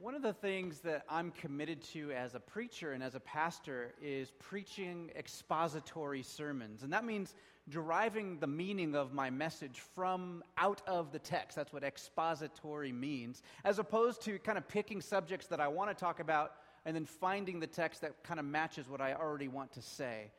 One 0.00 0.14
of 0.14 0.22
the 0.22 0.32
things 0.32 0.78
that 0.82 1.02
I'm 1.08 1.32
committed 1.32 1.82
to 1.92 2.12
as 2.12 2.36
a 2.36 2.38
preacher 2.38 2.92
and 2.92 3.02
as 3.02 3.16
a 3.16 3.20
pastor 3.20 3.94
is 4.00 4.30
preaching 4.38 5.10
expository 5.16 6.22
sermons. 6.22 6.84
And 6.84 6.92
that 6.92 7.04
means 7.04 7.34
deriving 7.68 8.38
the 8.38 8.46
meaning 8.46 8.94
of 8.94 9.12
my 9.12 9.28
message 9.28 9.80
from 9.96 10.44
out 10.56 10.82
of 10.86 11.10
the 11.10 11.18
text. 11.18 11.56
That's 11.56 11.72
what 11.72 11.82
expository 11.82 12.92
means, 12.92 13.42
as 13.64 13.80
opposed 13.80 14.22
to 14.22 14.38
kind 14.38 14.56
of 14.56 14.68
picking 14.68 15.00
subjects 15.00 15.48
that 15.48 15.58
I 15.58 15.66
want 15.66 15.90
to 15.90 15.96
talk 15.96 16.20
about 16.20 16.52
and 16.86 16.94
then 16.94 17.04
finding 17.04 17.58
the 17.58 17.66
text 17.66 18.02
that 18.02 18.22
kind 18.22 18.38
of 18.38 18.46
matches 18.46 18.88
what 18.88 19.00
I 19.00 19.14
already 19.14 19.48
want 19.48 19.72
to 19.72 19.82
say. 19.82 20.30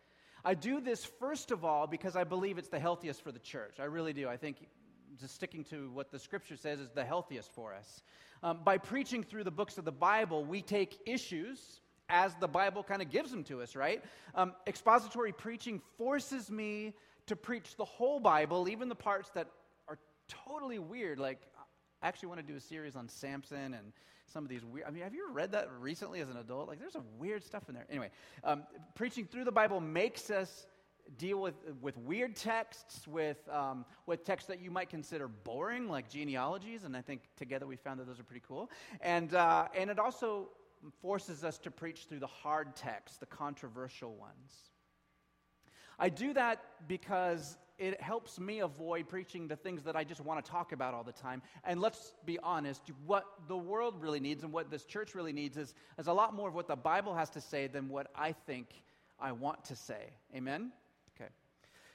I 0.46 0.54
do 0.54 0.80
this 0.80 1.04
first 1.04 1.52
of 1.52 1.66
all 1.66 1.86
because 1.86 2.16
I 2.16 2.24
believe 2.24 2.58
it's 2.60 2.70
the 2.70 2.80
healthiest 2.80 3.22
for 3.22 3.34
the 3.34 3.40
church. 3.40 3.76
I 3.82 3.86
really 3.86 4.14
do. 4.14 4.30
I 4.30 4.38
think 4.38 4.70
just 5.20 5.36
sticking 5.36 5.64
to 5.66 5.90
what 5.92 6.12
the 6.12 6.20
scripture 6.20 6.56
says 6.56 6.80
is 6.80 6.90
the 6.92 7.06
healthiest 7.06 7.52
for 7.54 7.74
us. 7.74 8.04
Um, 8.42 8.60
by 8.64 8.78
preaching 8.78 9.24
through 9.24 9.44
the 9.44 9.52
books 9.52 9.78
of 9.78 9.86
the 9.86 9.92
Bible, 9.92 10.46
we 10.46 10.62
take 10.62 11.00
issues 11.06 11.82
as 12.10 12.34
the 12.40 12.48
Bible 12.48 12.84
kind 12.84 13.02
of 13.02 13.10
gives 13.12 13.30
them 13.32 13.44
to 13.46 13.62
us, 13.62 13.76
right? 13.76 14.04
Um, 14.34 14.54
expository 14.66 15.32
preaching 15.32 15.82
forces 15.98 16.50
me 16.50 16.94
to 17.28 17.36
preach 17.36 17.76
the 17.76 17.86
whole 17.86 18.20
Bible, 18.20 18.68
even 18.70 18.90
the 18.90 18.96
parts 18.96 19.30
that 19.36 19.48
are 19.88 20.00
totally 20.28 20.80
weird. 20.80 21.20
Like, 21.20 21.40
I 22.02 22.08
actually 22.08 22.30
want 22.30 22.42
to 22.42 22.48
do 22.48 22.56
a 22.56 22.62
series 22.62 22.96
on 22.96 23.08
Samson 23.08 23.74
and 23.74 23.94
some 24.26 24.44
of 24.44 24.50
these 24.50 24.64
weird. 24.64 24.88
I 24.88 24.92
mean, 24.92 25.04
have 25.04 25.14
you 25.14 25.32
read 25.32 25.52
that 25.52 25.68
recently 25.80 26.22
as 26.22 26.30
an 26.30 26.38
adult? 26.38 26.68
Like, 26.68 26.80
there's 26.80 26.94
some 26.94 27.06
weird 27.18 27.44
stuff 27.44 27.68
in 27.68 27.76
there. 27.76 27.86
Anyway, 27.90 28.10
um, 28.44 28.64
preaching 28.96 29.26
through 29.26 29.44
the 29.44 29.52
Bible 29.52 29.80
makes 29.80 30.30
us 30.30 30.66
deal 31.18 31.40
with, 31.40 31.56
with 31.82 31.98
weird 31.98 32.36
texts, 32.36 33.08
with, 33.08 33.38
um, 33.50 33.86
with 34.06 34.24
texts 34.24 34.48
that 34.48 34.62
you 34.62 34.72
might 34.72 34.90
consider 34.90 35.28
boring, 35.28 35.90
like 35.90 36.10
genealogies, 36.10 36.84
and 36.84 36.96
I 36.96 37.02
think 37.02 37.22
together 37.36 37.66
we 37.66 37.76
found 37.76 38.00
that 38.00 38.08
those 38.08 38.20
are 38.20 38.24
pretty 38.24 38.44
cool. 38.48 38.70
And, 39.02 39.34
uh, 39.34 39.68
and 39.76 39.90
it 39.90 40.00
also 40.00 40.50
forces 41.02 41.44
us 41.44 41.58
to 41.60 41.72
preach 41.72 42.06
through 42.08 42.20
the 42.20 42.28
hard 42.28 42.76
texts, 42.76 43.18
the 43.18 43.26
controversial 43.26 44.16
ones. 44.16 44.72
I 45.98 46.10
do 46.10 46.34
that 46.34 46.64
because 46.88 47.58
it 47.78 48.02
helps 48.02 48.40
me 48.40 48.60
avoid 48.60 49.08
preaching 49.08 49.48
the 49.48 49.56
things 49.56 49.84
that 49.84 49.96
I 49.96 50.04
just 50.04 50.22
want 50.22 50.44
to 50.44 50.52
talk 50.52 50.74
about 50.74 50.94
all 50.94 51.04
the 51.04 51.14
time. 51.14 51.42
And 51.64 51.80
let's 51.80 52.14
be 52.26 52.38
honest, 52.40 52.82
what 53.06 53.26
the 53.48 53.58
world 53.58 54.02
really 54.02 54.20
needs 54.20 54.44
and 54.44 54.52
what 54.52 54.70
this 54.70 54.86
church 54.86 55.16
really 55.16 55.34
needs 55.34 55.58
is, 55.58 55.74
is 55.98 56.08
a 56.08 56.14
lot 56.14 56.34
more 56.34 56.50
of 56.50 56.56
what 56.56 56.68
the 56.68 56.76
Bible 56.76 57.16
has 57.16 57.30
to 57.32 57.42
say 57.42 57.68
than 57.68 57.88
what 57.88 58.08
I 58.16 58.34
think 58.34 58.68
I 59.20 59.32
want 59.32 59.64
to 59.66 59.76
say. 59.76 60.12
Amen? 60.36 60.72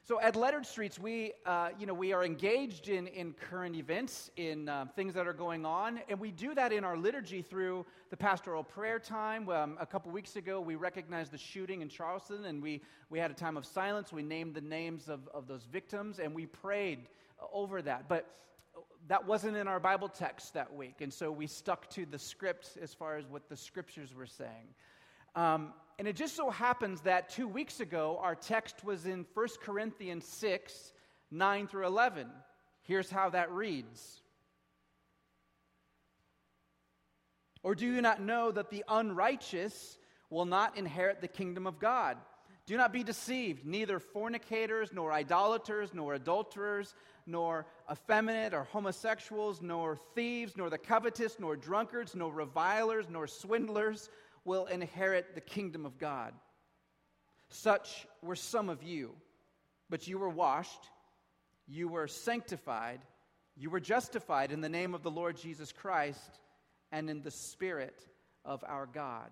So 0.06 0.20
at 0.20 0.36
Lettered 0.36 0.66
Streets, 0.66 0.98
we, 0.98 1.33
uh, 1.47 1.70
you 1.78 1.86
know, 1.86 1.94
we 1.94 2.12
are 2.12 2.27
engaged 2.27 2.91
in, 2.91 3.06
in 3.06 3.33
current 3.33 3.74
events, 3.74 4.30
in 4.36 4.69
uh, 4.69 4.84
things 4.94 5.14
that 5.14 5.27
are 5.27 5.33
going 5.33 5.64
on, 5.64 5.98
and 6.10 6.20
we 6.20 6.30
do 6.30 6.55
that 6.55 6.74
in 6.74 6.84
our 6.84 6.94
liturgy 6.94 7.41
through 7.41 7.86
the 8.10 8.16
pastoral 8.19 8.62
prayer 8.62 8.98
time. 8.98 9.48
Um, 9.48 9.78
a 9.80 9.86
couple 9.86 10.12
weeks 10.12 10.36
ago, 10.36 10.60
we 10.60 10.75
recognized 10.75 11.32
the 11.32 11.38
shooting 11.38 11.80
in 11.80 11.88
Charleston, 11.88 12.44
and 12.44 12.62
we, 12.62 12.82
we 13.08 13.19
had 13.19 13.30
a 13.30 13.34
time 13.34 13.56
of 13.56 13.64
silence. 13.64 14.12
We 14.12 14.22
named 14.22 14.55
the 14.55 14.60
names 14.60 15.08
of, 15.08 15.27
of 15.32 15.48
those 15.48 15.64
victims, 15.64 16.19
and 16.19 16.34
we 16.34 16.44
prayed 16.44 17.08
over 17.50 17.80
that. 17.80 18.06
But 18.06 18.27
that 19.08 19.27
wasn't 19.27 19.56
in 19.56 19.66
our 19.66 19.80
Bible 19.80 20.10
text 20.10 20.52
that 20.52 20.70
week, 20.70 21.00
and 21.00 21.10
so 21.10 21.32
we 21.32 21.47
stuck 21.47 21.88
to 21.92 22.05
the 22.05 22.19
script 22.19 22.77
as 22.82 22.92
far 22.92 23.16
as 23.16 23.25
what 23.25 23.48
the 23.48 23.56
scriptures 23.56 24.14
were 24.14 24.27
saying. 24.27 24.69
Um, 25.34 25.72
and 25.98 26.09
it 26.09 26.17
just 26.17 26.34
so 26.34 26.50
happens 26.50 27.03
that 27.03 27.28
two 27.31 27.47
weeks 27.47 27.81
ago, 27.81 28.19
our 28.20 28.34
text 28.34 28.84
was 28.84 29.06
in 29.06 29.27
1 29.34 29.48
Corinthians 29.62 30.27
6 30.27 30.92
9 31.31 31.67
through 31.67 31.87
11. 31.87 32.28
Here's 32.83 33.11
how 33.11 33.31
that 33.31 33.50
reads 33.50 34.20
Or 37.62 37.75
do 37.75 37.87
you 37.87 38.03
not 38.03 38.20
know 38.20 38.50
that 38.53 38.70
the 38.70 38.84
unrighteous 38.89 39.98
will 40.31 40.45
not 40.45 40.77
inherit 40.77 41.20
the 41.20 41.28
kingdom 41.28 41.67
of 41.67 41.78
God? 41.78 42.19
Do 42.67 42.77
not 42.77 42.92
be 42.92 43.03
deceived. 43.03 43.67
Neither 43.67 43.98
fornicators, 43.98 44.92
nor 44.92 45.12
idolaters, 45.12 45.93
nor 45.93 46.15
adulterers, 46.15 46.94
nor 47.27 47.66
effeminate 47.91 48.54
or 48.54 48.65
homosexuals, 48.65 49.60
nor 49.60 49.99
thieves, 50.15 50.56
nor 50.56 50.71
the 50.71 50.78
covetous, 50.78 51.37
nor 51.38 51.56
drunkards, 51.56 52.15
nor 52.15 52.33
revilers, 52.33 53.06
nor 53.10 53.27
swindlers 53.27 54.09
will 54.44 54.66
inherit 54.66 55.34
the 55.34 55.41
kingdom 55.41 55.87
of 55.87 55.99
God. 55.99 56.32
Such 57.49 58.06
were 58.22 58.37
some 58.37 58.69
of 58.69 58.82
you, 58.82 59.15
but 59.91 60.09
you 60.09 60.19
were 60.19 60.28
washed, 60.28 60.91
you 61.66 61.88
were 61.88 62.09
sanctified, 62.09 63.00
you 63.56 63.71
were 63.71 63.81
justified 63.81 64.53
in 64.53 64.60
the 64.60 64.69
name 64.69 64.94
of 64.94 65.03
the 65.03 65.10
Lord 65.10 65.37
Jesus 65.37 65.72
Christ 65.72 66.41
and 66.91 67.09
in 67.09 67.22
the 67.22 67.31
Spirit 67.31 68.04
of 68.44 68.65
our 68.66 68.87
God. 68.87 69.31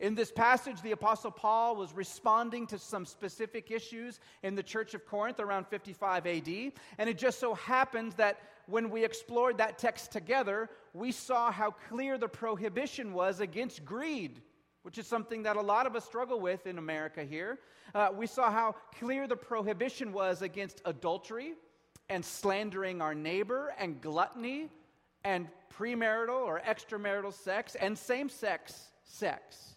In 0.00 0.14
this 0.14 0.30
passage, 0.30 0.80
the 0.80 0.92
Apostle 0.92 1.32
Paul 1.32 1.74
was 1.74 1.92
responding 1.92 2.68
to 2.68 2.78
some 2.78 3.04
specific 3.04 3.72
issues 3.72 4.20
in 4.44 4.54
the 4.54 4.62
church 4.62 4.94
of 4.94 5.04
Corinth 5.04 5.40
around 5.40 5.66
55 5.66 6.26
AD. 6.26 6.48
And 6.98 7.10
it 7.10 7.18
just 7.18 7.40
so 7.40 7.54
happens 7.54 8.14
that 8.14 8.40
when 8.66 8.90
we 8.90 9.04
explored 9.04 9.58
that 9.58 9.76
text 9.76 10.12
together, 10.12 10.70
we 10.92 11.10
saw 11.10 11.50
how 11.50 11.72
clear 11.88 12.16
the 12.16 12.28
prohibition 12.28 13.12
was 13.12 13.40
against 13.40 13.84
greed, 13.84 14.40
which 14.82 14.98
is 14.98 15.06
something 15.06 15.42
that 15.42 15.56
a 15.56 15.60
lot 15.60 15.86
of 15.86 15.96
us 15.96 16.04
struggle 16.04 16.38
with 16.38 16.66
in 16.68 16.78
America 16.78 17.24
here. 17.24 17.58
Uh, 17.92 18.10
we 18.14 18.26
saw 18.26 18.52
how 18.52 18.76
clear 19.00 19.26
the 19.26 19.36
prohibition 19.36 20.12
was 20.12 20.42
against 20.42 20.80
adultery 20.84 21.54
and 22.08 22.24
slandering 22.24 23.02
our 23.02 23.14
neighbor 23.14 23.74
and 23.78 24.00
gluttony 24.00 24.68
and 25.24 25.48
premarital 25.76 26.46
or 26.46 26.60
extramarital 26.60 27.32
sex 27.32 27.74
and 27.74 27.98
same 27.98 28.28
sex 28.28 28.90
sex. 29.02 29.76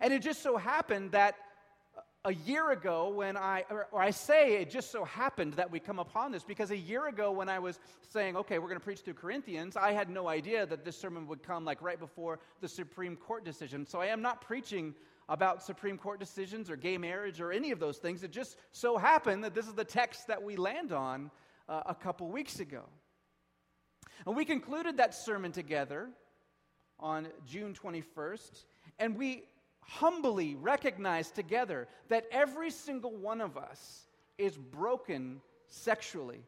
And 0.00 0.12
it 0.12 0.22
just 0.22 0.42
so 0.42 0.56
happened 0.56 1.12
that 1.12 1.36
a 2.26 2.34
year 2.34 2.70
ago, 2.70 3.08
when 3.08 3.36
I, 3.38 3.64
or 3.70 4.00
I 4.00 4.10
say 4.10 4.60
it 4.60 4.68
just 4.68 4.90
so 4.90 5.04
happened 5.04 5.54
that 5.54 5.70
we 5.70 5.80
come 5.80 5.98
upon 5.98 6.32
this, 6.32 6.44
because 6.44 6.70
a 6.70 6.76
year 6.76 7.08
ago 7.08 7.32
when 7.32 7.48
I 7.48 7.58
was 7.58 7.80
saying, 8.10 8.36
okay, 8.36 8.58
we're 8.58 8.68
going 8.68 8.78
to 8.78 8.84
preach 8.84 9.00
through 9.00 9.14
Corinthians, 9.14 9.74
I 9.74 9.92
had 9.92 10.10
no 10.10 10.28
idea 10.28 10.66
that 10.66 10.84
this 10.84 10.98
sermon 10.98 11.26
would 11.28 11.42
come 11.42 11.64
like 11.64 11.80
right 11.80 11.98
before 11.98 12.38
the 12.60 12.68
Supreme 12.68 13.16
Court 13.16 13.42
decision. 13.42 13.86
So 13.86 14.00
I 14.00 14.06
am 14.06 14.20
not 14.20 14.42
preaching 14.42 14.94
about 15.30 15.62
Supreme 15.62 15.96
Court 15.96 16.20
decisions 16.20 16.68
or 16.68 16.76
gay 16.76 16.98
marriage 16.98 17.40
or 17.40 17.52
any 17.52 17.70
of 17.70 17.78
those 17.78 17.96
things. 17.96 18.22
It 18.22 18.32
just 18.32 18.58
so 18.72 18.98
happened 18.98 19.42
that 19.44 19.54
this 19.54 19.66
is 19.66 19.72
the 19.72 19.84
text 19.84 20.26
that 20.26 20.42
we 20.42 20.56
land 20.56 20.92
on 20.92 21.30
uh, 21.70 21.82
a 21.86 21.94
couple 21.94 22.28
weeks 22.28 22.60
ago. 22.60 22.82
And 24.26 24.36
we 24.36 24.44
concluded 24.44 24.98
that 24.98 25.14
sermon 25.14 25.52
together 25.52 26.10
on 26.98 27.28
June 27.46 27.72
21st, 27.72 28.64
and 28.98 29.16
we 29.16 29.44
humbly 29.90 30.54
recognize 30.54 31.32
together 31.32 31.88
that 32.08 32.24
every 32.30 32.70
single 32.70 33.12
one 33.16 33.40
of 33.40 33.56
us 33.56 34.06
is 34.38 34.56
broken 34.56 35.40
sexually. 35.66 36.44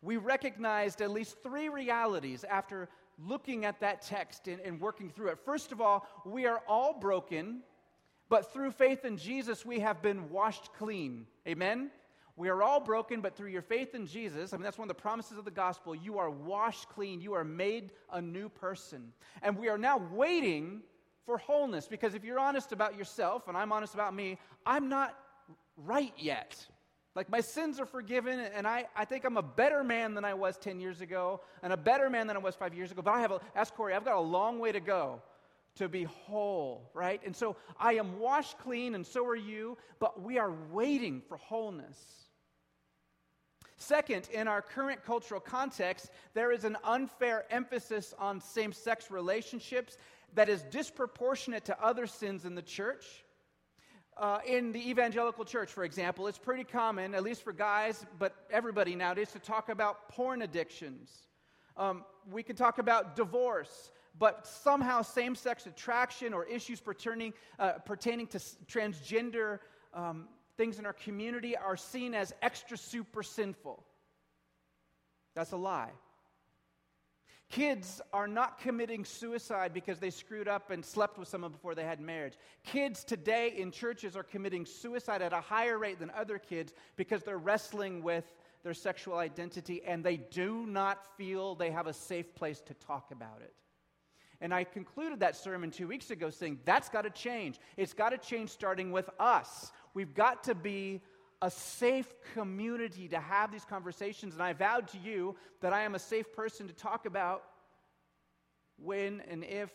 We 0.00 0.16
recognized 0.16 1.02
at 1.02 1.10
least 1.10 1.42
three 1.42 1.68
realities 1.68 2.44
after 2.44 2.88
looking 3.18 3.64
at 3.64 3.80
that 3.80 4.02
text 4.02 4.46
and, 4.46 4.60
and, 4.60 4.80
working 4.80 5.10
through 5.10 5.30
it. 5.30 5.40
First 5.44 5.72
of 5.72 5.80
all, 5.80 6.06
we 6.24 6.46
are 6.46 6.62
all 6.68 6.96
broken, 7.00 7.62
but 8.28 8.52
through 8.52 8.70
faith 8.70 9.04
in 9.04 9.16
Jesus, 9.16 9.66
we 9.66 9.80
have 9.80 10.00
been 10.00 10.30
washed 10.30 10.72
clean. 10.78 11.26
Amen? 11.48 11.90
We 12.36 12.48
are 12.48 12.62
all 12.62 12.78
broken, 12.78 13.20
but 13.20 13.34
through 13.34 13.50
your 13.50 13.62
faith 13.62 13.96
in 13.96 14.06
Jesus, 14.06 14.52
I 14.52 14.56
mean, 14.56 14.62
that's 14.62 14.78
one 14.78 14.88
of 14.88 14.96
the 14.96 15.02
promises 15.02 15.36
of 15.36 15.44
the 15.44 15.50
gospel, 15.50 15.96
you 15.96 16.18
are 16.18 16.30
washed 16.30 16.88
clean. 16.90 17.20
You 17.20 17.32
are 17.32 17.42
made 17.42 17.90
a 18.12 18.22
new 18.22 18.48
person. 18.48 19.12
And 19.42 19.58
we 19.58 19.68
are 19.68 19.78
now 19.78 20.00
waiting 20.12 20.82
for 21.28 21.36
wholeness. 21.36 21.86
Because 21.86 22.14
if 22.14 22.24
you're 22.24 22.38
honest 22.38 22.72
about 22.72 22.96
yourself, 22.96 23.48
and 23.48 23.56
I'm 23.56 23.70
honest 23.70 23.92
about 23.92 24.14
me, 24.14 24.38
I'm 24.64 24.88
not 24.88 25.14
right 25.76 26.14
yet. 26.16 26.56
Like 27.14 27.28
my 27.28 27.42
sins 27.42 27.78
are 27.78 27.84
forgiven, 27.84 28.40
and 28.40 28.66
I, 28.66 28.86
I 28.96 29.04
think 29.04 29.26
I'm 29.26 29.36
a 29.36 29.42
better 29.42 29.84
man 29.84 30.14
than 30.14 30.24
I 30.24 30.32
was 30.32 30.56
10 30.56 30.80
years 30.80 31.02
ago, 31.02 31.42
and 31.62 31.70
a 31.70 31.76
better 31.76 32.08
man 32.08 32.28
than 32.28 32.36
I 32.36 32.38
was 32.38 32.54
five 32.54 32.72
years 32.72 32.92
ago. 32.92 33.02
But 33.02 33.10
I 33.10 33.20
have 33.20 33.32
a, 33.32 33.40
ask 33.54 33.74
Corey, 33.74 33.92
I've 33.92 34.06
got 34.06 34.16
a 34.16 34.20
long 34.20 34.58
way 34.58 34.72
to 34.72 34.80
go 34.80 35.20
to 35.74 35.86
be 35.86 36.04
whole, 36.04 36.90
right? 36.94 37.20
And 37.26 37.36
so 37.36 37.56
I 37.78 37.92
am 37.94 38.18
washed 38.18 38.56
clean, 38.60 38.94
and 38.94 39.06
so 39.06 39.26
are 39.26 39.36
you, 39.36 39.76
but 39.98 40.22
we 40.22 40.38
are 40.38 40.54
waiting 40.72 41.20
for 41.28 41.36
wholeness. 41.36 41.98
Second, 43.76 44.28
in 44.32 44.48
our 44.48 44.60
current 44.60 45.04
cultural 45.04 45.40
context, 45.40 46.10
there 46.34 46.50
is 46.50 46.64
an 46.64 46.76
unfair 46.82 47.44
emphasis 47.48 48.12
on 48.18 48.40
same 48.40 48.72
sex 48.72 49.08
relationships 49.08 49.98
that 50.34 50.48
is 50.48 50.62
disproportionate 50.64 51.64
to 51.66 51.82
other 51.82 52.06
sins 52.06 52.44
in 52.44 52.54
the 52.54 52.62
church. 52.62 53.04
Uh, 54.16 54.40
in 54.46 54.72
the 54.72 54.90
evangelical 54.90 55.44
church, 55.44 55.70
for 55.70 55.84
example, 55.84 56.26
it's 56.26 56.38
pretty 56.38 56.64
common, 56.64 57.14
at 57.14 57.22
least 57.22 57.42
for 57.42 57.52
guys, 57.52 58.04
but 58.18 58.34
everybody 58.50 58.96
nowadays, 58.96 59.30
to 59.30 59.38
talk 59.38 59.68
about 59.68 60.08
porn 60.08 60.42
addictions. 60.42 61.10
Um, 61.76 62.04
we 62.28 62.42
can 62.42 62.56
talk 62.56 62.78
about 62.78 63.14
divorce, 63.14 63.92
but 64.18 64.44
somehow 64.44 65.02
same 65.02 65.36
sex 65.36 65.66
attraction 65.66 66.34
or 66.34 66.44
issues 66.44 66.80
pertaining, 66.80 67.32
uh, 67.60 67.74
pertaining 67.84 68.26
to 68.28 68.38
transgender 68.66 69.60
um, 69.94 70.26
things 70.56 70.80
in 70.80 70.86
our 70.86 70.92
community 70.92 71.56
are 71.56 71.76
seen 71.76 72.12
as 72.14 72.34
extra 72.42 72.76
super 72.76 73.22
sinful. 73.22 73.84
That's 75.36 75.52
a 75.52 75.56
lie. 75.56 75.92
Kids 77.50 78.02
are 78.12 78.28
not 78.28 78.60
committing 78.60 79.06
suicide 79.06 79.72
because 79.72 79.98
they 79.98 80.10
screwed 80.10 80.48
up 80.48 80.70
and 80.70 80.84
slept 80.84 81.18
with 81.18 81.28
someone 81.28 81.50
before 81.50 81.74
they 81.74 81.84
had 81.84 81.98
marriage. 81.98 82.34
Kids 82.62 83.04
today 83.04 83.54
in 83.56 83.70
churches 83.70 84.16
are 84.16 84.22
committing 84.22 84.66
suicide 84.66 85.22
at 85.22 85.32
a 85.32 85.40
higher 85.40 85.78
rate 85.78 85.98
than 85.98 86.10
other 86.10 86.38
kids 86.38 86.74
because 86.96 87.22
they're 87.22 87.38
wrestling 87.38 88.02
with 88.02 88.34
their 88.62 88.74
sexual 88.74 89.16
identity 89.16 89.82
and 89.86 90.04
they 90.04 90.18
do 90.18 90.66
not 90.66 91.16
feel 91.16 91.54
they 91.54 91.70
have 91.70 91.86
a 91.86 91.92
safe 91.92 92.34
place 92.34 92.60
to 92.60 92.74
talk 92.74 93.10
about 93.12 93.40
it. 93.40 93.54
And 94.42 94.52
I 94.52 94.64
concluded 94.64 95.20
that 95.20 95.34
sermon 95.34 95.70
two 95.70 95.88
weeks 95.88 96.10
ago 96.10 96.28
saying 96.28 96.60
that's 96.66 96.90
got 96.90 97.02
to 97.02 97.10
change. 97.10 97.58
It's 97.78 97.94
got 97.94 98.10
to 98.10 98.18
change 98.18 98.50
starting 98.50 98.92
with 98.92 99.08
us. 99.18 99.72
We've 99.94 100.14
got 100.14 100.44
to 100.44 100.54
be 100.54 101.00
a 101.40 101.50
safe 101.50 102.12
community 102.34 103.08
to 103.08 103.20
have 103.20 103.52
these 103.52 103.64
conversations. 103.64 104.34
And 104.34 104.42
I 104.42 104.52
vowed 104.52 104.88
to 104.88 104.98
you 104.98 105.36
that 105.60 105.72
I 105.72 105.82
am 105.82 105.94
a 105.94 105.98
safe 105.98 106.32
person 106.34 106.66
to 106.66 106.74
talk 106.74 107.06
about 107.06 107.44
when 108.76 109.22
and 109.28 109.44
if 109.44 109.70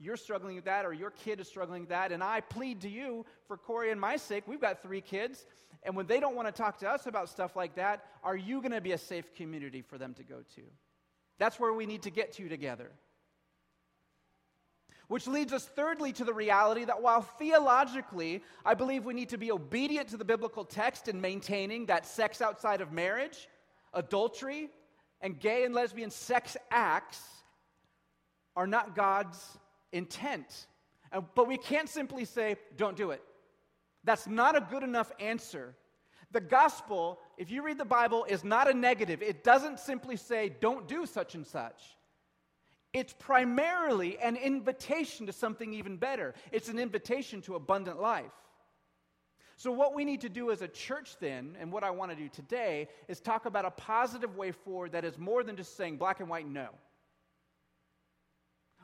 you're 0.00 0.16
struggling 0.16 0.54
with 0.54 0.66
that 0.66 0.86
or 0.86 0.92
your 0.92 1.10
kid 1.10 1.40
is 1.40 1.48
struggling 1.48 1.82
with 1.82 1.88
that. 1.90 2.12
And 2.12 2.22
I 2.22 2.40
plead 2.40 2.82
to 2.82 2.88
you 2.88 3.26
for 3.48 3.56
Corey 3.56 3.90
and 3.90 4.00
my 4.00 4.16
sake. 4.16 4.44
We've 4.46 4.60
got 4.60 4.80
three 4.82 5.00
kids. 5.00 5.44
And 5.82 5.96
when 5.96 6.06
they 6.06 6.20
don't 6.20 6.36
want 6.36 6.46
to 6.48 6.52
talk 6.52 6.78
to 6.78 6.88
us 6.88 7.06
about 7.06 7.28
stuff 7.28 7.56
like 7.56 7.74
that, 7.76 8.04
are 8.22 8.36
you 8.36 8.60
going 8.60 8.72
to 8.72 8.80
be 8.80 8.92
a 8.92 8.98
safe 8.98 9.34
community 9.34 9.82
for 9.82 9.98
them 9.98 10.14
to 10.14 10.22
go 10.22 10.42
to? 10.54 10.62
That's 11.38 11.58
where 11.58 11.72
we 11.72 11.86
need 11.86 12.02
to 12.02 12.10
get 12.10 12.32
to 12.34 12.48
together. 12.48 12.90
Which 15.08 15.26
leads 15.26 15.54
us, 15.54 15.64
thirdly, 15.64 16.12
to 16.12 16.24
the 16.24 16.34
reality 16.34 16.84
that 16.84 17.02
while 17.02 17.22
theologically 17.22 18.42
I 18.64 18.74
believe 18.74 19.04
we 19.04 19.14
need 19.14 19.30
to 19.30 19.38
be 19.38 19.50
obedient 19.50 20.08
to 20.10 20.18
the 20.18 20.24
biblical 20.24 20.64
text 20.64 21.08
in 21.08 21.20
maintaining 21.20 21.86
that 21.86 22.06
sex 22.06 22.42
outside 22.42 22.82
of 22.82 22.92
marriage, 22.92 23.48
adultery, 23.94 24.68
and 25.20 25.40
gay 25.40 25.64
and 25.64 25.74
lesbian 25.74 26.10
sex 26.10 26.56
acts 26.70 27.22
are 28.54 28.66
not 28.66 28.94
God's 28.94 29.58
intent. 29.92 30.66
But 31.34 31.48
we 31.48 31.56
can't 31.56 31.88
simply 31.88 32.26
say, 32.26 32.56
don't 32.76 32.96
do 32.96 33.10
it. 33.10 33.22
That's 34.04 34.26
not 34.26 34.56
a 34.56 34.60
good 34.60 34.82
enough 34.82 35.10
answer. 35.18 35.74
The 36.32 36.40
gospel, 36.40 37.18
if 37.38 37.50
you 37.50 37.62
read 37.62 37.78
the 37.78 37.86
Bible, 37.86 38.26
is 38.28 38.44
not 38.44 38.68
a 38.68 38.74
negative. 38.74 39.22
It 39.22 39.42
doesn't 39.42 39.80
simply 39.80 40.16
say, 40.16 40.52
don't 40.60 40.86
do 40.86 41.06
such 41.06 41.34
and 41.34 41.46
such. 41.46 41.96
It's 42.92 43.12
primarily 43.12 44.18
an 44.18 44.36
invitation 44.36 45.26
to 45.26 45.32
something 45.32 45.74
even 45.74 45.96
better. 45.96 46.34
It's 46.52 46.68
an 46.68 46.78
invitation 46.78 47.42
to 47.42 47.54
abundant 47.54 48.00
life. 48.00 48.32
So, 49.56 49.72
what 49.72 49.94
we 49.94 50.04
need 50.04 50.20
to 50.20 50.28
do 50.28 50.52
as 50.52 50.62
a 50.62 50.68
church, 50.68 51.16
then, 51.18 51.56
and 51.60 51.72
what 51.72 51.82
I 51.82 51.90
want 51.90 52.12
to 52.12 52.16
do 52.16 52.28
today, 52.28 52.88
is 53.08 53.20
talk 53.20 53.44
about 53.44 53.64
a 53.64 53.72
positive 53.72 54.36
way 54.36 54.52
forward 54.52 54.92
that 54.92 55.04
is 55.04 55.18
more 55.18 55.42
than 55.42 55.56
just 55.56 55.76
saying 55.76 55.96
black 55.96 56.20
and 56.20 56.28
white 56.28 56.48
no. 56.48 56.68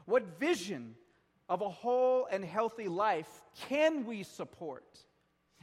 What 0.04 0.38
vision 0.40 0.96
of 1.48 1.62
a 1.62 1.68
whole 1.68 2.26
and 2.30 2.44
healthy 2.44 2.88
life 2.88 3.28
can 3.68 4.04
we 4.04 4.24
support? 4.24 4.98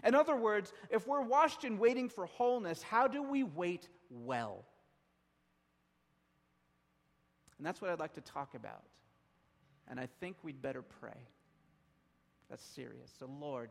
In 0.03 0.15
other 0.15 0.35
words, 0.35 0.71
if 0.89 1.05
we're 1.05 1.21
washed 1.21 1.63
and 1.63 1.77
waiting 1.77 2.09
for 2.09 2.25
wholeness, 2.25 2.81
how 2.81 3.07
do 3.07 3.21
we 3.21 3.43
wait 3.43 3.87
well? 4.09 4.65
And 7.61 7.65
that's 7.67 7.79
what 7.79 7.91
I'd 7.91 7.99
like 7.99 8.13
to 8.13 8.21
talk 8.21 8.55
about. 8.55 8.81
And 9.87 9.99
I 9.99 10.07
think 10.19 10.35
we'd 10.41 10.63
better 10.63 10.81
pray. 10.81 11.27
That's 12.49 12.65
serious. 12.65 13.11
So, 13.19 13.29
Lord, 13.39 13.69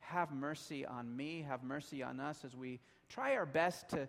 have 0.00 0.30
mercy 0.30 0.84
on 0.84 1.16
me, 1.16 1.46
have 1.48 1.62
mercy 1.62 2.02
on 2.02 2.20
us 2.20 2.44
as 2.44 2.54
we 2.54 2.80
try 3.08 3.36
our 3.36 3.46
best 3.46 3.88
to 3.88 4.08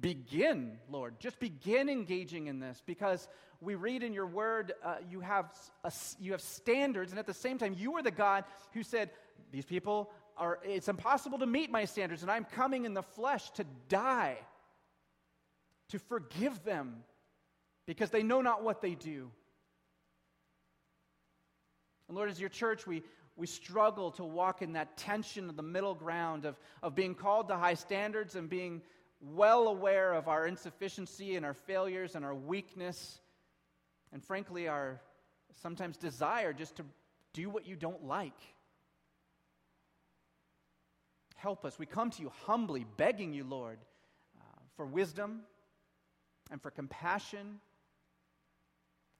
begin, 0.00 0.78
Lord. 0.90 1.20
Just 1.20 1.38
begin 1.40 1.90
engaging 1.90 2.46
in 2.46 2.58
this 2.58 2.82
because 2.86 3.28
we 3.60 3.74
read 3.74 4.02
in 4.02 4.14
your 4.14 4.26
word 4.26 4.72
uh, 4.82 4.94
you, 5.10 5.20
have 5.20 5.52
a, 5.84 5.92
you 6.18 6.32
have 6.32 6.40
standards, 6.40 7.12
and 7.12 7.18
at 7.18 7.26
the 7.26 7.34
same 7.34 7.58
time, 7.58 7.76
you 7.78 7.96
are 7.96 8.02
the 8.02 8.10
God 8.10 8.44
who 8.72 8.82
said, 8.82 9.10
These 9.52 9.66
people 9.66 10.10
are, 10.38 10.58
it's 10.64 10.88
impossible 10.88 11.38
to 11.40 11.46
meet 11.46 11.70
my 11.70 11.84
standards, 11.84 12.22
and 12.22 12.30
I'm 12.30 12.46
coming 12.46 12.86
in 12.86 12.94
the 12.94 13.02
flesh 13.02 13.50
to 13.50 13.66
die, 13.90 14.38
to 15.90 15.98
forgive 15.98 16.64
them, 16.64 17.04
because 17.86 18.10
they 18.10 18.22
know 18.22 18.40
not 18.40 18.62
what 18.62 18.80
they 18.80 18.94
do. 18.94 19.30
And 22.08 22.16
Lord, 22.16 22.30
as 22.30 22.40
your 22.40 22.48
church, 22.48 22.86
we, 22.86 23.02
we 23.36 23.46
struggle 23.46 24.10
to 24.12 24.24
walk 24.24 24.62
in 24.62 24.72
that 24.72 24.96
tension 24.96 25.48
of 25.48 25.56
the 25.56 25.62
middle 25.62 25.94
ground 25.94 26.44
of, 26.44 26.58
of 26.82 26.94
being 26.94 27.14
called 27.14 27.48
to 27.48 27.56
high 27.56 27.74
standards 27.74 28.34
and 28.34 28.48
being 28.48 28.82
well 29.20 29.68
aware 29.68 30.12
of 30.12 30.28
our 30.28 30.46
insufficiency 30.46 31.36
and 31.36 31.44
our 31.44 31.54
failures 31.54 32.14
and 32.14 32.24
our 32.24 32.34
weakness, 32.34 33.20
and 34.12 34.24
frankly, 34.24 34.66
our 34.66 35.00
sometimes 35.62 35.96
desire 35.96 36.52
just 36.52 36.76
to 36.76 36.84
do 37.32 37.50
what 37.50 37.66
you 37.66 37.76
don't 37.76 38.04
like. 38.04 38.40
Help 41.36 41.64
us. 41.64 41.78
We 41.78 41.86
come 41.86 42.10
to 42.10 42.22
you 42.22 42.32
humbly, 42.44 42.84
begging 42.96 43.32
you, 43.32 43.44
Lord, 43.44 43.78
uh, 44.38 44.60
for 44.76 44.84
wisdom 44.84 45.40
and 46.50 46.60
for 46.60 46.70
compassion 46.70 47.60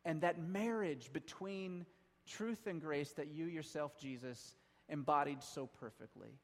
and 0.04 0.20
that 0.22 0.40
marriage 0.40 1.12
between 1.12 1.86
truth 2.26 2.66
and 2.66 2.80
grace 2.80 3.12
that 3.12 3.28
you 3.28 3.46
yourself, 3.46 3.98
Jesus, 3.98 4.56
embodied 4.88 5.42
so 5.42 5.66
perfectly. 5.66 6.38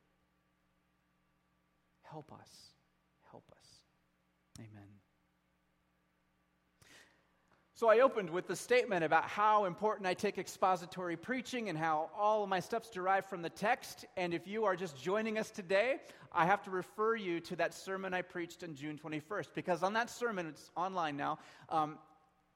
Help 2.03 2.32
us. 2.32 2.50
Help 3.31 3.44
us. 3.50 3.67
Amen. 4.58 4.88
So 7.75 7.91
I 7.91 8.00
opened 8.00 8.31
with 8.31 8.47
the 8.47 8.56
statement 8.56 9.05
about 9.05 9.25
how 9.25 9.67
important 9.67 10.06
I 10.06 10.14
take 10.14 10.38
expository 10.38 11.14
preaching 11.14 11.69
and 11.69 11.76
how 11.76 12.08
all 12.17 12.43
of 12.43 12.49
my 12.49 12.58
stuff's 12.58 12.88
derived 12.88 13.29
from 13.29 13.43
the 13.43 13.50
text. 13.50 14.06
And 14.17 14.32
if 14.32 14.47
you 14.47 14.64
are 14.64 14.76
just 14.76 14.97
joining 14.99 15.37
us 15.37 15.50
today, 15.50 15.97
I 16.32 16.47
have 16.47 16.62
to 16.62 16.70
refer 16.70 17.17
you 17.17 17.38
to 17.41 17.56
that 17.56 17.75
sermon 17.75 18.14
I 18.14 18.23
preached 18.23 18.64
on 18.64 18.75
June 18.75 18.99
21st 18.99 19.49
because 19.55 19.82
on 19.82 19.93
that 19.93 20.08
sermon, 20.08 20.47
it's 20.47 20.70
online 20.75 21.19
now. 21.19 21.38
Um, 21.69 21.99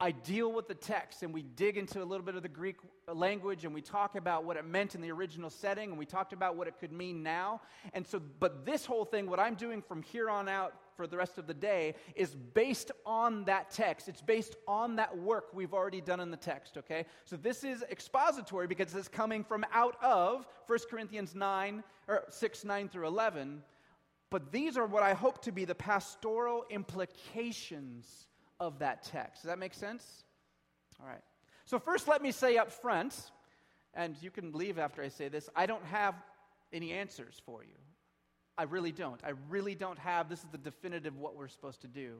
I 0.03 0.09
deal 0.09 0.51
with 0.51 0.67
the 0.67 0.73
text 0.73 1.21
and 1.21 1.31
we 1.31 1.43
dig 1.43 1.77
into 1.77 2.01
a 2.01 2.03
little 2.03 2.25
bit 2.25 2.33
of 2.33 2.41
the 2.41 2.49
Greek 2.49 2.77
language 3.13 3.65
and 3.65 3.73
we 3.73 3.83
talk 3.83 4.15
about 4.15 4.43
what 4.45 4.57
it 4.57 4.65
meant 4.65 4.95
in 4.95 5.01
the 5.01 5.11
original 5.11 5.51
setting 5.51 5.91
and 5.91 5.99
we 5.99 6.07
talked 6.07 6.33
about 6.33 6.55
what 6.55 6.67
it 6.67 6.73
could 6.79 6.91
mean 6.91 7.21
now. 7.21 7.61
And 7.93 8.05
so, 8.07 8.19
but 8.39 8.65
this 8.65 8.83
whole 8.83 9.05
thing, 9.05 9.29
what 9.29 9.39
I'm 9.39 9.53
doing 9.53 9.79
from 9.79 10.01
here 10.01 10.27
on 10.27 10.49
out 10.49 10.73
for 10.97 11.05
the 11.05 11.17
rest 11.17 11.37
of 11.37 11.45
the 11.45 11.53
day, 11.53 11.93
is 12.15 12.33
based 12.33 12.91
on 13.05 13.45
that 13.45 13.69
text. 13.69 14.09
It's 14.09 14.23
based 14.23 14.55
on 14.67 14.95
that 14.95 15.15
work 15.15 15.49
we've 15.53 15.73
already 15.73 16.01
done 16.01 16.19
in 16.19 16.31
the 16.31 16.37
text, 16.37 16.79
okay? 16.79 17.05
So 17.25 17.35
this 17.35 17.63
is 17.63 17.83
expository 17.91 18.65
because 18.65 18.95
it's 18.95 19.07
coming 19.07 19.43
from 19.43 19.63
out 19.71 20.03
of 20.03 20.47
1 20.65 20.79
Corinthians 20.89 21.35
9, 21.35 21.83
or 22.07 22.23
6, 22.27 22.65
9 22.65 22.89
through 22.89 23.05
11. 23.05 23.61
But 24.31 24.51
these 24.51 24.77
are 24.77 24.87
what 24.87 25.03
I 25.03 25.13
hope 25.13 25.43
to 25.43 25.51
be 25.51 25.63
the 25.63 25.75
pastoral 25.75 26.65
implications 26.71 28.29
of 28.61 28.79
that 28.79 29.03
text. 29.03 29.41
Does 29.41 29.49
that 29.49 29.59
make 29.59 29.73
sense? 29.73 30.23
All 31.01 31.07
right. 31.07 31.23
So, 31.65 31.79
first, 31.79 32.07
let 32.07 32.21
me 32.21 32.31
say 32.31 32.57
up 32.57 32.71
front, 32.71 33.31
and 33.93 34.15
you 34.21 34.31
can 34.31 34.53
leave 34.53 34.79
after 34.79 35.01
I 35.01 35.09
say 35.09 35.27
this, 35.27 35.49
I 35.55 35.65
don't 35.65 35.83
have 35.85 36.15
any 36.71 36.93
answers 36.93 37.41
for 37.45 37.63
you. 37.63 37.75
I 38.57 38.63
really 38.63 38.91
don't. 38.91 39.19
I 39.25 39.33
really 39.49 39.75
don't 39.75 39.97
have. 39.99 40.29
This 40.29 40.39
is 40.39 40.45
the 40.51 40.57
definitive 40.57 41.17
what 41.17 41.35
we're 41.35 41.47
supposed 41.47 41.81
to 41.81 41.87
do. 41.87 42.17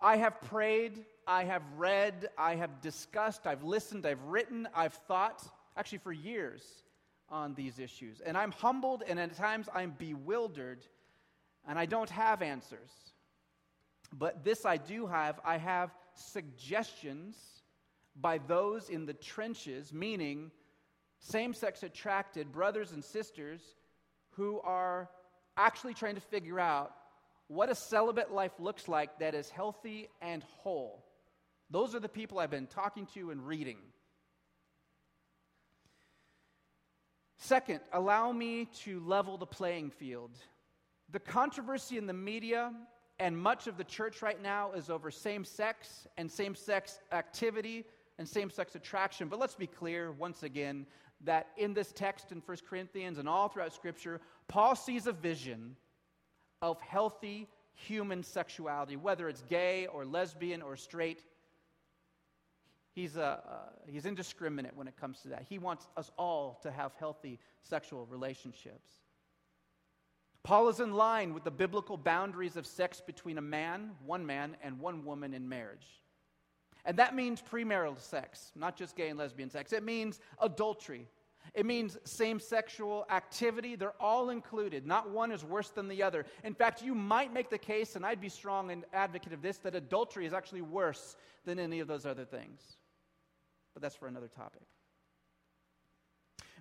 I 0.00 0.18
have 0.18 0.40
prayed, 0.42 1.04
I 1.26 1.44
have 1.44 1.62
read, 1.76 2.28
I 2.38 2.54
have 2.56 2.80
discussed, 2.80 3.46
I've 3.46 3.64
listened, 3.64 4.06
I've 4.06 4.22
written, 4.24 4.68
I've 4.74 4.94
thought, 4.94 5.42
actually 5.76 5.98
for 5.98 6.12
years 6.12 6.62
on 7.28 7.54
these 7.54 7.78
issues. 7.78 8.20
And 8.20 8.36
I'm 8.36 8.52
humbled 8.52 9.02
and 9.08 9.18
at 9.18 9.34
times 9.34 9.68
I'm 9.74 9.94
bewildered 9.98 10.84
and 11.66 11.78
I 11.78 11.86
don't 11.86 12.10
have 12.10 12.42
answers. 12.42 12.90
But 14.12 14.44
this 14.44 14.64
I 14.64 14.76
do 14.76 15.06
have 15.06 15.40
I 15.44 15.58
have 15.58 15.90
suggestions 16.14 17.36
by 18.16 18.38
those 18.38 18.88
in 18.88 19.06
the 19.06 19.14
trenches, 19.14 19.92
meaning 19.92 20.50
same 21.20 21.54
sex 21.54 21.82
attracted 21.82 22.50
brothers 22.50 22.92
and 22.92 23.04
sisters 23.04 23.60
who 24.30 24.60
are 24.60 25.08
actually 25.56 25.94
trying 25.94 26.14
to 26.14 26.20
figure 26.20 26.58
out 26.58 26.92
what 27.48 27.70
a 27.70 27.74
celibate 27.74 28.32
life 28.32 28.52
looks 28.58 28.88
like 28.88 29.18
that 29.18 29.34
is 29.34 29.50
healthy 29.50 30.08
and 30.22 30.42
whole. 30.58 31.04
Those 31.70 31.94
are 31.94 32.00
the 32.00 32.08
people 32.08 32.38
I've 32.38 32.50
been 32.50 32.66
talking 32.66 33.06
to 33.14 33.30
and 33.30 33.46
reading. 33.46 33.78
Second, 37.36 37.80
allow 37.92 38.32
me 38.32 38.68
to 38.84 39.00
level 39.00 39.38
the 39.38 39.46
playing 39.46 39.90
field. 39.90 40.30
The 41.10 41.20
controversy 41.20 41.96
in 41.96 42.06
the 42.06 42.12
media 42.12 42.72
and 43.20 43.36
much 43.36 43.66
of 43.66 43.76
the 43.76 43.84
church 43.84 44.22
right 44.22 44.42
now 44.42 44.72
is 44.72 44.88
over 44.88 45.10
same 45.10 45.44
sex 45.44 46.08
and 46.16 46.28
same 46.28 46.54
sex 46.54 47.00
activity 47.12 47.84
and 48.18 48.26
same 48.26 48.50
sex 48.50 48.74
attraction. 48.74 49.28
But 49.28 49.38
let's 49.38 49.54
be 49.54 49.66
clear 49.66 50.10
once 50.10 50.42
again 50.42 50.86
that 51.24 51.48
in 51.58 51.74
this 51.74 51.92
text 51.92 52.32
in 52.32 52.38
1 52.44 52.58
Corinthians 52.68 53.18
and 53.18 53.28
all 53.28 53.48
throughout 53.48 53.74
Scripture, 53.74 54.22
Paul 54.48 54.74
sees 54.74 55.06
a 55.06 55.12
vision 55.12 55.76
of 56.62 56.80
healthy 56.80 57.46
human 57.74 58.22
sexuality, 58.22 58.96
whether 58.96 59.28
it's 59.28 59.42
gay 59.42 59.86
or 59.86 60.06
lesbian 60.06 60.62
or 60.62 60.74
straight. 60.74 61.22
He's, 62.94 63.18
uh, 63.18 63.40
uh, 63.46 63.56
he's 63.86 64.06
indiscriminate 64.06 64.74
when 64.74 64.88
it 64.88 64.96
comes 64.98 65.20
to 65.20 65.28
that. 65.28 65.44
He 65.46 65.58
wants 65.58 65.88
us 65.94 66.10
all 66.16 66.58
to 66.62 66.70
have 66.70 66.92
healthy 66.98 67.38
sexual 67.62 68.06
relationships. 68.06 68.92
Paul 70.42 70.68
is 70.68 70.80
in 70.80 70.94
line 70.94 71.34
with 71.34 71.44
the 71.44 71.50
biblical 71.50 71.96
boundaries 71.96 72.56
of 72.56 72.66
sex 72.66 73.00
between 73.00 73.38
a 73.38 73.42
man, 73.42 73.90
one 74.04 74.24
man, 74.24 74.56
and 74.62 74.80
one 74.80 75.04
woman 75.04 75.34
in 75.34 75.48
marriage. 75.48 75.86
And 76.84 76.96
that 76.96 77.14
means 77.14 77.42
premarital 77.42 78.00
sex, 78.00 78.52
not 78.54 78.76
just 78.76 78.96
gay 78.96 79.08
and 79.08 79.18
lesbian 79.18 79.50
sex. 79.50 79.72
It 79.72 79.82
means 79.82 80.18
adultery. 80.40 81.06
It 81.54 81.66
means 81.66 81.98
same 82.04 82.40
sexual 82.40 83.06
activity. 83.10 83.76
They're 83.76 84.00
all 84.00 84.30
included. 84.30 84.86
Not 84.86 85.10
one 85.10 85.30
is 85.30 85.44
worse 85.44 85.70
than 85.70 85.88
the 85.88 86.02
other. 86.02 86.24
In 86.42 86.54
fact, 86.54 86.82
you 86.82 86.94
might 86.94 87.32
make 87.32 87.50
the 87.50 87.58
case, 87.58 87.96
and 87.96 88.06
I'd 88.06 88.20
be 88.20 88.28
strong 88.28 88.70
and 88.70 88.84
advocate 88.94 89.32
of 89.32 89.42
this, 89.42 89.58
that 89.58 89.74
adultery 89.74 90.26
is 90.26 90.32
actually 90.32 90.62
worse 90.62 91.16
than 91.44 91.58
any 91.58 91.80
of 91.80 91.88
those 91.88 92.06
other 92.06 92.24
things. 92.24 92.60
But 93.74 93.82
that's 93.82 93.96
for 93.96 94.08
another 94.08 94.28
topic. 94.28 94.62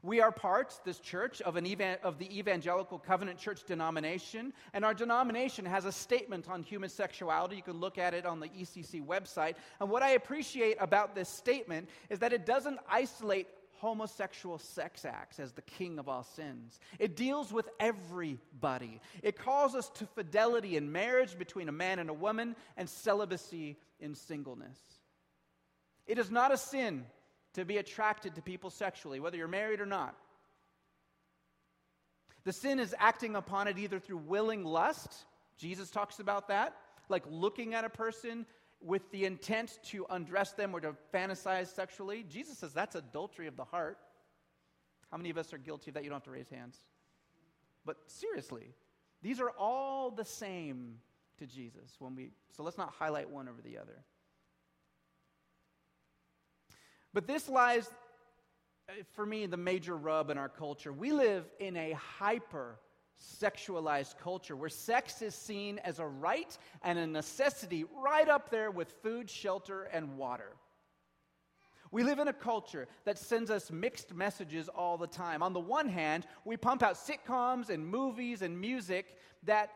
We 0.02 0.22
are 0.22 0.32
part, 0.32 0.80
this 0.86 1.00
church, 1.00 1.42
of, 1.42 1.56
an 1.56 1.66
evan- 1.68 1.98
of 2.04 2.18
the 2.18 2.38
Evangelical 2.38 3.00
Covenant 3.00 3.38
Church 3.38 3.64
denomination, 3.66 4.54
and 4.74 4.86
our 4.86 4.94
denomination 4.94 5.66
has 5.66 5.86
a 5.86 5.92
statement 5.92 6.50
on 6.50 6.64
human 6.64 6.90
sexuality. 6.90 7.58
You 7.58 7.64
can 7.64 7.80
look 7.80 7.98
at 7.98 8.14
it 8.14 8.26
on 8.26 8.40
the 8.40 8.48
ECC 8.48 9.06
website. 9.06 9.56
And 9.80 9.90
what 9.90 10.02
I 10.02 10.12
appreciate 10.12 10.78
about 10.80 11.16
this 11.16 11.30
statement 11.30 11.90
is 12.10 12.20
that 12.20 12.34
it 12.34 12.46
doesn't 12.46 12.80
isolate 12.90 13.48
homosexual 13.80 14.58
sex 14.58 15.06
acts 15.06 15.40
as 15.40 15.54
the 15.54 15.62
king 15.62 16.00
of 16.00 16.10
all 16.10 16.24
sins. 16.24 16.80
It 17.00 17.16
deals 17.16 17.52
with 17.52 17.70
everybody. 17.80 19.00
It 19.24 19.38
calls 19.38 19.74
us 19.74 19.90
to 19.92 20.06
fidelity 20.06 20.76
in 20.76 20.92
marriage 20.92 21.38
between 21.38 21.70
a 21.70 21.74
man 21.74 22.00
and 22.00 22.10
a 22.10 22.14
woman 22.14 22.56
and 22.76 22.90
celibacy 22.90 23.78
in 24.00 24.16
singleness. 24.16 24.78
It 26.08 26.18
is 26.18 26.30
not 26.30 26.54
a 26.54 26.58
sin 26.58 27.06
to 27.54 27.66
be 27.66 27.78
attracted 27.78 28.36
to 28.36 28.42
people 28.42 28.70
sexually, 28.70 29.20
whether 29.20 29.38
you're 29.38 29.48
married 29.48 29.82
or 29.82 29.86
not. 29.86 30.16
The 32.44 32.54
sin 32.54 32.80
is 32.80 32.96
acting 32.98 33.36
upon 33.36 33.68
it 33.68 33.78
either 33.78 34.00
through 34.00 34.18
willing 34.18 34.64
lust, 34.64 35.26
Jesus 35.58 35.92
talks 35.92 36.20
about 36.20 36.48
that, 36.48 36.76
like 37.10 37.24
looking 37.30 37.74
at 37.74 37.84
a 37.84 37.90
person 37.90 38.46
with 38.82 39.12
the 39.12 39.26
intent 39.26 39.78
to 39.84 40.06
undress 40.10 40.54
them 40.54 40.74
or 40.74 40.80
to 40.80 40.96
fantasize 41.14 41.68
sexually. 41.68 42.26
Jesus 42.30 42.58
says 42.58 42.74
that's 42.74 42.96
adultery 42.96 43.48
of 43.48 43.58
the 43.58 43.66
heart. 43.66 43.98
How 45.12 45.18
many 45.18 45.30
of 45.30 45.38
us 45.38 45.54
are 45.54 45.58
guilty 45.58 45.92
of 45.92 45.96
that? 45.96 46.04
You 46.04 46.10
don't 46.10 46.18
have 46.18 46.24
to 46.24 46.32
raise 46.32 46.50
hands. 46.50 46.78
But 47.86 47.98
seriously, 48.08 48.74
these 49.22 49.42
are 49.42 49.50
all 49.52 50.12
the 50.12 50.24
same 50.24 50.96
to 51.40 51.46
Jesus 51.46 51.96
when 52.00 52.16
we 52.16 52.32
so 52.56 52.64
let's 52.64 52.78
not 52.78 52.92
highlight 52.92 53.30
one 53.30 53.50
over 53.50 53.62
the 53.62 53.78
other. 53.78 54.04
But 57.14 57.28
this 57.28 57.50
lies, 57.50 57.90
uh, 58.88 58.94
for 59.14 59.26
me, 59.26 59.46
the 59.46 59.58
major 59.58 59.96
rub 59.96 60.30
in 60.30 60.38
our 60.38 60.50
culture. 60.50 60.94
We 60.94 61.12
live 61.12 61.46
in 61.60 61.76
a 61.76 61.92
hyper 61.92 62.80
sexualized 63.42 64.18
culture 64.18 64.56
where 64.56 64.70
sex 64.70 65.22
is 65.22 65.36
seen 65.36 65.80
as 65.80 66.00
a 66.00 66.06
right 66.06 66.58
and 66.84 66.98
a 66.98 67.08
necessity 67.08 67.86
right 68.02 68.30
up 68.30 68.50
there 68.50 68.72
with 68.72 68.92
food, 69.04 69.30
shelter, 69.30 69.84
and 69.84 70.18
water. 70.18 70.56
We 71.92 72.04
live 72.04 72.20
in 72.20 72.28
a 72.28 72.34
culture 72.34 72.88
that 73.06 73.18
sends 73.18 73.50
us 73.50 73.72
mixed 73.72 74.14
messages 74.14 74.70
all 74.70 74.98
the 74.98 75.08
time. 75.08 75.42
On 75.42 75.54
the 75.54 75.60
one 75.60 75.90
hand, 75.90 76.28
we 76.46 76.56
pump 76.56 76.84
out 76.84 76.96
sitcoms 76.96 77.70
and 77.70 77.86
movies 77.86 78.44
and 78.44 78.60
music 78.60 79.18
that 79.44 79.72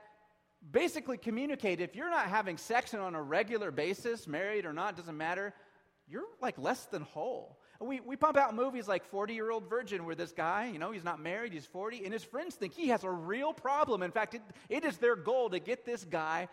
basically 0.71 1.17
communicate 1.17 1.81
if 1.81 1.95
you're 1.95 2.11
not 2.11 2.27
having 2.27 2.57
sex 2.57 2.93
on 2.93 3.15
a 3.15 3.21
regular 3.21 3.71
basis, 3.71 4.27
married 4.27 4.65
or 4.65 4.73
not, 4.73 4.95
doesn't 4.95 5.17
matter, 5.17 5.53
you're 6.07 6.23
like 6.41 6.57
less 6.57 6.85
than 6.85 7.01
whole. 7.01 7.59
We, 7.79 7.99
we 7.99 8.15
pump 8.15 8.37
out 8.37 8.55
movies 8.55 8.87
like 8.87 9.03
40 9.05 9.33
year 9.33 9.51
old 9.51 9.69
virgin 9.69 10.05
where 10.05 10.15
this 10.15 10.31
guy, 10.31 10.69
you 10.71 10.79
know, 10.79 10.91
he's 10.91 11.03
not 11.03 11.19
married, 11.19 11.53
he's 11.53 11.65
40, 11.65 12.03
and 12.05 12.13
his 12.13 12.23
friends 12.23 12.55
think 12.55 12.73
he 12.73 12.89
has 12.89 13.03
a 13.03 13.09
real 13.09 13.53
problem. 13.53 14.03
In 14.03 14.11
fact, 14.11 14.35
it, 14.35 14.41
it 14.69 14.85
is 14.85 14.97
their 14.97 15.15
goal 15.15 15.49
to 15.49 15.59
get 15.59 15.85
this 15.85 16.05
guy 16.05 16.47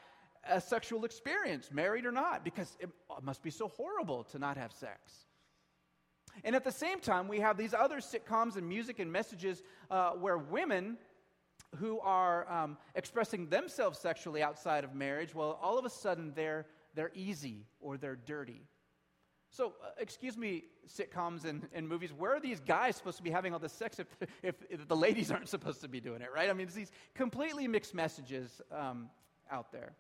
a 0.49 0.61
sexual 0.61 1.05
experience, 1.05 1.71
married 1.71 2.07
or 2.07 2.13
not, 2.13 2.45
because 2.45 2.77
it 2.81 2.89
must 3.23 3.43
be 3.43 3.51
so 3.51 3.69
horrible 3.69 4.25
to 4.25 4.39
not 4.39 4.57
have 4.57 4.73
sex. 4.73 5.27
And 6.45 6.57
at 6.57 6.65
the 6.65 6.73
same 6.73 7.01
time, 7.01 7.29
we 7.29 7.41
have 7.41 7.57
these 7.57 7.75
other 7.75 7.99
sitcoms 7.99 8.57
and 8.57 8.69
music 8.69 8.99
and 8.99 9.13
messages 9.13 9.63
uh, 9.91 10.13
where 10.13 10.39
women 10.39 10.97
who 11.77 12.01
are 12.01 12.51
um, 12.51 12.79
expressing 12.95 13.49
themselves 13.49 13.99
sexually 13.99 14.43
outside 14.43 14.85
of 14.85 14.95
marriage, 14.95 15.35
well, 15.35 15.59
all 15.63 15.79
of 15.79 15.85
a 15.85 15.91
sudden 15.91 16.33
they're, 16.35 16.67
they're 16.95 17.13
easy 17.15 17.67
or 17.81 17.97
they're 17.97 18.17
dirty. 18.17 18.63
So, 19.53 19.75
uh, 19.85 19.91
excuse 19.99 20.37
me, 20.37 20.65
sitcoms 20.89 21.45
and, 21.45 21.69
and 21.73 21.89
movies, 21.89 22.13
where 22.13 22.35
are 22.35 22.41
these 22.41 22.61
guys 22.61 22.97
supposed 22.97 23.17
to 23.17 23.23
be 23.23 23.31
having 23.31 23.53
all 23.53 23.59
this 23.59 23.73
sex 23.73 23.99
if, 23.99 24.07
if, 24.43 24.55
if 24.71 24.87
the 24.87 24.97
ladies 24.97 25.31
aren't 25.31 25.49
supposed 25.49 25.81
to 25.81 25.89
be 25.89 26.01
doing 26.01 26.23
it, 26.23 26.29
right? 26.33 26.49
I 26.49 26.53
mean, 26.53 26.69
it's 26.69 26.77
these 26.77 26.93
completely 27.15 27.67
mixed 27.67 27.95
messages 27.95 28.61
um, 28.71 29.11
out 29.51 29.73
there. 29.73 29.93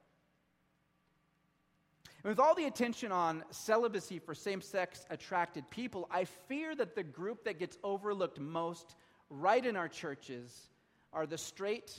And 2.22 2.30
with 2.30 2.38
all 2.38 2.54
the 2.54 2.66
attention 2.66 3.10
on 3.10 3.42
celibacy 3.50 4.18
for 4.18 4.34
same 4.34 4.60
sex 4.60 5.04
attracted 5.10 5.68
people, 5.70 6.06
I 6.10 6.24
fear 6.24 6.76
that 6.76 6.94
the 6.94 7.02
group 7.02 7.44
that 7.44 7.58
gets 7.58 7.76
overlooked 7.82 8.38
most 8.38 8.94
right 9.30 9.64
in 9.64 9.74
our 9.74 9.88
churches 9.88 10.68
are 11.12 11.26
the 11.26 11.38
straight, 11.38 11.98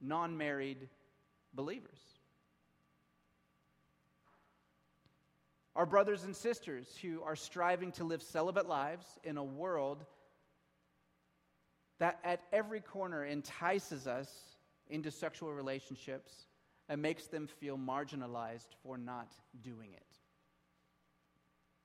non 0.00 0.36
married 0.36 0.88
believers. 1.54 2.17
Our 5.78 5.86
brothers 5.86 6.24
and 6.24 6.34
sisters 6.34 6.88
who 7.00 7.22
are 7.22 7.36
striving 7.36 7.92
to 7.92 8.04
live 8.04 8.20
celibate 8.20 8.68
lives 8.68 9.06
in 9.22 9.36
a 9.36 9.44
world 9.44 10.04
that 12.00 12.18
at 12.24 12.40
every 12.52 12.80
corner 12.80 13.24
entices 13.24 14.08
us 14.08 14.28
into 14.90 15.12
sexual 15.12 15.52
relationships 15.52 16.32
and 16.88 17.00
makes 17.00 17.28
them 17.28 17.46
feel 17.46 17.78
marginalized 17.78 18.66
for 18.82 18.98
not 18.98 19.32
doing 19.62 19.92
it. 19.92 20.18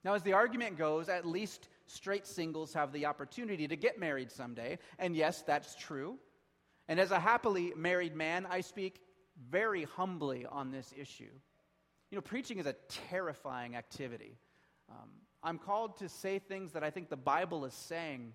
Now, 0.04 0.16
as 0.16 0.24
the 0.24 0.34
argument 0.34 0.80
goes, 0.80 1.08
at 1.08 1.28
least 1.28 1.70
straight 1.86 2.26
singles 2.26 2.74
have 2.74 2.94
the 2.94 3.06
opportunity 3.06 3.68
to 3.68 3.76
get 3.76 4.00
married 4.00 4.32
someday. 4.32 4.80
And 4.98 5.16
yes, 5.16 5.44
that's 5.46 5.76
true. 5.76 6.18
And 6.88 7.00
as 7.00 7.12
a 7.12 7.20
happily 7.20 7.74
married 7.78 8.16
man, 8.16 8.48
I 8.50 8.62
speak 8.62 9.00
very 9.52 9.84
humbly 9.84 10.48
on 10.48 10.72
this 10.72 10.92
issue. 10.98 11.30
You 12.14 12.18
know, 12.18 12.22
preaching 12.22 12.60
is 12.60 12.68
a 12.68 12.76
terrifying 13.10 13.76
activity. 13.76 14.38
Um, 14.88 15.10
I'm 15.42 15.58
called 15.58 15.98
to 15.98 16.08
say 16.08 16.38
things 16.38 16.74
that 16.74 16.84
I 16.84 16.92
think 16.92 17.10
the 17.10 17.18
Bible 17.18 17.66
is 17.66 17.74
saying, 17.74 18.34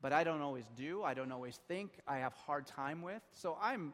but 0.00 0.12
I 0.12 0.22
don't 0.22 0.40
always 0.40 0.66
do. 0.76 1.02
I 1.02 1.14
don't 1.14 1.32
always 1.32 1.58
think. 1.66 1.90
I 2.06 2.18
have 2.18 2.32
hard 2.32 2.68
time 2.68 3.02
with. 3.02 3.22
So 3.32 3.58
I'm, 3.60 3.92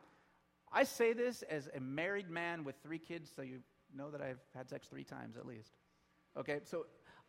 I 0.70 0.84
say 0.84 1.14
this 1.14 1.40
as 1.40 1.70
a 1.74 1.80
married 1.80 2.28
man 2.28 2.64
with 2.64 2.74
three 2.82 2.98
kids, 2.98 3.30
so 3.34 3.40
you 3.40 3.60
know 3.96 4.10
that 4.10 4.20
I've 4.20 4.40
had 4.54 4.68
sex 4.68 4.88
three 4.88 5.04
times 5.04 5.38
at 5.38 5.46
least. 5.46 5.70
Okay, 6.36 6.60
so 6.64 6.84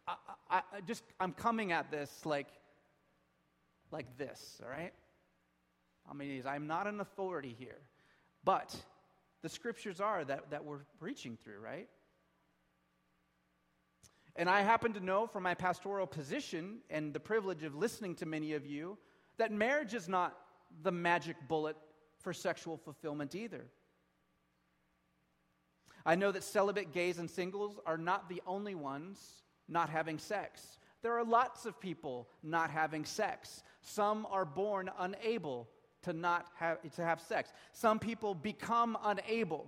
I, 0.06 0.16
I, 0.50 0.58
I 0.58 0.82
just 0.82 1.02
I'm 1.18 1.32
coming 1.32 1.72
at 1.72 1.90
this 1.92 2.26
like, 2.26 2.50
like 3.90 4.18
this. 4.18 4.60
All 4.62 4.70
right. 4.70 4.92
I 6.12 6.14
mean, 6.14 6.44
I'm 6.46 6.68
not 6.68 6.88
an 6.88 7.00
authority 7.00 7.56
here, 7.58 7.80
but 8.44 8.76
the 9.44 9.50
scriptures 9.50 10.00
are 10.00 10.24
that, 10.26 10.52
that 10.52 10.66
we're 10.66 10.86
preaching 11.00 11.38
through, 11.44 11.60
right? 11.60 11.88
And 14.36 14.50
I 14.50 14.62
happen 14.62 14.94
to 14.94 15.00
know 15.00 15.26
from 15.26 15.44
my 15.44 15.56
pastoral 15.56 16.06
position 16.06 16.78
and 16.90 17.14
the 17.14 17.20
privilege 17.20 17.64
of 17.64 17.76
listening 17.76 18.16
to 18.16 18.26
many 18.26 18.54
of 18.54 18.66
you 18.66 18.98
that 19.38 19.52
marriage 19.52 19.94
is 19.94 20.08
not 20.08 20.38
the 20.84 20.92
magic 20.92 21.36
bullet 21.48 21.76
for 22.20 22.34
sexual 22.34 22.78
fulfillment 22.78 23.36
either. 23.36 23.66
I 26.06 26.16
know 26.16 26.32
that 26.32 26.44
celibate 26.44 26.94
gays 26.94 27.20
and 27.20 27.30
singles 27.30 27.80
are 27.86 27.98
not 27.98 28.30
the 28.30 28.42
only 28.46 28.76
ones 28.76 29.44
not 29.68 29.90
having 29.90 30.18
sex. 30.20 30.80
There 31.02 31.18
are 31.18 31.24
lots 31.24 31.66
of 31.66 31.80
people 31.80 32.30
not 32.44 32.70
having 32.70 33.06
sex. 33.06 33.64
Some 33.82 34.26
are 34.30 34.46
born 34.46 34.90
unable 35.00 35.70
to 36.08 36.14
not 36.14 36.48
have, 36.56 36.78
to 36.96 37.04
have 37.04 37.20
sex. 37.20 37.52
Some 37.74 38.00
people 38.00 38.34
become 38.34 38.98
unable 39.04 39.68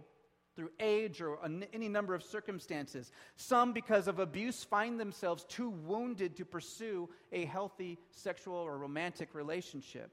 through 0.55 0.71
age 0.79 1.21
or 1.21 1.37
any 1.73 1.89
number 1.89 2.15
of 2.15 2.23
circumstances. 2.23 3.11
Some, 3.35 3.73
because 3.73 4.07
of 4.07 4.19
abuse, 4.19 4.63
find 4.63 4.99
themselves 4.99 5.45
too 5.47 5.69
wounded 5.69 6.37
to 6.37 6.45
pursue 6.45 7.09
a 7.31 7.45
healthy 7.45 7.99
sexual 8.11 8.55
or 8.55 8.77
romantic 8.77 9.35
relationship. 9.35 10.11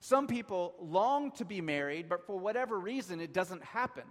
Some 0.00 0.26
people 0.26 0.74
long 0.80 1.30
to 1.32 1.44
be 1.44 1.60
married, 1.60 2.08
but 2.08 2.26
for 2.26 2.36
whatever 2.36 2.78
reason, 2.78 3.20
it 3.20 3.32
doesn't 3.32 3.62
happen. 3.62 4.04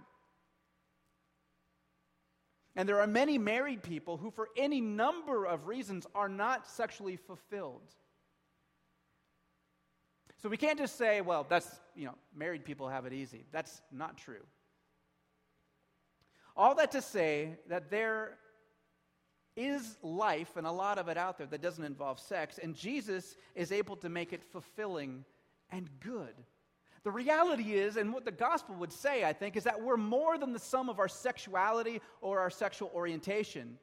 And 2.74 2.88
there 2.88 3.00
are 3.00 3.06
many 3.06 3.36
married 3.36 3.82
people 3.82 4.16
who, 4.16 4.30
for 4.30 4.48
any 4.56 4.80
number 4.80 5.44
of 5.44 5.66
reasons, 5.66 6.06
are 6.14 6.28
not 6.28 6.66
sexually 6.66 7.16
fulfilled. 7.16 7.82
So 10.42 10.48
we 10.48 10.56
can't 10.56 10.78
just 10.78 10.96
say, 10.96 11.20
well, 11.20 11.46
that's, 11.48 11.80
you 11.94 12.06
know, 12.06 12.14
married 12.34 12.64
people 12.64 12.88
have 12.88 13.04
it 13.04 13.12
easy. 13.12 13.44
That's 13.52 13.82
not 13.92 14.16
true. 14.16 14.44
All 16.56 16.74
that 16.76 16.92
to 16.92 17.02
say 17.02 17.58
that 17.68 17.90
there 17.90 18.38
is 19.56 19.96
life, 20.02 20.56
and 20.56 20.66
a 20.66 20.72
lot 20.72 20.98
of 20.98 21.08
it 21.08 21.18
out 21.18 21.36
there 21.36 21.46
that 21.48 21.60
doesn't 21.60 21.84
involve 21.84 22.18
sex, 22.18 22.58
and 22.62 22.74
Jesus 22.74 23.36
is 23.54 23.72
able 23.72 23.96
to 23.96 24.08
make 24.08 24.32
it 24.32 24.42
fulfilling 24.42 25.24
and 25.70 25.88
good. 26.00 26.34
The 27.02 27.10
reality 27.10 27.74
is, 27.74 27.96
and 27.96 28.12
what 28.12 28.24
the 28.24 28.30
gospel 28.30 28.74
would 28.76 28.92
say, 28.92 29.24
I 29.24 29.32
think, 29.32 29.56
is 29.56 29.64
that 29.64 29.80
we're 29.80 29.96
more 29.96 30.38
than 30.38 30.52
the 30.52 30.58
sum 30.58 30.88
of 30.88 30.98
our 30.98 31.08
sexuality 31.08 32.00
or 32.20 32.40
our 32.40 32.50
sexual 32.50 32.90
orientation. 32.94 33.78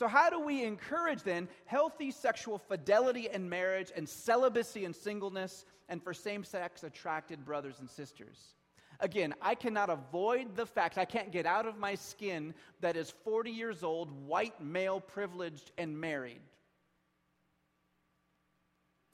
So, 0.00 0.08
how 0.08 0.30
do 0.30 0.40
we 0.40 0.64
encourage 0.64 1.24
then 1.24 1.46
healthy 1.66 2.10
sexual 2.10 2.56
fidelity 2.56 3.28
in 3.30 3.50
marriage 3.50 3.92
and 3.94 4.08
celibacy 4.08 4.86
and 4.86 4.96
singleness 4.96 5.66
and 5.90 6.02
for 6.02 6.14
same 6.14 6.42
sex 6.42 6.84
attracted 6.84 7.44
brothers 7.44 7.80
and 7.80 7.90
sisters? 7.90 8.54
Again, 9.00 9.34
I 9.42 9.54
cannot 9.54 9.90
avoid 9.90 10.56
the 10.56 10.64
fact, 10.64 10.96
I 10.96 11.04
can't 11.04 11.30
get 11.30 11.44
out 11.44 11.66
of 11.66 11.76
my 11.76 11.96
skin 11.96 12.54
that 12.80 12.96
is 12.96 13.12
40 13.24 13.50
years 13.50 13.82
old, 13.82 14.10
white, 14.26 14.58
male, 14.58 15.00
privileged, 15.00 15.70
and 15.76 16.00
married. 16.00 16.40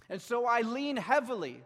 And 0.08 0.22
so 0.22 0.46
I 0.46 0.60
lean 0.60 0.96
heavily 0.96 1.64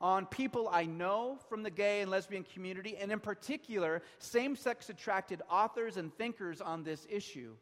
on 0.00 0.24
people 0.24 0.70
I 0.72 0.86
know 0.86 1.38
from 1.50 1.62
the 1.62 1.70
gay 1.70 2.00
and 2.00 2.10
lesbian 2.10 2.44
community, 2.54 2.96
and 2.96 3.12
in 3.12 3.20
particular, 3.20 4.00
same 4.18 4.56
sex 4.56 4.88
attracted 4.88 5.42
authors 5.50 5.98
and 5.98 6.10
thinkers 6.16 6.62
on 6.62 6.84
this 6.84 7.06
issue. 7.10 7.52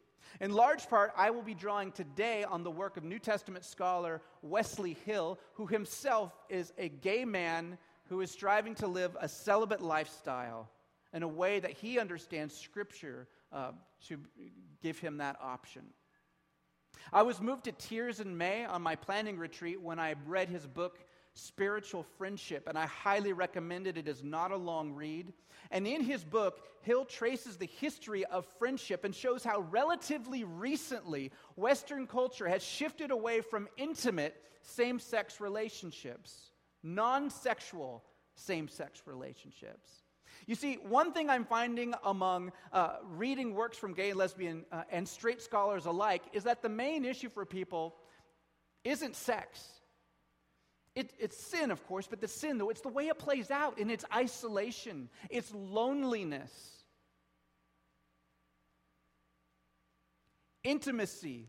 In 0.41 0.51
large 0.51 0.89
part, 0.89 1.13
I 1.15 1.29
will 1.29 1.41
be 1.41 1.53
drawing 1.53 1.91
today 1.91 2.43
on 2.43 2.63
the 2.63 2.71
work 2.71 2.97
of 2.97 3.03
New 3.03 3.19
Testament 3.19 3.63
scholar 3.63 4.21
Wesley 4.41 4.97
Hill, 5.05 5.39
who 5.53 5.65
himself 5.65 6.33
is 6.49 6.73
a 6.77 6.89
gay 6.89 7.25
man 7.25 7.77
who 8.09 8.21
is 8.21 8.31
striving 8.31 8.75
to 8.75 8.87
live 8.87 9.15
a 9.19 9.27
celibate 9.27 9.81
lifestyle 9.81 10.69
in 11.13 11.23
a 11.23 11.27
way 11.27 11.59
that 11.59 11.71
he 11.71 11.99
understands 11.99 12.55
Scripture 12.55 13.27
uh, 13.51 13.71
to 14.07 14.19
give 14.81 14.99
him 14.99 15.17
that 15.17 15.37
option. 15.41 15.83
I 17.13 17.23
was 17.23 17.41
moved 17.41 17.65
to 17.65 17.71
tears 17.71 18.19
in 18.19 18.37
May 18.37 18.65
on 18.65 18.81
my 18.81 18.95
planning 18.95 19.37
retreat 19.37 19.81
when 19.81 19.99
I 19.99 20.15
read 20.25 20.49
his 20.49 20.65
book, 20.65 20.99
Spiritual 21.35 22.03
Friendship, 22.17 22.67
and 22.67 22.77
I 22.77 22.85
highly 22.85 23.33
recommend 23.33 23.87
it. 23.87 23.97
It 23.97 24.07
is 24.07 24.23
not 24.23 24.51
a 24.51 24.57
long 24.57 24.93
read. 24.93 25.33
And 25.69 25.85
in 25.85 26.01
his 26.01 26.23
book, 26.23 26.61
Hill 26.81 27.05
traces 27.05 27.57
the 27.57 27.69
history 27.79 28.25
of 28.25 28.45
friendship 28.57 29.03
and 29.03 29.13
shows 29.13 29.43
how 29.43 29.61
relatively 29.61 30.43
recently 30.43 31.31
Western 31.55 32.07
culture 32.07 32.47
has 32.47 32.63
shifted 32.63 33.11
away 33.11 33.41
from 33.41 33.67
intimate 33.75 34.41
same 34.61 34.99
sex 34.99 35.39
relationships 35.39 36.51
non 36.85 37.29
sexual 37.29 38.03
same 38.35 38.67
sex 38.67 39.01
relationships. 39.05 40.03
You 40.45 40.55
see, 40.55 40.75
one 40.75 41.11
thing 41.11 41.29
I'm 41.29 41.45
finding 41.45 41.95
among 42.03 42.51
uh, 42.71 42.97
reading 43.03 43.55
works 43.55 43.77
from 43.77 43.93
gay, 43.93 44.13
lesbian, 44.13 44.65
uh, 44.71 44.83
and 44.91 45.07
straight 45.07 45.41
scholars 45.41 45.85
alike 45.85 46.23
is 46.33 46.43
that 46.43 46.61
the 46.61 46.69
main 46.69 47.03
issue 47.03 47.29
for 47.29 47.45
people 47.45 47.95
isn't 48.83 49.15
sex. 49.15 49.74
It, 50.95 51.11
it's 51.19 51.37
sin, 51.37 51.71
of 51.71 51.85
course, 51.87 52.07
but 52.07 52.21
the 52.21 52.27
sin, 52.27 52.57
though, 52.57 52.69
it's 52.69 52.81
the 52.81 52.89
way 52.89 53.07
it 53.07 53.19
plays 53.19 53.51
out 53.51 53.77
in 53.77 53.89
its 53.89 54.05
isolation, 54.13 55.09
its 55.29 55.53
loneliness. 55.53 56.51
Intimacy 60.63 61.47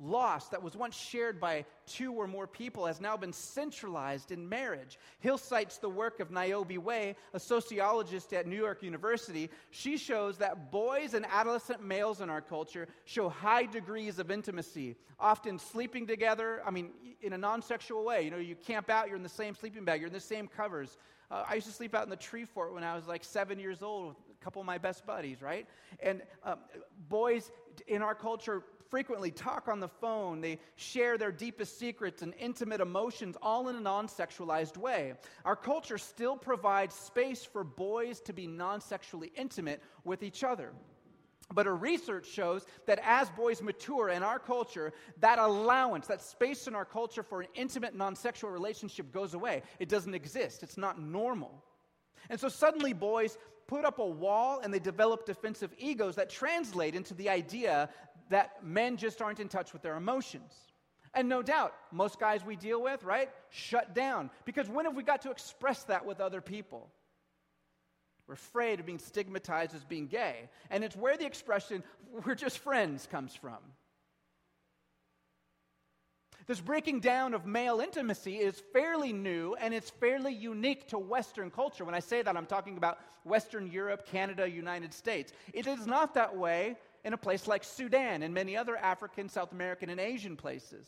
loss 0.00 0.48
that 0.48 0.62
was 0.62 0.76
once 0.76 0.96
shared 0.96 1.40
by 1.40 1.64
two 1.86 2.12
or 2.12 2.26
more 2.26 2.46
people 2.46 2.86
has 2.86 3.00
now 3.00 3.16
been 3.16 3.32
centralized 3.32 4.30
in 4.30 4.48
marriage. 4.48 4.98
Hill 5.20 5.38
cites 5.38 5.78
the 5.78 5.88
work 5.88 6.20
of 6.20 6.30
Niobe 6.30 6.76
Way, 6.78 7.16
a 7.34 7.40
sociologist 7.40 8.32
at 8.32 8.46
New 8.46 8.56
York 8.56 8.82
University. 8.82 9.50
She 9.70 9.96
shows 9.96 10.38
that 10.38 10.70
boys 10.70 11.14
and 11.14 11.26
adolescent 11.26 11.82
males 11.82 12.20
in 12.20 12.30
our 12.30 12.40
culture 12.40 12.86
show 13.04 13.28
high 13.28 13.66
degrees 13.66 14.18
of 14.18 14.30
intimacy, 14.30 14.96
often 15.18 15.58
sleeping 15.58 16.06
together, 16.06 16.62
I 16.64 16.70
mean, 16.70 16.90
in 17.20 17.32
a 17.32 17.38
non 17.38 17.62
sexual 17.62 18.04
way. 18.04 18.22
You 18.22 18.30
know, 18.30 18.36
you 18.38 18.54
camp 18.54 18.90
out, 18.90 19.08
you're 19.08 19.16
in 19.16 19.22
the 19.22 19.28
same 19.28 19.54
sleeping 19.54 19.84
bag, 19.84 20.00
you're 20.00 20.08
in 20.08 20.12
the 20.12 20.20
same 20.20 20.46
covers. 20.46 20.96
Uh, 21.30 21.44
I 21.48 21.54
used 21.54 21.66
to 21.66 21.72
sleep 21.72 21.94
out 21.94 22.04
in 22.04 22.10
the 22.10 22.16
tree 22.16 22.44
fort 22.44 22.72
when 22.72 22.84
I 22.84 22.94
was 22.94 23.06
like 23.06 23.24
seven 23.24 23.58
years 23.58 23.82
old 23.82 24.08
with 24.08 24.16
a 24.40 24.44
couple 24.44 24.60
of 24.60 24.66
my 24.66 24.78
best 24.78 25.06
buddies, 25.06 25.42
right? 25.42 25.66
And 26.00 26.22
um, 26.44 26.58
boys 27.08 27.50
in 27.86 28.02
our 28.02 28.14
culture 28.14 28.62
frequently 28.90 29.30
talk 29.30 29.68
on 29.68 29.80
the 29.80 29.88
phone. 29.88 30.40
They 30.40 30.58
share 30.76 31.18
their 31.18 31.32
deepest 31.32 31.78
secrets 31.78 32.22
and 32.22 32.34
intimate 32.38 32.80
emotions, 32.80 33.36
all 33.42 33.68
in 33.68 33.76
a 33.76 33.80
non 33.80 34.08
sexualized 34.08 34.76
way. 34.76 35.14
Our 35.44 35.56
culture 35.56 35.98
still 35.98 36.36
provides 36.36 36.94
space 36.94 37.44
for 37.44 37.64
boys 37.64 38.20
to 38.22 38.32
be 38.32 38.46
non 38.46 38.80
sexually 38.80 39.32
intimate 39.36 39.82
with 40.04 40.22
each 40.22 40.44
other. 40.44 40.72
But 41.52 41.66
her 41.66 41.76
research 41.76 42.26
shows 42.26 42.66
that 42.86 43.00
as 43.02 43.30
boys 43.30 43.62
mature 43.62 44.10
in 44.10 44.22
our 44.22 44.38
culture, 44.38 44.92
that 45.20 45.38
allowance, 45.38 46.06
that 46.08 46.22
space 46.22 46.66
in 46.66 46.74
our 46.74 46.84
culture 46.84 47.22
for 47.22 47.40
an 47.40 47.48
intimate 47.54 47.94
non 47.94 48.14
sexual 48.14 48.50
relationship 48.50 49.12
goes 49.12 49.34
away. 49.34 49.62
It 49.78 49.88
doesn't 49.88 50.14
exist, 50.14 50.62
it's 50.62 50.76
not 50.76 51.00
normal. 51.00 51.64
And 52.30 52.38
so 52.38 52.48
suddenly, 52.48 52.92
boys 52.92 53.38
put 53.66 53.84
up 53.84 53.98
a 53.98 54.06
wall 54.06 54.60
and 54.62 54.72
they 54.72 54.78
develop 54.78 55.24
defensive 55.24 55.72
egos 55.78 56.16
that 56.16 56.28
translate 56.28 56.94
into 56.94 57.14
the 57.14 57.28
idea 57.28 57.88
that 58.30 58.64
men 58.64 58.96
just 58.96 59.22
aren't 59.22 59.40
in 59.40 59.48
touch 59.48 59.72
with 59.72 59.82
their 59.82 59.96
emotions. 59.96 60.52
And 61.14 61.28
no 61.28 61.42
doubt, 61.42 61.74
most 61.90 62.20
guys 62.20 62.44
we 62.44 62.56
deal 62.56 62.82
with, 62.82 63.02
right, 63.04 63.30
shut 63.50 63.94
down. 63.94 64.30
Because 64.44 64.68
when 64.68 64.84
have 64.84 64.94
we 64.94 65.02
got 65.02 65.22
to 65.22 65.30
express 65.30 65.84
that 65.84 66.04
with 66.04 66.20
other 66.20 66.40
people? 66.40 66.90
We're 68.28 68.34
afraid 68.34 68.78
of 68.78 68.86
being 68.86 68.98
stigmatized 68.98 69.74
as 69.74 69.84
being 69.84 70.06
gay. 70.06 70.50
And 70.70 70.84
it's 70.84 70.94
where 70.94 71.16
the 71.16 71.24
expression, 71.24 71.82
we're 72.26 72.34
just 72.34 72.58
friends, 72.58 73.08
comes 73.10 73.34
from. 73.34 73.56
This 76.46 76.60
breaking 76.60 77.00
down 77.00 77.34
of 77.34 77.46
male 77.46 77.80
intimacy 77.80 78.36
is 78.36 78.62
fairly 78.72 79.12
new 79.12 79.54
and 79.54 79.74
it's 79.74 79.90
fairly 79.90 80.32
unique 80.32 80.88
to 80.88 80.98
Western 80.98 81.50
culture. 81.50 81.84
When 81.84 81.94
I 81.94 82.00
say 82.00 82.22
that, 82.22 82.36
I'm 82.36 82.46
talking 82.46 82.76
about 82.76 82.98
Western 83.24 83.66
Europe, 83.70 84.06
Canada, 84.06 84.48
United 84.48 84.92
States. 84.94 85.32
It 85.52 85.66
is 85.66 85.86
not 85.86 86.14
that 86.14 86.36
way 86.36 86.76
in 87.04 87.12
a 87.12 87.18
place 87.18 87.46
like 87.46 87.64
Sudan 87.64 88.22
and 88.22 88.32
many 88.32 88.56
other 88.56 88.76
African, 88.76 89.28
South 89.28 89.52
American, 89.52 89.90
and 89.90 90.00
Asian 90.00 90.36
places. 90.36 90.86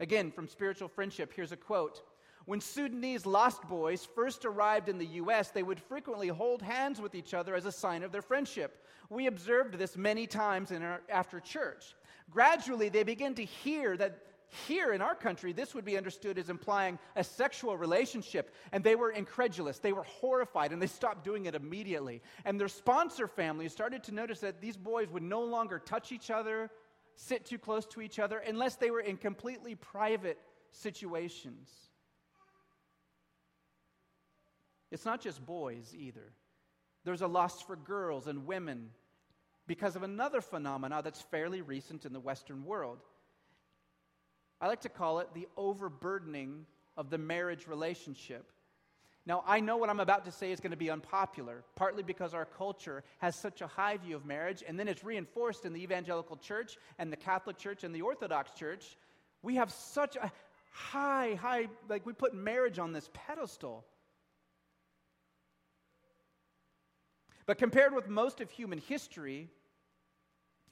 Again, 0.00 0.30
from 0.30 0.48
Spiritual 0.48 0.88
Friendship, 0.88 1.32
here's 1.34 1.52
a 1.52 1.56
quote. 1.56 2.02
When 2.46 2.60
Sudanese 2.60 3.26
lost 3.26 3.62
boys 3.68 4.06
first 4.14 4.44
arrived 4.44 4.88
in 4.88 4.98
the 4.98 5.06
U.S., 5.06 5.50
they 5.50 5.64
would 5.64 5.80
frequently 5.80 6.28
hold 6.28 6.62
hands 6.62 7.00
with 7.00 7.16
each 7.16 7.34
other 7.34 7.56
as 7.56 7.66
a 7.66 7.72
sign 7.72 8.04
of 8.04 8.12
their 8.12 8.22
friendship. 8.22 8.84
We 9.10 9.26
observed 9.26 9.74
this 9.74 9.96
many 9.96 10.28
times 10.28 10.70
our, 10.70 11.02
after 11.08 11.40
church. 11.40 11.96
Gradually, 12.30 12.88
they 12.88 13.02
began 13.02 13.34
to 13.34 13.44
hear 13.44 13.96
that 13.96 14.20
here 14.68 14.92
in 14.92 15.02
our 15.02 15.16
country, 15.16 15.52
this 15.52 15.74
would 15.74 15.84
be 15.84 15.96
understood 15.96 16.38
as 16.38 16.48
implying 16.48 17.00
a 17.16 17.24
sexual 17.24 17.76
relationship, 17.76 18.54
and 18.70 18.84
they 18.84 18.94
were 18.94 19.10
incredulous. 19.10 19.80
They 19.80 19.92
were 19.92 20.04
horrified, 20.04 20.72
and 20.72 20.80
they 20.80 20.86
stopped 20.86 21.24
doing 21.24 21.46
it 21.46 21.56
immediately. 21.56 22.22
And 22.44 22.60
their 22.60 22.68
sponsor 22.68 23.26
families 23.26 23.72
started 23.72 24.04
to 24.04 24.14
notice 24.14 24.38
that 24.40 24.60
these 24.60 24.76
boys 24.76 25.10
would 25.10 25.24
no 25.24 25.42
longer 25.42 25.80
touch 25.80 26.12
each 26.12 26.30
other, 26.30 26.70
sit 27.16 27.44
too 27.44 27.58
close 27.58 27.86
to 27.86 28.00
each 28.00 28.20
other, 28.20 28.38
unless 28.38 28.76
they 28.76 28.92
were 28.92 29.00
in 29.00 29.16
completely 29.16 29.74
private 29.74 30.38
situations. 30.70 31.68
It's 34.90 35.04
not 35.04 35.20
just 35.20 35.44
boys 35.44 35.94
either. 35.96 36.32
There's 37.04 37.22
a 37.22 37.26
loss 37.26 37.62
for 37.62 37.76
girls 37.76 38.26
and 38.26 38.46
women 38.46 38.90
because 39.66 39.96
of 39.96 40.02
another 40.02 40.40
phenomenon 40.40 41.02
that's 41.04 41.20
fairly 41.20 41.60
recent 41.60 42.04
in 42.04 42.12
the 42.12 42.20
Western 42.20 42.64
world. 42.64 42.98
I 44.60 44.68
like 44.68 44.82
to 44.82 44.88
call 44.88 45.20
it 45.20 45.28
the 45.34 45.48
overburdening 45.56 46.66
of 46.96 47.10
the 47.10 47.18
marriage 47.18 47.66
relationship. 47.66 48.50
Now, 49.26 49.42
I 49.44 49.58
know 49.58 49.76
what 49.76 49.90
I'm 49.90 50.00
about 50.00 50.24
to 50.26 50.32
say 50.32 50.52
is 50.52 50.60
going 50.60 50.70
to 50.70 50.76
be 50.76 50.88
unpopular, 50.88 51.64
partly 51.74 52.04
because 52.04 52.32
our 52.32 52.44
culture 52.44 53.02
has 53.18 53.34
such 53.34 53.60
a 53.60 53.66
high 53.66 53.96
view 53.96 54.14
of 54.14 54.24
marriage, 54.24 54.62
and 54.66 54.78
then 54.78 54.86
it's 54.86 55.02
reinforced 55.02 55.64
in 55.64 55.72
the 55.72 55.82
evangelical 55.82 56.36
church 56.36 56.78
and 56.98 57.12
the 57.12 57.16
Catholic 57.16 57.58
church 57.58 57.82
and 57.82 57.92
the 57.92 58.02
Orthodox 58.02 58.52
church. 58.52 58.96
We 59.42 59.56
have 59.56 59.72
such 59.72 60.14
a 60.14 60.30
high, 60.70 61.34
high, 61.34 61.66
like 61.88 62.06
we 62.06 62.12
put 62.12 62.34
marriage 62.34 62.78
on 62.78 62.92
this 62.92 63.10
pedestal. 63.12 63.84
But 67.46 67.58
compared 67.58 67.94
with 67.94 68.08
most 68.08 68.40
of 68.40 68.50
human 68.50 68.78
history, 68.78 69.48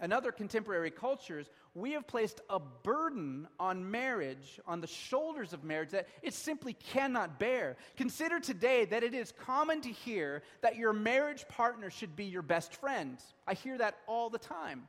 and 0.01 0.13
other 0.13 0.33
contemporary 0.33 0.91
cultures, 0.91 1.49
we 1.75 1.93
have 1.93 2.07
placed 2.07 2.41
a 2.51 2.59
burden 2.59 3.49
on 3.59 3.91
marriage, 3.91 4.61
on 4.67 4.81
the 4.81 4.87
shoulders 4.87 5.53
of 5.53 5.65
marriage, 5.65 5.91
that 5.91 6.09
it 6.23 6.35
simply 6.35 6.73
cannot 6.75 7.39
bear. 7.39 7.77
Consider 7.97 8.41
today 8.41 8.85
that 8.87 9.03
it 9.03 9.15
is 9.15 9.33
common 9.33 9.81
to 9.83 9.91
hear 9.91 10.43
that 10.63 10.77
your 10.77 10.93
marriage 10.93 11.47
partner 11.49 11.91
should 11.91 12.17
be 12.17 12.25
your 12.25 12.43
best 12.43 12.75
friend. 12.75 13.19
I 13.47 13.55
hear 13.55 13.79
that 13.79 13.97
all 14.07 14.31
the 14.31 14.39
time. 14.39 14.89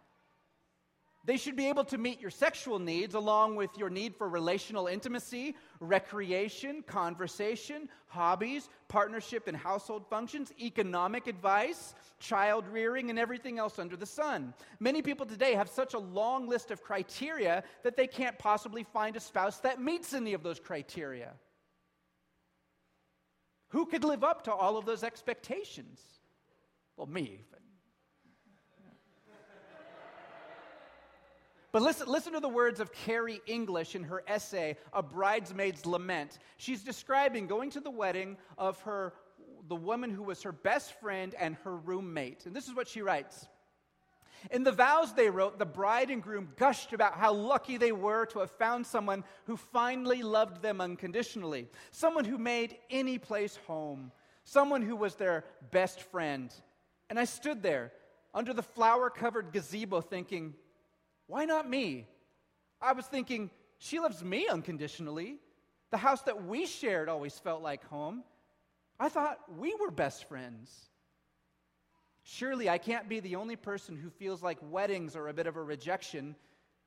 They 1.26 1.38
should 1.38 1.56
be 1.56 1.70
able 1.70 1.86
to 1.86 1.98
meet 1.98 2.22
your 2.22 2.30
sexual 2.30 2.78
needs 2.78 3.16
along 3.16 3.56
with 3.56 3.76
your 3.78 3.90
need 3.90 4.16
for 4.16 4.30
relational 4.30 4.86
intimacy, 4.86 5.56
recreation, 5.80 6.84
conversation, 6.84 7.90
hobbies, 8.06 8.70
partnership 8.90 9.48
and 9.48 9.58
household 9.58 10.06
functions, 10.08 10.54
economic 10.60 11.26
advice, 11.26 11.96
child 12.20 12.68
rearing, 12.68 13.10
and 13.10 13.18
everything 13.18 13.58
else 13.58 13.80
under 13.80 13.98
the 13.98 14.06
sun. 14.06 14.54
Many 14.80 15.02
people 15.02 15.26
today 15.26 15.56
have 15.56 15.68
such 15.68 15.96
a 15.96 16.00
long 16.00 16.48
list 16.48 16.70
of 16.70 16.84
criteria 16.84 17.64
that 17.82 17.98
they 17.98 18.08
can't 18.08 18.38
possibly 18.38 18.84
find 18.84 19.16
a 19.16 19.20
spouse 19.20 19.60
that 19.62 19.82
meets 19.82 20.14
any 20.14 20.34
of 20.34 20.44
those 20.44 20.60
criteria. 20.60 21.34
Who 23.70 23.88
could 23.88 24.04
live 24.04 24.24
up 24.24 24.44
to 24.44 24.54
all 24.54 24.78
of 24.78 24.86
those 24.86 25.04
expectations? 25.04 26.00
Well, 26.98 27.08
me, 27.08 27.42
But 31.76 31.82
listen, 31.82 32.08
listen 32.08 32.32
to 32.32 32.40
the 32.40 32.48
words 32.48 32.80
of 32.80 32.94
Carrie 32.94 33.42
English 33.48 33.96
in 33.96 34.04
her 34.06 34.24
essay, 34.28 34.78
A 34.94 35.04
Bridesmaid's 35.04 35.86
Lament. 35.86 36.40
She's 36.56 36.82
describing 36.82 37.48
going 37.48 37.70
to 37.72 37.82
the 37.82 37.92
wedding 37.92 38.38
of 38.58 38.80
her, 38.84 39.12
the 39.68 39.76
woman 39.76 40.10
who 40.10 40.24
was 40.24 40.42
her 40.44 40.54
best 40.54 40.98
friend 41.02 41.36
and 41.38 41.58
her 41.66 41.76
roommate. 41.76 42.46
And 42.46 42.56
this 42.56 42.70
is 42.70 42.74
what 42.74 42.88
she 42.88 43.02
writes. 43.02 43.50
In 44.52 44.64
the 44.64 44.72
vows 44.72 45.14
they 45.14 45.30
wrote, 45.30 45.60
the 45.60 45.66
bride 45.66 46.12
and 46.12 46.24
groom 46.24 46.48
gushed 46.56 46.94
about 46.94 47.16
how 47.16 47.34
lucky 47.34 47.76
they 47.76 47.92
were 47.92 48.26
to 48.28 48.40
have 48.40 48.52
found 48.52 48.88
someone 48.88 49.26
who 49.44 49.58
finally 49.58 50.24
loved 50.24 50.62
them 50.62 50.80
unconditionally, 50.80 51.68
someone 51.92 52.24
who 52.24 52.38
made 52.38 52.78
any 52.90 53.18
place 53.18 53.60
home, 53.68 54.14
someone 54.46 54.82
who 54.82 54.96
was 54.96 55.16
their 55.16 55.44
best 55.72 56.04
friend. 56.04 56.54
And 57.10 57.20
I 57.20 57.26
stood 57.26 57.62
there 57.62 57.92
under 58.34 58.54
the 58.54 58.64
flower 58.64 59.10
covered 59.10 59.52
gazebo 59.52 60.00
thinking, 60.00 60.54
why 61.28 61.46
not 61.46 61.70
me? 61.70 62.08
I 62.82 62.94
was 62.94 63.06
thinking, 63.06 63.50
she 63.78 64.00
loves 64.00 64.24
me 64.24 64.48
unconditionally. 64.48 65.38
The 65.92 65.98
house 65.98 66.22
that 66.24 66.46
we 66.46 66.66
shared 66.66 67.10
always 67.10 67.38
felt 67.40 67.62
like 67.62 67.84
home. 67.86 68.24
I 69.00 69.10
thought 69.10 69.40
we 69.58 69.76
were 69.76 69.92
best 69.92 70.28
friends. 70.28 70.90
Surely 72.24 72.70
I 72.70 72.78
can't 72.78 73.08
be 73.08 73.20
the 73.20 73.36
only 73.36 73.56
person 73.56 73.96
who 73.96 74.10
feels 74.10 74.42
like 74.42 74.58
weddings 74.62 75.16
are 75.16 75.28
a 75.28 75.34
bit 75.34 75.48
of 75.48 75.58
a 75.58 75.64
rejection. 75.64 76.36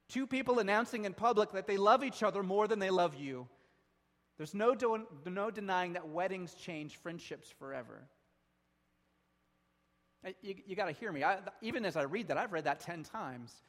Two 0.08 0.26
people 0.26 0.58
announcing 0.58 1.04
in 1.04 1.14
public 1.14 1.52
that 1.52 1.66
they 1.66 1.76
love 1.76 2.02
each 2.02 2.22
other 2.22 2.42
more 2.42 2.66
than 2.66 2.78
they 2.78 2.90
love 2.90 3.14
you. 3.14 3.46
There's 4.36 4.54
no, 4.54 4.74
no 5.26 5.50
denying 5.50 5.92
that 5.94 6.08
weddings 6.08 6.54
change 6.54 6.96
friendships 6.96 7.52
forever. 7.58 8.02
You, 10.42 10.54
you 10.66 10.76
got 10.76 10.86
to 10.86 10.92
hear 10.92 11.12
me. 11.12 11.22
I, 11.22 11.38
even 11.60 11.84
as 11.84 11.96
I 11.96 12.02
read 12.02 12.28
that, 12.28 12.38
I've 12.38 12.52
read 12.52 12.64
that 12.64 12.80
10 12.80 13.04
times. 13.04 13.62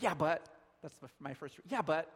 Yeah, 0.00 0.14
but, 0.14 0.46
that's 0.82 0.94
my 1.20 1.34
first, 1.34 1.56
yeah, 1.68 1.82
but 1.82 2.10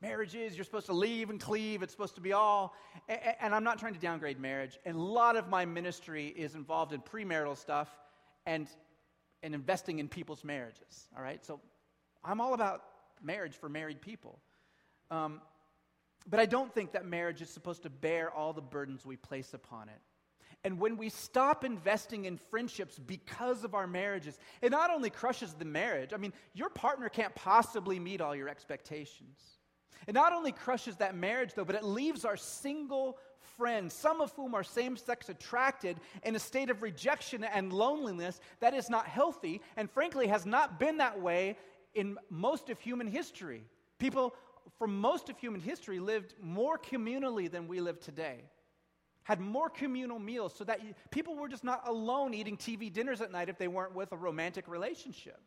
marriage 0.00 0.34
is, 0.34 0.56
you're 0.56 0.64
supposed 0.64 0.86
to 0.86 0.92
leave 0.92 1.30
and 1.30 1.40
cleave, 1.40 1.82
it's 1.82 1.92
supposed 1.92 2.14
to 2.16 2.20
be 2.20 2.32
all. 2.32 2.74
And, 3.08 3.20
and 3.40 3.54
I'm 3.54 3.64
not 3.64 3.78
trying 3.78 3.94
to 3.94 4.00
downgrade 4.00 4.38
marriage. 4.38 4.78
And 4.84 4.96
a 4.96 5.00
lot 5.00 5.36
of 5.36 5.48
my 5.48 5.64
ministry 5.64 6.28
is 6.36 6.54
involved 6.54 6.92
in 6.92 7.00
premarital 7.00 7.56
stuff 7.56 7.88
and, 8.46 8.68
and 9.42 9.54
investing 9.54 9.98
in 9.98 10.08
people's 10.08 10.44
marriages, 10.44 11.08
all 11.16 11.22
right? 11.22 11.44
So 11.44 11.60
I'm 12.24 12.40
all 12.40 12.54
about 12.54 12.82
marriage 13.22 13.54
for 13.54 13.68
married 13.68 14.00
people. 14.00 14.38
Um, 15.10 15.40
but 16.28 16.40
I 16.40 16.46
don't 16.46 16.72
think 16.72 16.92
that 16.92 17.06
marriage 17.06 17.42
is 17.42 17.50
supposed 17.50 17.82
to 17.82 17.90
bear 17.90 18.30
all 18.30 18.52
the 18.52 18.62
burdens 18.62 19.04
we 19.04 19.16
place 19.16 19.52
upon 19.54 19.88
it. 19.88 20.00
And 20.64 20.80
when 20.80 20.96
we 20.96 21.10
stop 21.10 21.62
investing 21.62 22.24
in 22.24 22.38
friendships 22.38 22.98
because 22.98 23.64
of 23.64 23.74
our 23.74 23.86
marriages, 23.86 24.38
it 24.62 24.70
not 24.70 24.90
only 24.90 25.10
crushes 25.10 25.52
the 25.52 25.66
marriage, 25.66 26.14
I 26.14 26.16
mean, 26.16 26.32
your 26.54 26.70
partner 26.70 27.10
can't 27.10 27.34
possibly 27.34 28.00
meet 28.00 28.22
all 28.22 28.34
your 28.34 28.48
expectations. 28.48 29.38
It 30.06 30.14
not 30.14 30.32
only 30.32 30.52
crushes 30.52 30.96
that 30.96 31.14
marriage, 31.14 31.52
though, 31.54 31.66
but 31.66 31.76
it 31.76 31.84
leaves 31.84 32.24
our 32.24 32.36
single 32.36 33.18
friends, 33.58 33.92
some 33.92 34.22
of 34.22 34.32
whom 34.32 34.54
are 34.54 34.64
same 34.64 34.96
sex 34.96 35.28
attracted, 35.28 35.98
in 36.22 36.34
a 36.34 36.38
state 36.38 36.70
of 36.70 36.82
rejection 36.82 37.44
and 37.44 37.70
loneliness 37.70 38.40
that 38.60 38.72
is 38.72 38.88
not 38.88 39.06
healthy, 39.06 39.60
and 39.76 39.90
frankly 39.90 40.26
has 40.26 40.46
not 40.46 40.78
been 40.80 40.96
that 40.96 41.20
way 41.20 41.58
in 41.94 42.18
most 42.30 42.70
of 42.70 42.80
human 42.80 43.06
history. 43.06 43.64
People 43.98 44.34
from 44.78 44.98
most 44.98 45.28
of 45.28 45.38
human 45.38 45.60
history 45.60 46.00
lived 46.00 46.34
more 46.40 46.78
communally 46.78 47.50
than 47.50 47.68
we 47.68 47.80
live 47.80 48.00
today 48.00 48.44
had 49.24 49.40
more 49.40 49.68
communal 49.70 50.18
meals 50.18 50.54
so 50.56 50.64
that 50.64 50.80
people 51.10 51.34
were 51.34 51.48
just 51.48 51.64
not 51.64 51.88
alone 51.88 52.34
eating 52.34 52.56
TV 52.56 52.92
dinners 52.92 53.20
at 53.20 53.32
night 53.32 53.48
if 53.48 53.58
they 53.58 53.68
weren't 53.68 53.94
with 53.94 54.12
a 54.12 54.16
romantic 54.16 54.68
relationship. 54.68 55.40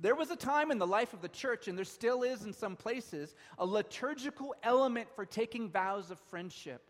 There 0.00 0.14
was 0.14 0.30
a 0.30 0.36
time 0.36 0.70
in 0.70 0.78
the 0.78 0.86
life 0.86 1.12
of 1.12 1.22
the 1.22 1.28
church, 1.28 1.66
and 1.66 1.76
there 1.76 1.84
still 1.84 2.22
is 2.22 2.44
in 2.44 2.52
some 2.52 2.76
places, 2.76 3.34
a 3.58 3.66
liturgical 3.66 4.54
element 4.62 5.08
for 5.14 5.24
taking 5.24 5.70
vows 5.70 6.10
of 6.10 6.18
friendship. 6.28 6.82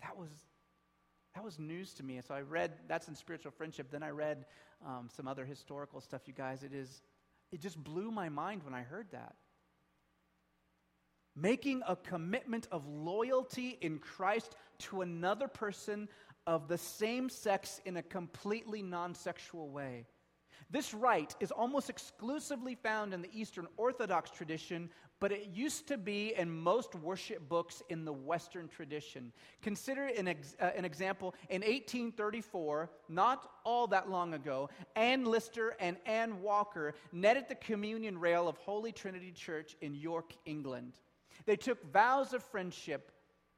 That 0.00 0.16
was, 0.16 0.30
that 1.34 1.44
was 1.44 1.58
news 1.60 1.92
to 1.94 2.02
me. 2.02 2.20
So 2.26 2.34
I 2.34 2.40
read, 2.40 2.72
that's 2.88 3.06
in 3.06 3.14
spiritual 3.14 3.52
friendship. 3.52 3.92
Then 3.92 4.02
I 4.02 4.10
read 4.10 4.44
um, 4.84 5.08
some 5.14 5.28
other 5.28 5.44
historical 5.44 6.00
stuff, 6.00 6.22
you 6.26 6.34
guys. 6.34 6.64
It 6.64 6.72
is, 6.72 7.02
it 7.52 7.60
just 7.60 7.82
blew 7.82 8.10
my 8.10 8.28
mind 8.28 8.64
when 8.64 8.74
I 8.74 8.82
heard 8.82 9.06
that 9.12 9.36
making 11.34 11.82
a 11.86 11.96
commitment 11.96 12.68
of 12.70 12.86
loyalty 12.86 13.78
in 13.80 13.98
Christ 13.98 14.56
to 14.78 15.02
another 15.02 15.48
person 15.48 16.08
of 16.46 16.68
the 16.68 16.78
same 16.78 17.28
sex 17.28 17.80
in 17.84 17.96
a 17.96 18.02
completely 18.02 18.82
non 18.82 19.14
sexual 19.14 19.70
way. 19.70 20.06
This 20.70 20.94
rite 20.94 21.34
is 21.38 21.50
almost 21.50 21.90
exclusively 21.90 22.74
found 22.74 23.12
in 23.12 23.20
the 23.20 23.28
Eastern 23.38 23.66
Orthodox 23.76 24.30
tradition, 24.30 24.88
but 25.20 25.30
it 25.30 25.50
used 25.52 25.86
to 25.88 25.98
be 25.98 26.34
in 26.34 26.50
most 26.50 26.94
worship 26.94 27.46
books 27.46 27.82
in 27.90 28.06
the 28.06 28.12
Western 28.12 28.68
tradition. 28.68 29.32
Consider 29.60 30.06
an, 30.06 30.28
ex- 30.28 30.56
uh, 30.60 30.70
an 30.74 30.86
example 30.86 31.34
in 31.50 31.60
1834, 31.60 32.90
not 33.10 33.50
all 33.64 33.86
that 33.88 34.08
long 34.08 34.32
ago, 34.32 34.70
Anne 34.96 35.26
Lister 35.26 35.76
and 35.78 35.98
Anne 36.06 36.40
Walker 36.40 36.94
netted 37.12 37.50
the 37.50 37.54
communion 37.56 38.18
rail 38.18 38.48
of 38.48 38.56
Holy 38.56 38.92
Trinity 38.92 39.30
Church 39.30 39.76
in 39.82 39.94
York, 39.94 40.32
England. 40.46 40.94
They 41.46 41.56
took 41.56 41.92
vows 41.92 42.32
of 42.32 42.42
friendship. 42.42 43.12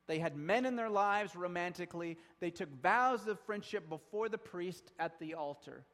They 0.07 0.18
had 0.18 0.37
men 0.37 0.66
in 0.66 0.77
their 0.77 0.90
lives 0.90 1.35
romantically. 1.35 2.18
They 2.40 2.51
took 2.51 2.70
vows 2.83 3.27
of 3.27 3.40
friendship 3.40 3.88
before 3.88 4.29
the 4.29 4.38
priest 4.38 4.92
at 4.99 5.18
the 5.18 5.35
altar. 5.35 5.85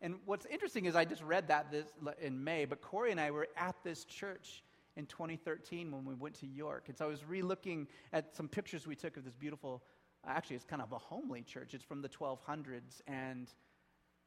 And 0.00 0.16
what's 0.26 0.46
interesting 0.46 0.84
is 0.84 0.94
I 0.94 1.04
just 1.04 1.22
read 1.22 1.48
that 1.48 1.70
this 1.70 1.88
in 2.20 2.42
May, 2.42 2.64
but 2.64 2.80
Corey 2.80 3.10
and 3.10 3.20
I 3.20 3.30
were 3.30 3.48
at 3.56 3.74
this 3.82 4.04
church 4.04 4.62
in 4.96 5.06
2013 5.06 5.90
when 5.90 6.04
we 6.04 6.14
went 6.14 6.36
to 6.36 6.46
York. 6.46 6.84
And 6.88 6.96
so 6.96 7.06
I 7.06 7.08
was 7.08 7.24
re-looking 7.24 7.88
at 8.12 8.34
some 8.36 8.48
pictures 8.48 8.86
we 8.86 8.94
took 8.94 9.16
of 9.16 9.24
this 9.24 9.34
beautiful, 9.34 9.82
actually 10.26 10.56
it's 10.56 10.64
kind 10.64 10.82
of 10.82 10.92
a 10.92 10.98
homely 10.98 11.42
church. 11.42 11.74
It's 11.74 11.84
from 11.84 12.02
the 12.02 12.08
1200s. 12.08 13.00
And 13.06 13.48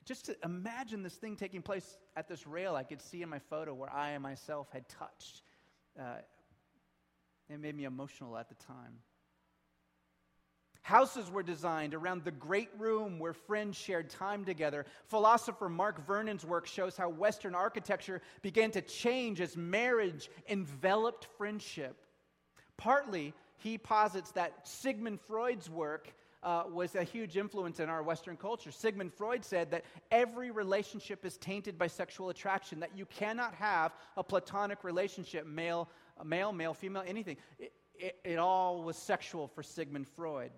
just 0.06 0.26
to 0.26 0.36
imagine 0.44 1.04
this 1.04 1.16
thing 1.16 1.36
taking 1.36 1.62
place 1.62 1.98
at 2.16 2.28
this 2.28 2.48
rail, 2.48 2.76
I 2.76 2.84
could 2.84 3.02
see 3.02 3.22
in 3.22 3.30
my 3.30 3.40
photo 3.40 3.74
where 3.74 3.94
I 3.94 4.18
myself 4.18 4.68
had 4.74 4.90
touched 4.90 5.44
uh, 6.00 6.18
it 7.52 7.60
made 7.60 7.76
me 7.76 7.86
emotional 7.86 8.38
at 8.38 8.50
the 8.50 8.56
time. 8.56 9.00
Houses 10.84 11.30
were 11.30 11.44
designed 11.44 11.94
around 11.94 12.24
the 12.24 12.32
great 12.32 12.70
room 12.78 13.20
where 13.20 13.34
friends 13.34 13.78
shared 13.78 14.10
time 14.10 14.44
together. 14.44 14.86
Philosopher 15.06 15.70
Mark 15.70 16.06
Vernon's 16.08 16.44
work 16.44 16.66
shows 16.66 16.98
how 16.98 17.08
Western 17.08 17.54
architecture 17.54 18.22
began 18.42 18.72
to 18.72 18.82
change 18.82 19.42
as 19.42 19.56
marriage 19.56 20.30
enveloped 20.50 21.28
friendship. 21.38 21.98
Partly, 22.78 23.34
he 23.58 23.78
posits 23.78 24.32
that 24.32 24.68
Sigmund 24.68 25.20
Freud's 25.22 25.70
work 25.70 26.16
uh, 26.44 26.64
was 26.68 26.96
a 26.96 27.04
huge 27.04 27.38
influence 27.38 27.80
in 27.80 27.88
our 27.88 28.02
Western 28.02 28.36
culture. 28.36 28.72
Sigmund 28.72 29.14
Freud 29.14 29.46
said 29.46 29.70
that 29.70 29.86
every 30.10 30.50
relationship 30.50 31.24
is 31.24 31.38
tainted 31.38 31.78
by 31.78 31.86
sexual 31.86 32.30
attraction, 32.30 32.80
that 32.80 32.98
you 32.98 33.06
cannot 33.06 33.54
have 33.54 33.94
a 34.18 34.24
platonic 34.24 34.84
relationship, 34.84 35.46
male 35.46 35.88
male, 36.24 36.52
male, 36.52 36.74
female, 36.74 37.04
anything. 37.06 37.38
It, 37.60 37.74
it, 37.94 38.16
it 38.24 38.38
all 38.38 38.84
was 38.84 38.98
sexual 38.98 39.48
for 39.48 39.64
Sigmund 39.64 40.08
Freud. 40.08 40.52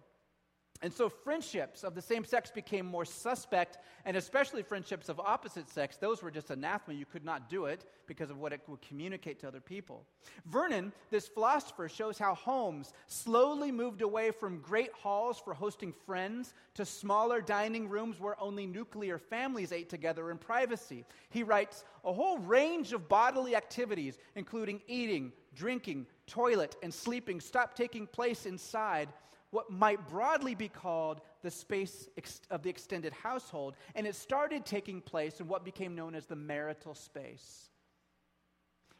And 0.83 0.91
so 0.91 1.07
friendships 1.07 1.85
of 1.85 1.95
the 1.95 2.01
same 2.01 2.25
sex 2.25 2.51
became 2.51 2.85
more 2.85 3.05
suspect, 3.05 3.77
and 4.03 4.17
especially 4.17 4.63
friendships 4.63 5.07
of 5.07 5.17
opposite 5.17 5.69
sex, 5.69 5.95
those 5.95 6.21
were 6.21 6.29
just 6.29 6.49
anathema. 6.49 6.97
You 6.97 7.05
could 7.05 7.23
not 7.23 7.49
do 7.49 7.65
it 7.65 7.85
because 8.05 8.29
of 8.29 8.37
what 8.37 8.51
it 8.51 8.59
would 8.67 8.81
communicate 8.81 9.39
to 9.39 9.47
other 9.47 9.61
people. 9.61 10.05
Vernon, 10.45 10.91
this 11.09 11.25
philosopher, 11.25 11.87
shows 11.87 12.17
how 12.17 12.35
homes 12.35 12.91
slowly 13.07 13.71
moved 13.71 14.01
away 14.01 14.31
from 14.31 14.59
great 14.59 14.91
halls 14.91 15.39
for 15.39 15.53
hosting 15.53 15.93
friends 16.05 16.53
to 16.73 16.83
smaller 16.83 17.39
dining 17.39 17.87
rooms 17.87 18.19
where 18.19 18.37
only 18.41 18.65
nuclear 18.65 19.17
families 19.17 19.71
ate 19.71 19.89
together 19.89 20.31
in 20.31 20.37
privacy. 20.37 21.05
He 21.29 21.43
writes 21.43 21.85
a 22.03 22.11
whole 22.11 22.39
range 22.39 22.91
of 22.91 23.07
bodily 23.07 23.55
activities, 23.55 24.17
including 24.35 24.81
eating, 24.87 25.31
drinking, 25.55 26.07
toilet, 26.27 26.75
and 26.83 26.93
sleeping, 26.93 27.39
stopped 27.39 27.77
taking 27.77 28.07
place 28.07 28.45
inside 28.45 29.09
what 29.51 29.69
might 29.69 30.07
broadly 30.09 30.55
be 30.55 30.67
called 30.67 31.21
the 31.43 31.51
space 31.51 32.07
ex- 32.17 32.41
of 32.49 32.63
the 32.63 32.69
extended 32.69 33.13
household, 33.13 33.75
and 33.93 34.07
it 34.07 34.15
started 34.15 34.65
taking 34.65 34.99
place 34.99 35.39
in 35.39 35.47
what 35.47 35.63
became 35.63 35.93
known 35.93 36.15
as 36.15 36.25
the 36.25 36.35
marital 36.35 36.95
space. 36.95 37.69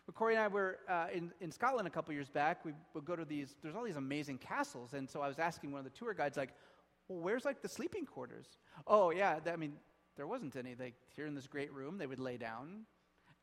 But 0.06 0.16
Corey 0.16 0.36
and 0.36 0.44
I 0.44 0.48
were 0.50 0.80
uh, 0.90 1.08
in, 1.14 1.32
in 1.40 1.52
Scotland 1.52 1.88
a 1.88 1.90
couple 1.90 2.14
years 2.14 2.30
back. 2.30 2.66
We 2.66 2.74
would 2.94 3.06
go 3.06 3.16
to 3.16 3.26
these, 3.26 3.56
there's 3.62 3.76
all 3.76 3.84
these 3.84 3.96
amazing 3.96 4.38
castles. 4.38 4.94
And 4.94 5.10
so 5.10 5.22
I 5.22 5.28
was 5.28 5.40
asking 5.40 5.72
one 5.72 5.80
of 5.80 5.86
the 5.86 5.98
tour 5.98 6.14
guides, 6.14 6.36
like, 6.36 6.54
well, 7.08 7.20
where's 7.20 7.46
like 7.46 7.62
the 7.62 7.70
sleeping 7.70 8.06
quarters? 8.06 8.58
Oh, 8.86 9.12
yeah, 9.12 9.40
that, 9.40 9.54
I 9.54 9.56
mean, 9.56 9.74
there 10.18 10.28
wasn't 10.28 10.56
any. 10.56 10.74
They, 10.74 10.94
here 11.16 11.26
in 11.26 11.36
this 11.36 11.48
great 11.48 11.72
room, 11.74 11.98
they 11.98 12.08
would 12.08 12.20
lay 12.20 12.38
down. 12.38 12.82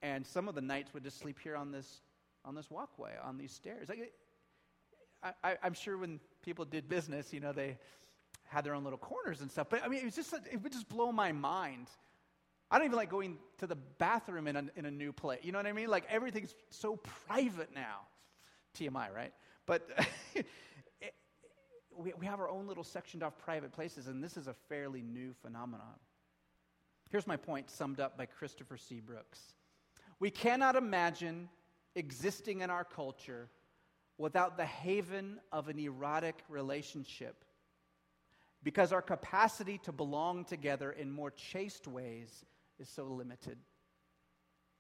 And 0.03 0.27
some 0.27 0.49
of 0.49 0.55
the 0.55 0.61
knights 0.61 0.93
would 0.95 1.03
just 1.03 1.19
sleep 1.19 1.39
here 1.43 1.57
on 1.57 1.73
this, 1.73 2.03
on 2.45 2.55
this 2.55 2.71
walkway, 2.71 3.13
on 3.23 3.39
these 3.39 3.53
stairs. 3.53 3.89
Like, 3.89 4.13
I, 5.45 5.57
am 5.63 5.75
sure 5.75 5.99
when 5.99 6.21
people 6.43 6.65
did 6.65 6.89
business, 6.89 7.33
you 7.33 7.41
know, 7.41 7.53
they 7.53 7.77
had 8.45 8.65
their 8.65 8.75
own 8.75 8.85
little 8.85 8.99
corners 8.99 9.43
and 9.43 9.51
stuff. 9.51 9.69
But 9.69 9.85
I 9.85 9.89
mean, 9.89 10.01
it 10.01 10.05
was 10.07 10.17
just, 10.17 10.35
it 10.51 10.63
would 10.63 10.73
just 10.73 10.89
blow 10.89 11.13
my 11.13 11.33
mind 11.33 11.89
I 12.71 12.79
don't 12.79 12.87
even 12.87 12.97
like 12.97 13.11
going 13.11 13.39
to 13.59 13.67
the 13.67 13.77
bathroom 13.77 14.47
in 14.47 14.57
a, 14.57 14.65
in 14.77 14.85
a 14.87 14.91
new 14.91 15.13
place. 15.13 15.41
You 15.43 15.51
know 15.51 15.59
what 15.59 15.67
I 15.67 15.73
mean? 15.73 15.89
Like 15.89 16.05
everything's 16.09 16.55
so 16.71 16.97
private 17.27 17.75
now. 17.75 18.03
TMI, 18.79 19.13
right? 19.13 19.33
But 19.67 19.89
it, 20.35 20.47
we, 21.97 22.13
we 22.19 22.27
have 22.27 22.39
our 22.39 22.49
own 22.49 22.69
little 22.69 22.85
sectioned 22.85 23.25
off 23.25 23.37
private 23.39 23.73
places, 23.73 24.07
and 24.07 24.23
this 24.23 24.37
is 24.37 24.47
a 24.47 24.55
fairly 24.69 25.03
new 25.03 25.35
phenomenon. 25.43 25.99
Here's 27.11 27.27
my 27.27 27.37
point 27.37 27.69
summed 27.69 27.99
up 27.99 28.17
by 28.17 28.27
Christopher 28.27 28.77
C. 28.77 29.01
Brooks. 29.01 29.41
We 30.21 30.31
cannot 30.31 30.77
imagine 30.77 31.49
existing 31.95 32.61
in 32.61 32.71
our 32.71 32.85
culture 32.85 33.49
without 34.19 34.57
the 34.57 34.67
haven 34.67 35.41
of 35.51 35.69
an 35.69 35.79
erotic 35.79 36.37
relationship 36.49 37.45
because 38.63 38.93
our 38.93 39.03
capacity 39.03 39.79
to 39.79 39.93
belong 39.93 40.45
together 40.45 40.93
in 40.93 41.11
more 41.11 41.31
chaste 41.31 41.87
ways 41.87 42.45
is 42.79 42.89
so 42.89 43.05
limited. 43.05 43.59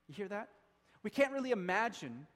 You 0.09 0.15
hear 0.15 0.29
that? 0.29 0.49
We 1.03 1.11
can't 1.11 1.33
really 1.33 1.51
imagine 1.51 2.27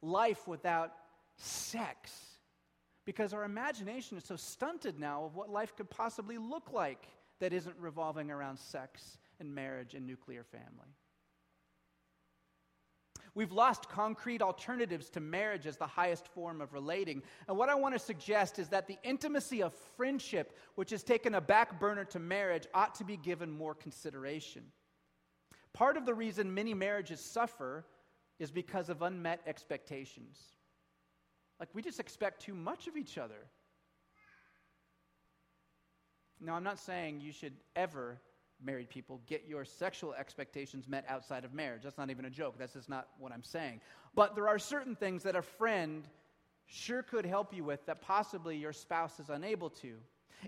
life 0.00 0.46
without 0.46 0.92
sex 1.36 2.12
because 3.04 3.32
our 3.32 3.44
imagination 3.44 4.16
is 4.16 4.24
so 4.24 4.36
stunted 4.36 4.98
now 5.00 5.24
of 5.24 5.34
what 5.34 5.50
life 5.50 5.74
could 5.74 5.90
possibly 5.90 6.38
look 6.38 6.72
like 6.72 7.08
that 7.40 7.52
isn't 7.52 7.76
revolving 7.78 8.30
around 8.30 8.58
sex 8.58 9.18
and 9.40 9.52
marriage 9.52 9.94
and 9.94 10.06
nuclear 10.06 10.44
family. 10.44 10.94
We've 13.34 13.52
lost 13.52 13.88
concrete 13.88 14.42
alternatives 14.42 15.08
to 15.10 15.20
marriage 15.20 15.66
as 15.66 15.76
the 15.76 15.86
highest 15.86 16.26
form 16.28 16.60
of 16.60 16.72
relating. 16.72 17.22
And 17.48 17.56
what 17.56 17.68
I 17.68 17.74
want 17.74 17.94
to 17.94 17.98
suggest 17.98 18.58
is 18.58 18.68
that 18.68 18.86
the 18.86 18.98
intimacy 19.02 19.62
of 19.62 19.72
friendship, 19.96 20.56
which 20.74 20.90
has 20.90 21.02
taken 21.02 21.34
a 21.34 21.40
back 21.40 21.78
burner 21.78 22.04
to 22.06 22.18
marriage, 22.18 22.66
ought 22.74 22.94
to 22.96 23.04
be 23.04 23.16
given 23.16 23.50
more 23.50 23.74
consideration. 23.74 24.64
Part 25.72 25.96
of 25.96 26.06
the 26.06 26.14
reason 26.14 26.52
many 26.52 26.74
marriages 26.74 27.20
suffer 27.20 27.86
is 28.38 28.50
because 28.50 28.88
of 28.88 29.02
unmet 29.02 29.40
expectations. 29.46 30.38
Like, 31.60 31.68
we 31.74 31.82
just 31.82 32.00
expect 32.00 32.42
too 32.42 32.54
much 32.54 32.88
of 32.88 32.96
each 32.96 33.18
other. 33.18 33.46
Now, 36.40 36.54
I'm 36.54 36.64
not 36.64 36.78
saying 36.78 37.20
you 37.20 37.32
should 37.32 37.52
ever 37.76 38.18
married 38.64 38.90
people 38.90 39.20
get 39.26 39.44
your 39.48 39.64
sexual 39.64 40.14
expectations 40.14 40.88
met 40.88 41.04
outside 41.08 41.44
of 41.44 41.52
marriage. 41.52 41.82
That's 41.82 41.98
not 41.98 42.10
even 42.10 42.24
a 42.24 42.30
joke. 42.30 42.56
That's 42.58 42.74
just 42.74 42.88
not 42.88 43.08
what 43.18 43.32
I'm 43.32 43.42
saying. 43.42 43.80
But 44.14 44.34
there 44.34 44.48
are 44.48 44.58
certain 44.58 44.96
things 44.96 45.22
that 45.22 45.36
a 45.36 45.42
friend 45.42 46.06
sure 46.66 47.02
could 47.02 47.26
help 47.26 47.54
you 47.54 47.64
with 47.64 47.84
that 47.86 48.00
possibly 48.00 48.56
your 48.56 48.72
spouse 48.72 49.18
is 49.18 49.30
unable 49.30 49.70
to. 49.70 49.96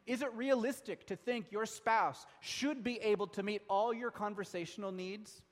Is 0.06 0.22
it 0.22 0.32
realistic 0.34 1.06
to 1.08 1.16
think 1.16 1.52
your 1.52 1.66
spouse 1.66 2.24
should 2.40 2.82
be 2.82 2.98
able 3.00 3.26
to 3.28 3.42
meet 3.42 3.62
all 3.68 3.92
your 3.92 4.10
conversational 4.10 4.92
needs, 4.92 5.42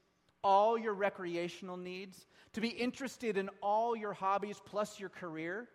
all 0.42 0.78
your 0.78 0.94
recreational 0.94 1.76
needs, 1.76 2.26
to 2.54 2.60
be 2.60 2.68
interested 2.68 3.36
in 3.36 3.50
all 3.60 3.94
your 3.94 4.12
hobbies 4.12 4.60
plus 4.64 4.98
your 4.98 5.10
career? 5.10 5.68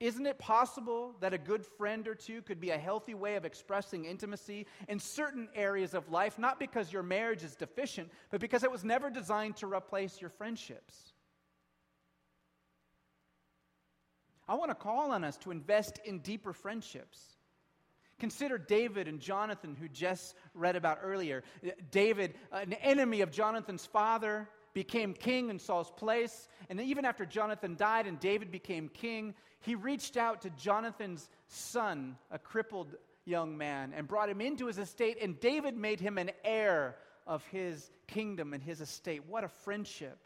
Isn't 0.00 0.26
it 0.26 0.38
possible 0.38 1.14
that 1.20 1.32
a 1.32 1.38
good 1.38 1.64
friend 1.64 2.06
or 2.08 2.14
two 2.14 2.42
could 2.42 2.60
be 2.60 2.70
a 2.70 2.78
healthy 2.78 3.14
way 3.14 3.36
of 3.36 3.44
expressing 3.44 4.04
intimacy 4.04 4.66
in 4.88 4.98
certain 4.98 5.48
areas 5.54 5.94
of 5.94 6.10
life, 6.10 6.38
not 6.38 6.58
because 6.58 6.92
your 6.92 7.02
marriage 7.02 7.44
is 7.44 7.54
deficient, 7.54 8.10
but 8.30 8.40
because 8.40 8.64
it 8.64 8.70
was 8.70 8.84
never 8.84 9.08
designed 9.08 9.56
to 9.56 9.66
replace 9.66 10.20
your 10.20 10.30
friendships? 10.30 11.12
I 14.48 14.56
want 14.56 14.70
to 14.70 14.74
call 14.74 15.12
on 15.12 15.24
us 15.24 15.38
to 15.38 15.50
invest 15.50 16.00
in 16.04 16.18
deeper 16.18 16.52
friendships. 16.52 17.20
Consider 18.18 18.58
David 18.58 19.08
and 19.08 19.20
Jonathan, 19.20 19.76
who 19.78 19.88
Jess 19.88 20.34
read 20.54 20.76
about 20.76 20.98
earlier. 21.02 21.42
David, 21.90 22.34
an 22.52 22.74
enemy 22.74 23.22
of 23.22 23.30
Jonathan's 23.30 23.86
father, 23.86 24.48
became 24.72 25.14
king 25.14 25.50
in 25.50 25.58
Saul's 25.58 25.90
place. 25.90 26.48
And 26.68 26.80
even 26.80 27.04
after 27.04 27.24
Jonathan 27.24 27.76
died 27.76 28.06
and 28.06 28.20
David 28.20 28.50
became 28.50 28.88
king, 28.88 29.34
he 29.64 29.74
reached 29.74 30.16
out 30.16 30.42
to 30.42 30.50
Jonathan's 30.50 31.28
son, 31.48 32.16
a 32.30 32.38
crippled 32.38 32.94
young 33.24 33.56
man, 33.56 33.94
and 33.96 34.06
brought 34.06 34.28
him 34.28 34.40
into 34.40 34.66
his 34.66 34.78
estate. 34.78 35.16
And 35.22 35.40
David 35.40 35.76
made 35.76 36.00
him 36.00 36.18
an 36.18 36.30
heir 36.44 36.96
of 37.26 37.44
his 37.46 37.90
kingdom 38.06 38.52
and 38.52 38.62
his 38.62 38.82
estate. 38.82 39.22
What 39.26 39.42
a 39.42 39.48
friendship. 39.48 40.18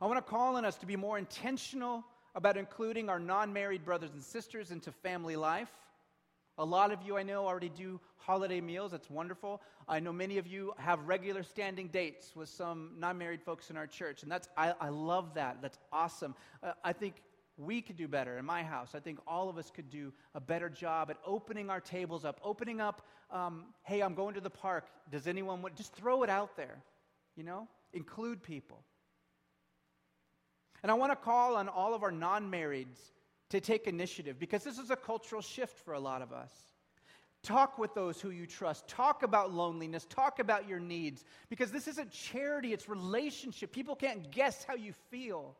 I 0.00 0.06
want 0.06 0.24
to 0.24 0.30
call 0.30 0.56
on 0.56 0.64
us 0.64 0.76
to 0.76 0.86
be 0.86 0.96
more 0.96 1.18
intentional 1.18 2.04
about 2.34 2.56
including 2.56 3.08
our 3.08 3.18
non 3.18 3.52
married 3.52 3.84
brothers 3.84 4.12
and 4.12 4.22
sisters 4.22 4.70
into 4.70 4.92
family 4.92 5.36
life. 5.36 5.70
A 6.60 6.64
lot 6.64 6.92
of 6.92 7.02
you 7.02 7.16
I 7.16 7.22
know 7.22 7.46
already 7.46 7.70
do 7.70 7.98
holiday 8.18 8.60
meals. 8.60 8.90
That's 8.90 9.08
wonderful. 9.08 9.62
I 9.88 9.98
know 9.98 10.12
many 10.12 10.36
of 10.36 10.46
you 10.46 10.74
have 10.76 11.00
regular 11.08 11.42
standing 11.42 11.88
dates 11.88 12.36
with 12.36 12.50
some 12.50 12.90
non 12.98 13.16
married 13.16 13.40
folks 13.40 13.70
in 13.70 13.78
our 13.78 13.86
church, 13.86 14.22
and 14.22 14.30
that's, 14.30 14.46
I, 14.58 14.74
I 14.78 14.90
love 14.90 15.32
that. 15.36 15.62
That's 15.62 15.78
awesome. 15.90 16.34
Uh, 16.62 16.72
I 16.84 16.92
think 16.92 17.22
we 17.56 17.80
could 17.80 17.96
do 17.96 18.06
better 18.06 18.36
in 18.36 18.44
my 18.44 18.62
house. 18.62 18.90
I 18.94 19.00
think 19.00 19.20
all 19.26 19.48
of 19.48 19.56
us 19.56 19.70
could 19.70 19.88
do 19.88 20.12
a 20.34 20.40
better 20.40 20.68
job 20.68 21.10
at 21.10 21.16
opening 21.24 21.70
our 21.70 21.80
tables 21.80 22.26
up, 22.26 22.38
opening 22.44 22.78
up, 22.78 23.06
um, 23.30 23.64
hey, 23.84 24.02
I'm 24.02 24.14
going 24.14 24.34
to 24.34 24.40
the 24.42 24.50
park. 24.50 24.84
Does 25.10 25.26
anyone 25.26 25.62
want, 25.62 25.76
just 25.76 25.94
throw 25.94 26.22
it 26.24 26.28
out 26.28 26.58
there, 26.58 26.82
you 27.36 27.42
know? 27.42 27.68
Include 27.94 28.42
people. 28.42 28.84
And 30.82 30.92
I 30.92 30.94
want 30.94 31.10
to 31.10 31.16
call 31.16 31.56
on 31.56 31.70
all 31.70 31.94
of 31.94 32.02
our 32.02 32.12
non 32.12 32.50
marrieds 32.50 32.98
to 33.50 33.60
take 33.60 33.86
initiative 33.86 34.38
because 34.38 34.64
this 34.64 34.78
is 34.78 34.90
a 34.90 34.96
cultural 34.96 35.42
shift 35.42 35.78
for 35.84 35.94
a 35.94 36.00
lot 36.00 36.22
of 36.22 36.32
us. 36.32 36.50
Talk 37.42 37.78
with 37.78 37.94
those 37.94 38.20
who 38.20 38.30
you 38.30 38.46
trust. 38.46 38.86
Talk 38.86 39.22
about 39.22 39.52
loneliness. 39.52 40.06
Talk 40.08 40.40
about 40.40 40.68
your 40.68 40.78
needs. 40.78 41.24
Because 41.48 41.70
this 41.70 41.88
isn't 41.88 42.10
charity, 42.10 42.72
it's 42.72 42.88
relationship. 42.88 43.72
People 43.72 43.96
can't 43.96 44.30
guess 44.30 44.64
how 44.64 44.74
you 44.74 44.92
feel. 45.10 45.56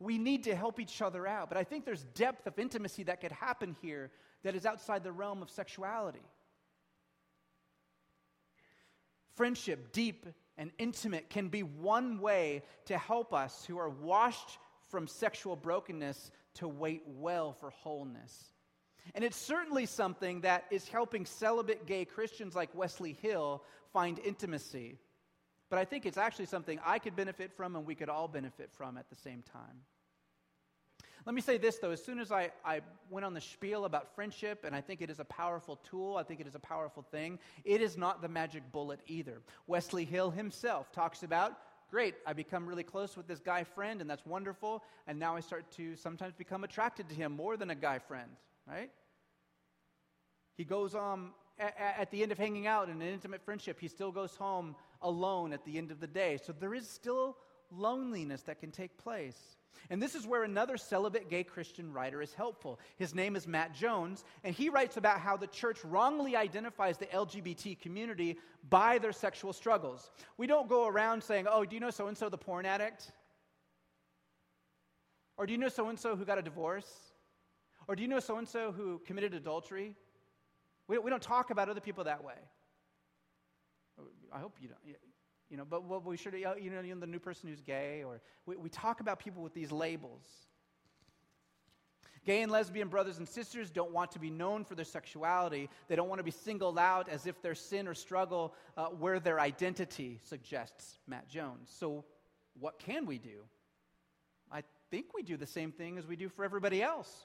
We 0.00 0.16
need 0.16 0.44
to 0.44 0.54
help 0.54 0.80
each 0.80 1.02
other 1.02 1.26
out. 1.26 1.50
But 1.50 1.58
I 1.58 1.64
think 1.64 1.84
there's 1.84 2.04
depth 2.14 2.46
of 2.46 2.58
intimacy 2.58 3.02
that 3.04 3.20
could 3.20 3.32
happen 3.32 3.76
here 3.82 4.10
that 4.44 4.54
is 4.54 4.64
outside 4.64 5.04
the 5.04 5.12
realm 5.12 5.42
of 5.42 5.50
sexuality. 5.50 6.22
Friendship, 9.34 9.92
deep 9.92 10.26
and 10.56 10.70
intimate, 10.78 11.28
can 11.28 11.48
be 11.48 11.62
one 11.62 12.18
way 12.18 12.62
to 12.86 12.96
help 12.96 13.34
us 13.34 13.64
who 13.66 13.78
are 13.78 13.90
washed 13.90 14.58
from 14.88 15.06
sexual 15.06 15.56
brokenness 15.56 16.30
to 16.54 16.68
wait 16.68 17.02
well 17.06 17.52
for 17.52 17.70
wholeness. 17.70 18.52
And 19.14 19.24
it's 19.24 19.36
certainly 19.36 19.86
something 19.86 20.42
that 20.42 20.64
is 20.70 20.88
helping 20.88 21.24
celibate 21.24 21.86
gay 21.86 22.04
Christians 22.04 22.54
like 22.54 22.74
Wesley 22.74 23.16
Hill 23.22 23.62
find 23.92 24.18
intimacy. 24.18 24.98
But 25.70 25.78
I 25.78 25.84
think 25.84 26.06
it's 26.06 26.18
actually 26.18 26.46
something 26.46 26.78
I 26.84 26.98
could 26.98 27.16
benefit 27.16 27.52
from 27.52 27.76
and 27.76 27.86
we 27.86 27.94
could 27.94 28.08
all 28.08 28.28
benefit 28.28 28.70
from 28.72 28.96
at 28.96 29.08
the 29.08 29.16
same 29.16 29.42
time. 29.42 29.82
Let 31.26 31.34
me 31.34 31.40
say 31.42 31.58
this, 31.58 31.78
though. 31.78 31.90
As 31.90 32.02
soon 32.02 32.20
as 32.20 32.32
I, 32.32 32.50
I 32.64 32.80
went 33.10 33.26
on 33.26 33.34
the 33.34 33.40
spiel 33.40 33.84
about 33.84 34.14
friendship, 34.14 34.64
and 34.64 34.74
I 34.74 34.80
think 34.80 35.02
it 35.02 35.10
is 35.10 35.20
a 35.20 35.24
powerful 35.24 35.76
tool, 35.84 36.16
I 36.16 36.22
think 36.22 36.40
it 36.40 36.46
is 36.46 36.54
a 36.54 36.60
powerful 36.60 37.02
thing, 37.02 37.38
it 37.64 37.82
is 37.82 37.98
not 37.98 38.22
the 38.22 38.28
magic 38.28 38.62
bullet 38.72 39.00
either. 39.06 39.42
Wesley 39.66 40.06
Hill 40.06 40.30
himself 40.30 40.90
talks 40.90 41.22
about 41.22 41.58
great, 41.90 42.14
I 42.26 42.32
become 42.32 42.66
really 42.66 42.82
close 42.82 43.16
with 43.16 43.26
this 43.26 43.40
guy 43.40 43.64
friend, 43.64 44.00
and 44.00 44.08
that's 44.08 44.24
wonderful. 44.26 44.82
And 45.06 45.18
now 45.18 45.36
I 45.36 45.40
start 45.40 45.70
to 45.72 45.96
sometimes 45.96 46.34
become 46.34 46.64
attracted 46.64 47.08
to 47.08 47.14
him 47.14 47.32
more 47.32 47.56
than 47.56 47.70
a 47.70 47.74
guy 47.74 47.98
friend, 47.98 48.30
right? 48.66 48.90
He 50.56 50.64
goes 50.64 50.94
um, 50.94 51.32
at 51.58 52.10
the 52.10 52.22
end 52.22 52.32
of 52.32 52.38
hanging 52.38 52.66
out 52.66 52.88
in 52.88 53.00
an 53.02 53.08
intimate 53.08 53.42
friendship, 53.44 53.78
he 53.80 53.88
still 53.88 54.12
goes 54.12 54.36
home 54.36 54.76
alone 55.02 55.52
at 55.52 55.64
the 55.64 55.78
end 55.78 55.90
of 55.90 56.00
the 56.00 56.06
day. 56.06 56.38
So 56.44 56.52
there 56.52 56.74
is 56.74 56.88
still 56.88 57.36
loneliness 57.70 58.42
that 58.42 58.60
can 58.60 58.70
take 58.70 58.96
place. 58.98 59.56
And 59.90 60.02
this 60.02 60.14
is 60.14 60.26
where 60.26 60.42
another 60.42 60.76
celibate 60.76 61.30
gay 61.30 61.44
Christian 61.44 61.92
writer 61.92 62.20
is 62.20 62.34
helpful. 62.34 62.78
His 62.96 63.14
name 63.14 63.36
is 63.36 63.46
Matt 63.46 63.74
Jones, 63.74 64.24
and 64.44 64.54
he 64.54 64.68
writes 64.68 64.96
about 64.96 65.20
how 65.20 65.36
the 65.36 65.46
church 65.46 65.84
wrongly 65.84 66.36
identifies 66.36 66.98
the 66.98 67.06
LGBT 67.06 67.80
community 67.80 68.38
by 68.68 68.98
their 68.98 69.12
sexual 69.12 69.52
struggles. 69.52 70.10
We 70.36 70.46
don't 70.46 70.68
go 70.68 70.86
around 70.86 71.22
saying, 71.22 71.46
Oh, 71.48 71.64
do 71.64 71.74
you 71.74 71.80
know 71.80 71.90
so 71.90 72.08
and 72.08 72.16
so, 72.16 72.28
the 72.28 72.38
porn 72.38 72.66
addict? 72.66 73.12
Or 75.36 75.46
do 75.46 75.52
you 75.52 75.58
know 75.58 75.68
so 75.68 75.88
and 75.88 75.98
so 75.98 76.16
who 76.16 76.24
got 76.24 76.38
a 76.38 76.42
divorce? 76.42 76.90
Or 77.86 77.94
do 77.94 78.02
you 78.02 78.08
know 78.08 78.20
so 78.20 78.36
and 78.36 78.48
so 78.48 78.72
who 78.72 79.00
committed 79.06 79.32
adultery? 79.32 79.94
We, 80.88 80.98
we 80.98 81.10
don't 81.10 81.22
talk 81.22 81.50
about 81.50 81.68
other 81.68 81.80
people 81.80 82.04
that 82.04 82.24
way. 82.24 82.34
I 84.32 84.38
hope 84.38 84.56
you 84.60 84.68
don't. 84.68 84.78
You 85.50 85.56
know, 85.56 85.64
but 85.64 85.84
what 85.84 86.04
we 86.04 86.16
should, 86.16 86.34
you 86.34 86.44
know, 86.44 86.54
you 86.56 86.94
know, 86.94 87.00
the 87.00 87.06
new 87.06 87.18
person 87.18 87.48
who's 87.48 87.62
gay, 87.62 88.02
or 88.04 88.20
we, 88.44 88.56
we 88.56 88.68
talk 88.68 89.00
about 89.00 89.18
people 89.18 89.42
with 89.42 89.54
these 89.54 89.72
labels. 89.72 90.26
Gay 92.26 92.42
and 92.42 92.52
lesbian 92.52 92.88
brothers 92.88 93.16
and 93.16 93.26
sisters 93.26 93.70
don't 93.70 93.90
want 93.90 94.10
to 94.10 94.18
be 94.18 94.28
known 94.28 94.62
for 94.62 94.74
their 94.74 94.84
sexuality. 94.84 95.70
They 95.88 95.96
don't 95.96 96.10
want 96.10 96.18
to 96.18 96.24
be 96.24 96.30
singled 96.30 96.78
out 96.78 97.08
as 97.08 97.26
if 97.26 97.40
their 97.40 97.54
sin 97.54 97.88
or 97.88 97.94
struggle 97.94 98.54
uh, 98.76 98.88
were 98.98 99.18
their 99.18 99.40
identity, 99.40 100.20
suggests 100.22 100.98
Matt 101.06 101.28
Jones. 101.28 101.70
So, 101.74 102.04
what 102.60 102.78
can 102.78 103.06
we 103.06 103.16
do? 103.16 103.44
I 104.52 104.62
think 104.90 105.14
we 105.14 105.22
do 105.22 105.38
the 105.38 105.46
same 105.46 105.72
thing 105.72 105.96
as 105.96 106.06
we 106.06 106.16
do 106.16 106.28
for 106.28 106.44
everybody 106.44 106.82
else. 106.82 107.24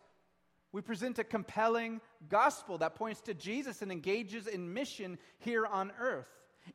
We 0.71 0.81
present 0.81 1.19
a 1.19 1.23
compelling 1.23 1.99
gospel 2.29 2.77
that 2.77 2.95
points 2.95 3.19
to 3.21 3.33
Jesus 3.33 3.81
and 3.81 3.91
engages 3.91 4.47
in 4.47 4.73
mission 4.73 5.17
here 5.39 5.65
on 5.65 5.91
earth. 5.99 6.29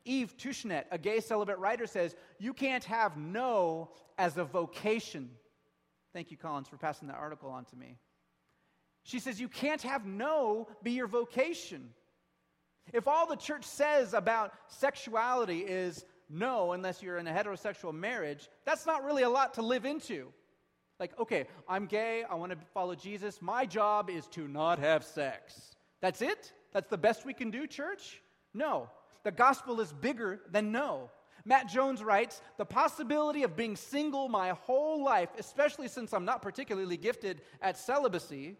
Eve 0.05 0.35
Tushnet, 0.37 0.85
a 0.91 0.97
gay 0.97 1.19
celibate 1.19 1.57
writer, 1.57 1.87
says, 1.87 2.15
You 2.39 2.53
can't 2.53 2.83
have 2.85 3.17
no 3.17 3.89
as 4.17 4.37
a 4.37 4.43
vocation. 4.43 5.29
Thank 6.13 6.31
you, 6.31 6.37
Collins, 6.37 6.67
for 6.67 6.77
passing 6.77 7.07
that 7.07 7.17
article 7.17 7.49
on 7.49 7.65
to 7.65 7.75
me. 7.75 7.97
She 9.03 9.19
says, 9.19 9.39
You 9.39 9.47
can't 9.47 9.81
have 9.81 10.05
no 10.05 10.67
be 10.83 10.91
your 10.91 11.07
vocation. 11.07 11.89
If 12.93 13.07
all 13.07 13.27
the 13.27 13.35
church 13.35 13.65
says 13.65 14.13
about 14.13 14.53
sexuality 14.67 15.59
is 15.59 16.05
no, 16.29 16.73
unless 16.73 17.01
you're 17.01 17.17
in 17.17 17.27
a 17.27 17.31
heterosexual 17.31 17.93
marriage, 17.93 18.49
that's 18.65 18.85
not 18.85 19.03
really 19.03 19.23
a 19.23 19.29
lot 19.29 19.55
to 19.55 19.61
live 19.61 19.85
into. 19.85 20.31
Like, 20.99 21.17
okay, 21.17 21.47
I'm 21.67 21.85
gay, 21.85 22.23
I 22.29 22.35
want 22.35 22.51
to 22.51 22.57
follow 22.73 22.93
Jesus. 22.93 23.41
My 23.41 23.65
job 23.65 24.09
is 24.09 24.27
to 24.27 24.47
not 24.47 24.79
have 24.79 25.03
sex. 25.03 25.75
That's 26.01 26.21
it? 26.21 26.51
That's 26.73 26.89
the 26.89 26.97
best 26.97 27.25
we 27.25 27.33
can 27.33 27.51
do, 27.51 27.67
church? 27.67 28.21
No. 28.53 28.89
The 29.23 29.31
gospel 29.31 29.81
is 29.81 29.93
bigger 29.93 30.41
than 30.51 30.71
no. 30.71 31.09
Matt 31.45 31.67
Jones 31.67 32.03
writes 32.03 32.41
The 32.57 32.65
possibility 32.65 33.43
of 33.43 33.55
being 33.55 33.75
single 33.75 34.29
my 34.29 34.49
whole 34.49 35.03
life, 35.03 35.29
especially 35.37 35.87
since 35.87 36.13
I'm 36.13 36.25
not 36.25 36.41
particularly 36.41 36.97
gifted 36.97 37.41
at 37.61 37.77
celibacy, 37.77 38.57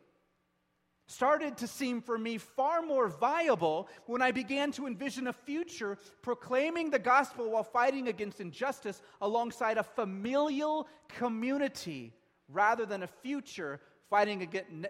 started 1.07 1.57
to 1.57 1.67
seem 1.67 2.01
for 2.01 2.17
me 2.17 2.37
far 2.37 2.81
more 2.81 3.07
viable 3.07 3.89
when 4.05 4.21
I 4.21 4.31
began 4.31 4.71
to 4.73 4.85
envision 4.85 5.27
a 5.27 5.33
future 5.33 5.97
proclaiming 6.21 6.91
the 6.91 6.99
gospel 6.99 7.51
while 7.51 7.63
fighting 7.63 8.07
against 8.07 8.39
injustice 8.39 9.01
alongside 9.19 9.77
a 9.77 9.83
familial 9.83 10.87
community 11.07 12.13
rather 12.47 12.85
than 12.85 13.03
a 13.03 13.07
future 13.07 13.79
fighting 14.09 14.47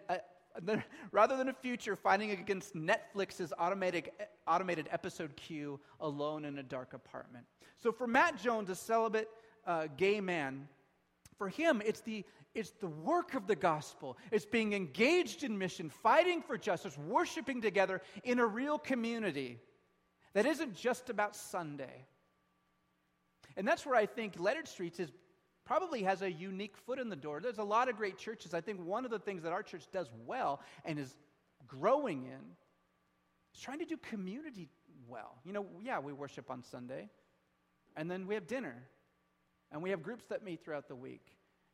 uh, 0.09 0.15
rather 1.11 1.37
than 1.37 1.49
a 1.49 1.53
future 1.53 1.95
fighting 1.95 2.31
against 2.31 2.75
Netflix's 2.75 3.53
automated, 3.57 4.11
automated 4.47 4.87
episode 4.91 5.35
queue 5.35 5.79
alone 5.99 6.45
in 6.45 6.57
a 6.59 6.63
dark 6.63 6.93
apartment. 6.93 7.45
So 7.77 7.91
for 7.91 8.07
Matt 8.07 8.37
Jones, 8.41 8.69
a 8.69 8.75
celibate 8.75 9.29
uh, 9.65 9.87
gay 9.97 10.19
man, 10.19 10.67
for 11.37 11.47
him, 11.47 11.81
it's 11.85 12.01
the, 12.01 12.25
it's 12.53 12.71
the 12.71 12.87
work 12.87 13.33
of 13.33 13.47
the 13.47 13.55
gospel. 13.55 14.17
It's 14.31 14.45
being 14.45 14.73
engaged 14.73 15.43
in 15.43 15.57
mission, 15.57 15.89
fighting 15.89 16.41
for 16.41 16.57
justice, 16.57 16.97
worshiping 16.97 17.61
together 17.61 18.01
in 18.23 18.39
a 18.39 18.45
real 18.45 18.77
community 18.77 19.59
that 20.33 20.45
isn't 20.45 20.75
just 20.75 21.09
about 21.09 21.35
Sunday. 21.35 22.05
And 23.55 23.67
that's 23.67 23.85
where 23.85 23.95
I 23.95 24.05
think 24.05 24.33
Lettered 24.37 24.67
Streets 24.67 24.99
is 24.99 25.11
probably 25.69 26.01
has 26.01 26.23
a 26.23 26.31
unique 26.31 26.75
foot 26.75 26.97
in 26.97 27.09
the 27.09 27.15
door. 27.15 27.39
There's 27.39 27.59
a 27.59 27.63
lot 27.63 27.89
of 27.89 27.95
great 27.95 28.17
churches. 28.17 28.55
I 28.55 28.61
think 28.61 28.83
one 28.83 29.05
of 29.05 29.11
the 29.11 29.19
things 29.19 29.43
that 29.43 29.51
our 29.51 29.61
church 29.61 29.83
does 29.93 30.09
well 30.25 30.61
and 30.83 30.97
is 30.97 31.15
growing 31.67 32.23
in 32.23 32.39
is 33.53 33.61
trying 33.61 33.77
to 33.77 33.85
do 33.85 33.95
community 33.97 34.67
well. 35.07 35.35
You 35.45 35.53
know, 35.53 35.67
yeah, 35.79 35.99
we 35.99 36.11
worship 36.11 36.49
on 36.49 36.63
Sunday, 36.63 37.07
and 37.95 38.09
then 38.09 38.25
we 38.25 38.33
have 38.33 38.47
dinner, 38.47 38.77
and 39.71 39.83
we 39.83 39.91
have 39.91 40.01
groups 40.01 40.25
that 40.29 40.43
meet 40.43 40.63
throughout 40.63 40.87
the 40.87 40.95
week. 40.95 41.21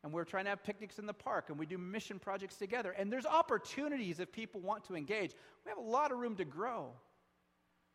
And 0.03 0.11
we're 0.11 0.25
trying 0.25 0.43
to 0.43 0.49
have 0.49 0.61
picnics 0.61 0.99
in 0.99 1.05
the 1.05 1.13
park, 1.13 1.45
and 1.47 1.57
we 1.57 1.65
do 1.65 1.77
mission 1.77 2.19
projects 2.19 2.57
together. 2.57 2.91
And 2.91 3.09
there's 3.09 3.25
opportunities 3.25 4.19
if 4.19 4.29
people 4.29 4.59
want 4.59 4.83
to 4.87 4.97
engage. 4.97 5.31
We 5.63 5.69
have 5.69 5.77
a 5.77 5.89
lot 5.89 6.11
of 6.11 6.17
room 6.17 6.35
to 6.35 6.43
grow. 6.43 6.89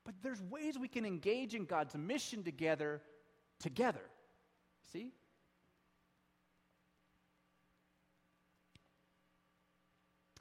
But 0.07 0.15
there's 0.23 0.41
ways 0.45 0.79
we 0.79 0.89
can 0.89 1.05
engage 1.05 1.55
in 1.55 1.67
God's 1.67 1.95
mission 1.95 2.43
together, 2.43 3.03
together. 3.61 4.01
See? 4.95 5.13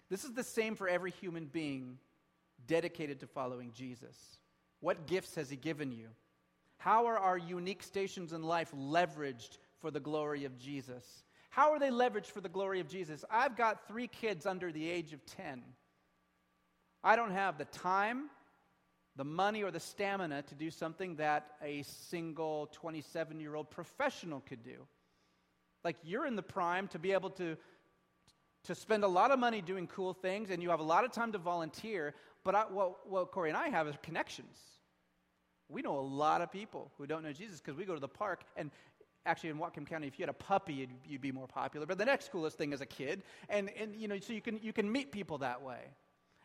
This 0.09 0.23
is 0.23 0.33
the 0.33 0.43
same 0.43 0.75
for 0.75 0.87
every 0.87 1.11
human 1.11 1.45
being 1.45 1.97
dedicated 2.67 3.19
to 3.19 3.27
following 3.27 3.71
Jesus. 3.73 4.17
What 4.79 5.07
gifts 5.07 5.35
has 5.35 5.49
He 5.49 5.55
given 5.55 5.91
you? 5.91 6.07
How 6.77 7.07
are 7.07 7.17
our 7.17 7.37
unique 7.37 7.83
stations 7.83 8.33
in 8.33 8.41
life 8.41 8.71
leveraged 8.75 9.57
for 9.79 9.91
the 9.91 9.99
glory 9.99 10.45
of 10.45 10.57
Jesus? 10.57 11.23
How 11.49 11.71
are 11.71 11.79
they 11.79 11.89
leveraged 11.89 12.27
for 12.27 12.41
the 12.41 12.49
glory 12.49 12.79
of 12.79 12.87
Jesus? 12.87 13.25
I've 13.29 13.57
got 13.57 13.87
three 13.87 14.07
kids 14.07 14.45
under 14.45 14.71
the 14.71 14.89
age 14.89 15.13
of 15.13 15.25
10. 15.25 15.61
I 17.03 17.15
don't 17.15 17.31
have 17.31 17.57
the 17.57 17.65
time, 17.65 18.29
the 19.15 19.25
money, 19.25 19.63
or 19.63 19.71
the 19.71 19.79
stamina 19.79 20.43
to 20.43 20.55
do 20.55 20.69
something 20.69 21.15
that 21.15 21.47
a 21.61 21.83
single 21.83 22.69
27 22.71 23.39
year 23.39 23.55
old 23.55 23.69
professional 23.69 24.41
could 24.41 24.63
do. 24.63 24.87
Like 25.83 25.97
you're 26.03 26.27
in 26.27 26.35
the 26.35 26.43
prime 26.43 26.87
to 26.89 26.99
be 26.99 27.13
able 27.13 27.29
to 27.31 27.57
to 28.65 28.75
spend 28.75 29.03
a 29.03 29.07
lot 29.07 29.31
of 29.31 29.39
money 29.39 29.61
doing 29.61 29.87
cool 29.87 30.13
things 30.13 30.49
and 30.49 30.61
you 30.61 30.69
have 30.69 30.79
a 30.79 30.83
lot 30.83 31.05
of 31.05 31.11
time 31.11 31.31
to 31.31 31.37
volunteer. 31.37 32.13
But 32.43 32.55
I, 32.55 32.61
what, 32.63 33.09
what 33.09 33.31
Corey 33.31 33.49
and 33.49 33.57
I 33.57 33.69
have 33.69 33.87
is 33.87 33.95
connections. 34.01 34.57
We 35.69 35.81
know 35.81 35.97
a 35.97 36.01
lot 36.01 36.41
of 36.41 36.51
people 36.51 36.91
who 36.97 37.05
don't 37.05 37.23
know 37.23 37.31
Jesus 37.31 37.61
because 37.61 37.77
we 37.77 37.85
go 37.85 37.93
to 37.93 37.99
the 37.99 38.07
park 38.07 38.43
and 38.55 38.71
actually 39.25 39.49
in 39.49 39.57
Whatcom 39.57 39.87
County, 39.87 40.07
if 40.07 40.17
you 40.17 40.23
had 40.23 40.29
a 40.29 40.33
puppy, 40.33 40.73
you'd, 40.73 40.89
you'd, 41.07 41.21
be 41.21 41.31
more 41.31 41.47
popular. 41.47 41.85
But 41.85 41.97
the 41.97 42.05
next 42.05 42.31
coolest 42.31 42.57
thing 42.57 42.73
is 42.73 42.81
a 42.81 42.85
kid. 42.85 43.23
And, 43.49 43.69
and 43.79 43.95
you 43.95 44.07
know, 44.07 44.17
so 44.19 44.33
you 44.33 44.41
can, 44.41 44.59
you 44.61 44.73
can 44.73 44.91
meet 44.91 45.11
people 45.11 45.37
that 45.39 45.61
way. 45.61 45.79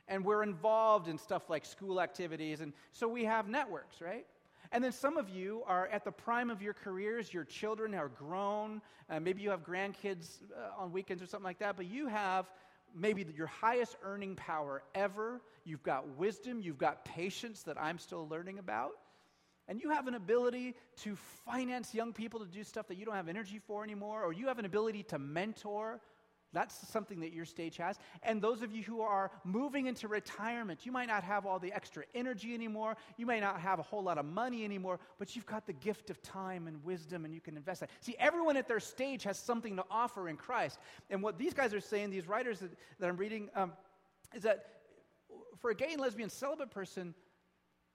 And 0.08 0.24
we're 0.24 0.42
involved 0.42 1.08
in 1.08 1.16
stuff 1.16 1.48
like 1.48 1.64
school 1.64 2.00
activities. 2.00 2.60
And 2.60 2.74
so 2.92 3.08
we 3.08 3.24
have 3.24 3.48
networks, 3.48 4.00
right? 4.00 4.26
And 4.74 4.82
then 4.82 4.90
some 4.90 5.16
of 5.16 5.30
you 5.30 5.62
are 5.68 5.86
at 5.86 6.04
the 6.04 6.10
prime 6.10 6.50
of 6.50 6.60
your 6.60 6.74
careers. 6.74 7.32
Your 7.32 7.44
children 7.44 7.94
are 7.94 8.08
grown. 8.08 8.82
Uh, 9.08 9.20
maybe 9.20 9.40
you 9.40 9.50
have 9.50 9.64
grandkids 9.64 10.40
uh, 10.52 10.82
on 10.82 10.90
weekends 10.90 11.22
or 11.22 11.26
something 11.26 11.44
like 11.44 11.60
that. 11.60 11.76
But 11.76 11.86
you 11.86 12.08
have 12.08 12.46
maybe 12.92 13.24
your 13.36 13.46
highest 13.46 13.94
earning 14.02 14.34
power 14.34 14.82
ever. 14.96 15.40
You've 15.64 15.84
got 15.84 16.08
wisdom. 16.16 16.60
You've 16.60 16.76
got 16.76 17.04
patience 17.04 17.62
that 17.62 17.80
I'm 17.80 18.00
still 18.00 18.26
learning 18.26 18.58
about. 18.58 18.90
And 19.68 19.80
you 19.80 19.90
have 19.90 20.08
an 20.08 20.14
ability 20.14 20.74
to 21.02 21.14
finance 21.46 21.94
young 21.94 22.12
people 22.12 22.40
to 22.40 22.46
do 22.46 22.64
stuff 22.64 22.88
that 22.88 22.98
you 22.98 23.06
don't 23.06 23.14
have 23.14 23.28
energy 23.28 23.60
for 23.64 23.84
anymore, 23.84 24.24
or 24.24 24.32
you 24.32 24.48
have 24.48 24.58
an 24.58 24.64
ability 24.64 25.04
to 25.04 25.20
mentor 25.20 26.00
that's 26.54 26.88
something 26.88 27.20
that 27.20 27.32
your 27.32 27.44
stage 27.44 27.76
has. 27.76 27.98
And 28.22 28.40
those 28.40 28.62
of 28.62 28.72
you 28.72 28.82
who 28.82 29.00
are 29.00 29.30
moving 29.44 29.86
into 29.86 30.08
retirement, 30.08 30.86
you 30.86 30.92
might 30.92 31.08
not 31.08 31.24
have 31.24 31.44
all 31.46 31.58
the 31.58 31.72
extra 31.72 32.04
energy 32.14 32.54
anymore. 32.54 32.96
You 33.16 33.26
may 33.26 33.40
not 33.40 33.60
have 33.60 33.78
a 33.78 33.82
whole 33.82 34.02
lot 34.02 34.18
of 34.18 34.24
money 34.24 34.64
anymore, 34.64 35.00
but 35.18 35.34
you've 35.34 35.46
got 35.46 35.66
the 35.66 35.72
gift 35.72 36.10
of 36.10 36.22
time 36.22 36.66
and 36.66 36.82
wisdom 36.84 37.24
and 37.24 37.34
you 37.34 37.40
can 37.40 37.56
invest 37.56 37.80
that. 37.80 37.90
See, 38.00 38.16
everyone 38.18 38.56
at 38.56 38.68
their 38.68 38.80
stage 38.80 39.24
has 39.24 39.38
something 39.38 39.76
to 39.76 39.84
offer 39.90 40.28
in 40.28 40.36
Christ. 40.36 40.78
And 41.10 41.22
what 41.22 41.38
these 41.38 41.52
guys 41.52 41.74
are 41.74 41.80
saying, 41.80 42.10
these 42.10 42.28
writers 42.28 42.60
that, 42.60 42.70
that 43.00 43.08
I'm 43.08 43.16
reading, 43.16 43.50
um, 43.54 43.72
is 44.34 44.42
that 44.44 44.66
for 45.60 45.70
a 45.70 45.74
gay 45.74 45.92
and 45.92 46.00
lesbian 46.00 46.30
celibate 46.30 46.70
person, 46.70 47.14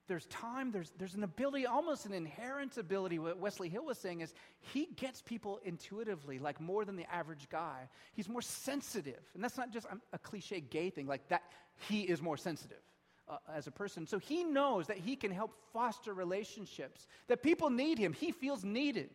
there's 0.10 0.26
time, 0.26 0.72
there's, 0.72 0.92
there's 0.98 1.14
an 1.14 1.24
ability, 1.24 1.66
almost 1.66 2.06
an 2.06 2.14
inherent 2.14 2.78
ability. 2.78 3.20
What 3.20 3.38
Wesley 3.38 3.70
Hill 3.70 3.86
was 3.86 3.98
saying 3.98 4.20
is 4.22 4.34
he 4.60 4.90
gets 4.98 5.22
people 5.22 5.62
intuitively, 5.64 6.40
like 6.40 6.60
more 6.60 6.84
than 6.84 6.98
the 6.98 7.10
average 7.14 7.48
guy. 7.50 7.88
He's 8.14 8.28
more 8.28 8.42
sensitive. 8.42 9.22
And 9.36 9.44
that's 9.44 9.56
not 9.56 9.72
just 9.72 9.88
a 10.12 10.18
cliche 10.18 10.60
gay 10.60 10.90
thing, 10.90 11.08
like 11.08 11.26
that, 11.30 11.44
he 11.88 12.02
is 12.02 12.22
more 12.22 12.36
sensitive. 12.36 12.82
Uh, 13.30 13.38
as 13.56 13.68
a 13.68 13.72
person. 13.72 14.08
So 14.08 14.18
he 14.18 14.44
knows 14.44 14.88
that 14.88 14.98
he 14.98 15.16
can 15.16 15.30
help 15.30 15.54
foster 15.72 16.16
relationships, 16.16 17.06
that 17.28 17.44
people 17.44 17.70
need 17.70 18.00
him. 18.00 18.12
He 18.12 18.32
feels 18.32 18.64
needed. 18.64 19.12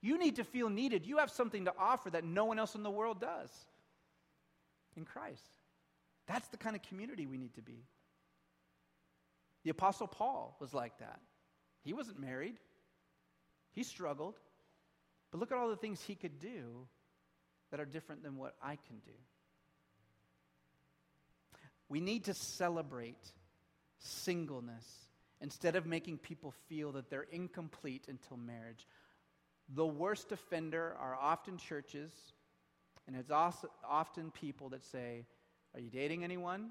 You 0.00 0.18
need 0.18 0.36
to 0.36 0.44
feel 0.44 0.70
needed. 0.70 1.04
You 1.04 1.18
have 1.18 1.32
something 1.32 1.64
to 1.64 1.74
offer 1.76 2.10
that 2.10 2.22
no 2.22 2.44
one 2.44 2.60
else 2.60 2.76
in 2.76 2.84
the 2.84 2.90
world 2.90 3.20
does 3.20 3.50
in 4.96 5.04
Christ. 5.04 5.50
That's 6.28 6.46
the 6.46 6.58
kind 6.58 6.76
of 6.76 6.82
community 6.82 7.26
we 7.26 7.38
need 7.38 7.54
to 7.54 7.62
be. 7.62 7.82
The 9.64 9.70
Apostle 9.70 10.06
Paul 10.06 10.56
was 10.60 10.72
like 10.72 10.98
that. 10.98 11.20
He 11.82 11.92
wasn't 11.92 12.20
married, 12.20 12.56
he 13.72 13.82
struggled. 13.82 14.38
But 15.30 15.38
look 15.38 15.52
at 15.52 15.58
all 15.58 15.68
the 15.68 15.76
things 15.76 16.02
he 16.02 16.16
could 16.16 16.40
do 16.40 16.88
that 17.70 17.78
are 17.78 17.84
different 17.84 18.22
than 18.24 18.36
what 18.36 18.56
I 18.60 18.76
can 18.76 18.98
do. 19.04 19.12
We 21.88 22.00
need 22.00 22.24
to 22.24 22.34
celebrate 22.34 23.30
singleness 23.98 24.84
instead 25.40 25.76
of 25.76 25.86
making 25.86 26.18
people 26.18 26.52
feel 26.68 26.92
that 26.92 27.10
they're 27.10 27.26
incomplete 27.30 28.06
until 28.08 28.36
marriage. 28.36 28.86
The 29.74 29.86
worst 29.86 30.32
offender 30.32 30.96
are 30.98 31.14
often 31.14 31.58
churches, 31.58 32.12
and 33.06 33.16
it's 33.16 33.30
also 33.30 33.70
often 33.88 34.30
people 34.30 34.70
that 34.70 34.84
say, 34.84 35.26
Are 35.74 35.80
you 35.80 35.90
dating 35.90 36.24
anyone? 36.24 36.70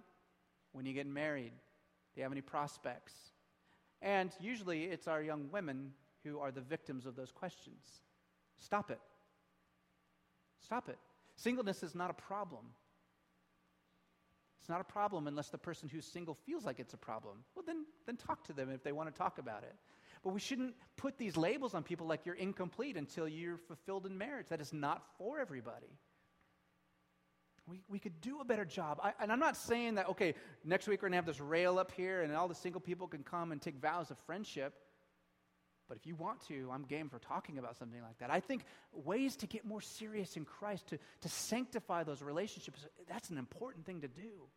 When 0.71 0.85
you 0.85 0.93
get 0.93 1.07
married? 1.07 1.51
You 2.16 2.24
have 2.24 2.32
any 2.32 2.41
prospects? 2.41 3.14
And 4.01 4.32
usually 4.39 4.86
it's 4.86 5.07
our 5.07 5.22
young 5.22 5.49
women 5.51 5.91
who 6.24 6.39
are 6.39 6.51
the 6.51 6.62
victims 6.62 7.05
of 7.05 7.16
those 7.16 7.32
questions. 7.32 8.01
Stop 8.57 8.91
it. 8.91 8.99
Stop 10.64 10.89
it. 10.89 10.97
Singleness 11.36 11.84
is 11.84 11.95
not 11.95 12.10
a 12.10 12.14
problem. 12.14 12.66
It's 14.60 14.70
not 14.70 14.82
a 14.82 14.86
problem 14.86 15.28
unless 15.28 15.49
the 15.49 15.57
person 15.57 15.88
who's 15.88 16.05
single 16.05 16.36
feels 16.45 16.66
like 16.66 16.80
it's 16.80 16.93
a 16.93 16.97
problem. 16.97 17.38
Well, 17.55 17.64
then, 17.66 17.86
then 18.05 18.18
talk 18.18 18.43
to 18.45 18.53
them 18.53 18.70
if 18.70 18.84
they 18.84 18.91
want 18.91 19.14
to 19.14 19.18
talk 19.18 19.38
about 19.38 19.64
it. 19.64 19.74
But 20.22 20.34
we 20.34 20.39
shouldn't 20.39 20.76
put 20.97 21.18
these 21.18 21.38
labels 21.38 21.74
on 21.74 21.84
people 21.84 22.05
like 22.05 22.26
you're 22.26 22.36
incomplete 22.36 22.97
until 22.97 23.28
you're 23.28 23.57
fulfilled 23.57 24.05
in 24.05 24.18
marriage. 24.18 24.47
That 24.49 24.60
is 24.60 24.74
not 24.74 25.03
for 25.18 25.39
everybody. 25.39 25.97
We, 27.70 27.82
we 27.88 27.99
could 27.99 28.20
do 28.22 28.39
a 28.41 28.45
better 28.45 28.65
job. 28.65 28.99
I, 29.03 29.13
and 29.22 29.32
I'm 29.32 29.39
not 29.39 29.55
saying 29.55 29.95
that, 29.95 30.09
okay, 30.09 30.34
next 30.63 30.88
week 30.88 31.01
we're 31.01 31.09
going 31.09 31.13
to 31.13 31.17
have 31.17 31.26
this 31.26 31.39
rail 31.39 31.78
up 31.78 31.91
here 31.91 32.22
and 32.22 32.36
all 32.36 32.47
the 32.47 32.55
single 32.55 32.82
people 32.82 33.07
can 33.07 33.24
come 33.24 33.51
and 33.51 33.61
take 33.61 33.78
vows 33.80 34.09
of 34.09 34.17
friendship. 34.26 34.74
But 35.88 35.97
if 35.97 36.05
you 36.05 36.15
want 36.15 36.45
to, 36.47 36.70
I'm 36.72 36.84
game 36.84 37.09
for 37.09 37.20
talking 37.20 37.57
about 37.57 37.76
something 37.76 38.01
like 38.01 38.17
that. 38.20 38.32
I 38.32 38.39
think 38.39 38.63
ways 38.91 39.36
to 39.38 39.47
get 39.47 39.65
more 39.65 39.82
serious 39.82 40.38
in 40.38 40.45
Christ, 40.45 40.88
to, 40.88 40.99
to 41.22 41.30
sanctify 41.30 42.03
those 42.03 42.22
relationships, 42.22 42.86
that's 43.07 43.30
an 43.30 43.38
important 43.38 43.86
thing 43.86 44.01
to 44.01 44.07
do. 44.07 44.47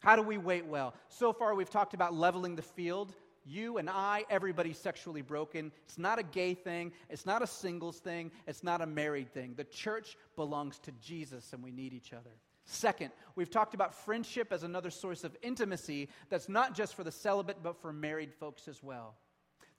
How 0.00 0.16
do 0.16 0.22
we 0.22 0.38
wait 0.38 0.66
well? 0.66 0.94
So 1.08 1.32
far, 1.32 1.54
we've 1.54 1.70
talked 1.70 1.94
about 1.94 2.14
leveling 2.14 2.56
the 2.56 2.62
field. 2.62 3.14
You 3.46 3.78
and 3.78 3.88
I, 3.88 4.24
everybody's 4.28 4.78
sexually 4.78 5.22
broken. 5.22 5.70
It's 5.84 5.98
not 5.98 6.18
a 6.18 6.24
gay 6.24 6.54
thing. 6.54 6.92
It's 7.08 7.24
not 7.24 7.42
a 7.42 7.46
singles 7.46 7.98
thing. 7.98 8.32
It's 8.46 8.64
not 8.64 8.80
a 8.80 8.86
married 8.86 9.32
thing. 9.32 9.54
The 9.56 9.64
church 9.64 10.16
belongs 10.34 10.80
to 10.80 10.92
Jesus, 11.00 11.52
and 11.52 11.62
we 11.62 11.70
need 11.70 11.92
each 11.92 12.12
other. 12.12 12.32
Second, 12.64 13.12
we've 13.36 13.50
talked 13.50 13.74
about 13.74 13.94
friendship 13.94 14.52
as 14.52 14.64
another 14.64 14.90
source 14.90 15.22
of 15.22 15.36
intimacy 15.40 16.08
that's 16.28 16.48
not 16.48 16.74
just 16.74 16.96
for 16.96 17.04
the 17.04 17.12
celibate, 17.12 17.62
but 17.62 17.80
for 17.80 17.92
married 17.92 18.34
folks 18.34 18.66
as 18.66 18.82
well. 18.82 19.14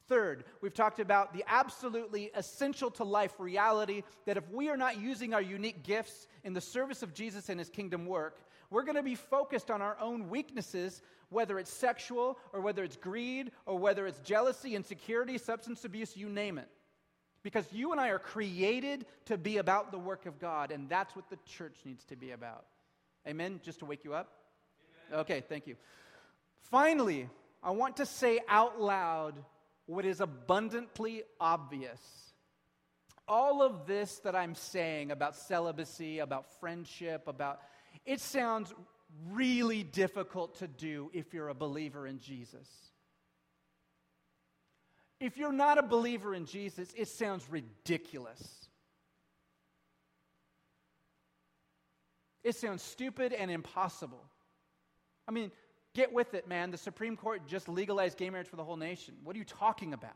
Third, 0.08 0.46
we've 0.62 0.74
talked 0.74 1.02
about 1.02 1.34
the 1.34 1.44
absolutely 1.48 2.32
essential 2.34 2.90
to 2.92 3.04
life 3.04 3.34
reality 3.40 4.04
that 4.26 4.38
if 4.38 4.50
we 4.50 4.70
are 4.70 4.78
not 4.78 5.02
using 5.02 5.34
our 5.34 5.42
unique 5.42 5.84
gifts 5.84 6.28
in 6.46 6.54
the 6.54 6.62
service 6.62 7.04
of 7.04 7.14
Jesus 7.14 7.50
and 7.50 7.60
his 7.60 7.70
kingdom 7.70 8.06
work, 8.06 8.40
we're 8.70 8.84
going 8.84 8.96
to 8.96 9.04
be 9.04 9.16
focused 9.16 9.72
on 9.72 9.82
our 9.82 9.98
own 10.00 10.30
weaknesses, 10.30 11.02
whether 11.30 11.58
it's 11.60 11.72
sexual 11.72 12.38
or 12.54 12.62
whether 12.62 12.84
it's 12.84 12.98
greed 12.98 13.52
or 13.66 13.78
whether 13.78 14.06
it's 14.08 14.20
jealousy, 14.20 14.76
insecurity, 14.76 15.38
substance 15.38 15.86
abuse, 15.86 16.16
you 16.18 16.30
name 16.30 16.58
it. 16.58 16.70
Because 17.44 17.66
you 17.72 17.92
and 17.92 18.02
I 18.02 18.10
are 18.10 18.20
created 18.20 19.06
to 19.26 19.38
be 19.38 19.58
about 19.58 19.92
the 19.92 20.00
work 20.00 20.26
of 20.26 20.40
God, 20.40 20.72
and 20.72 20.90
that's 20.90 21.16
what 21.16 21.30
the 21.30 21.38
church 21.46 21.78
needs 21.86 22.04
to 22.06 22.16
be 22.16 22.32
about. 22.32 22.66
Amen? 23.26 23.62
Just 23.64 23.80
to 23.80 23.86
wake 23.86 24.04
you 24.04 24.14
up? 24.14 24.32
Amen. 25.12 25.22
Okay, 25.22 25.44
thank 25.48 25.68
you. 25.68 25.76
Finally, 26.64 27.30
I 27.64 27.72
want 27.72 27.98
to 27.98 28.06
say 28.06 28.40
out 28.50 28.82
loud 28.82 29.36
what 29.86 30.06
is 30.06 30.20
abundantly 30.20 31.24
obvious. 31.40 32.02
All 33.28 33.62
of 33.62 33.88
this 33.88 34.20
that 34.20 34.36
I'm 34.36 34.56
saying 34.56 35.12
about 35.12 35.36
celibacy, 35.36 36.20
about 36.20 36.46
friendship, 36.60 37.28
about 37.28 37.60
it 38.08 38.22
sounds 38.22 38.74
really 39.32 39.84
difficult 39.84 40.56
to 40.60 40.68
do 40.68 41.12
if 41.14 41.34
you're 41.34 41.50
a 41.50 41.54
believer 41.54 42.08
in 42.08 42.20
Jesus. 42.20 42.68
If 45.20 45.38
you're 45.38 45.52
not 45.52 45.78
a 45.78 45.84
believer 45.84 46.34
in 46.34 46.46
Jesus, 46.46 46.94
it 46.96 47.10
sounds 47.10 47.46
ridiculous. 47.50 48.70
It 52.44 52.56
sounds 52.56 52.82
stupid 52.82 53.34
and 53.34 53.52
impossible. 53.52 54.24
I 55.28 55.32
mean, 55.32 55.52
get 55.94 56.14
with 56.14 56.34
it, 56.34 56.48
man. 56.48 56.72
The 56.72 56.78
Supreme 56.78 57.18
Court 57.18 57.42
just 57.46 57.68
legalized 57.68 58.18
gay 58.18 58.30
marriage 58.30 58.48
for 58.48 58.56
the 58.56 58.64
whole 58.64 58.78
nation. 58.78 59.16
What 59.24 59.36
are 59.36 59.40
you 59.40 59.46
talking 59.46 59.94
about? 59.94 60.16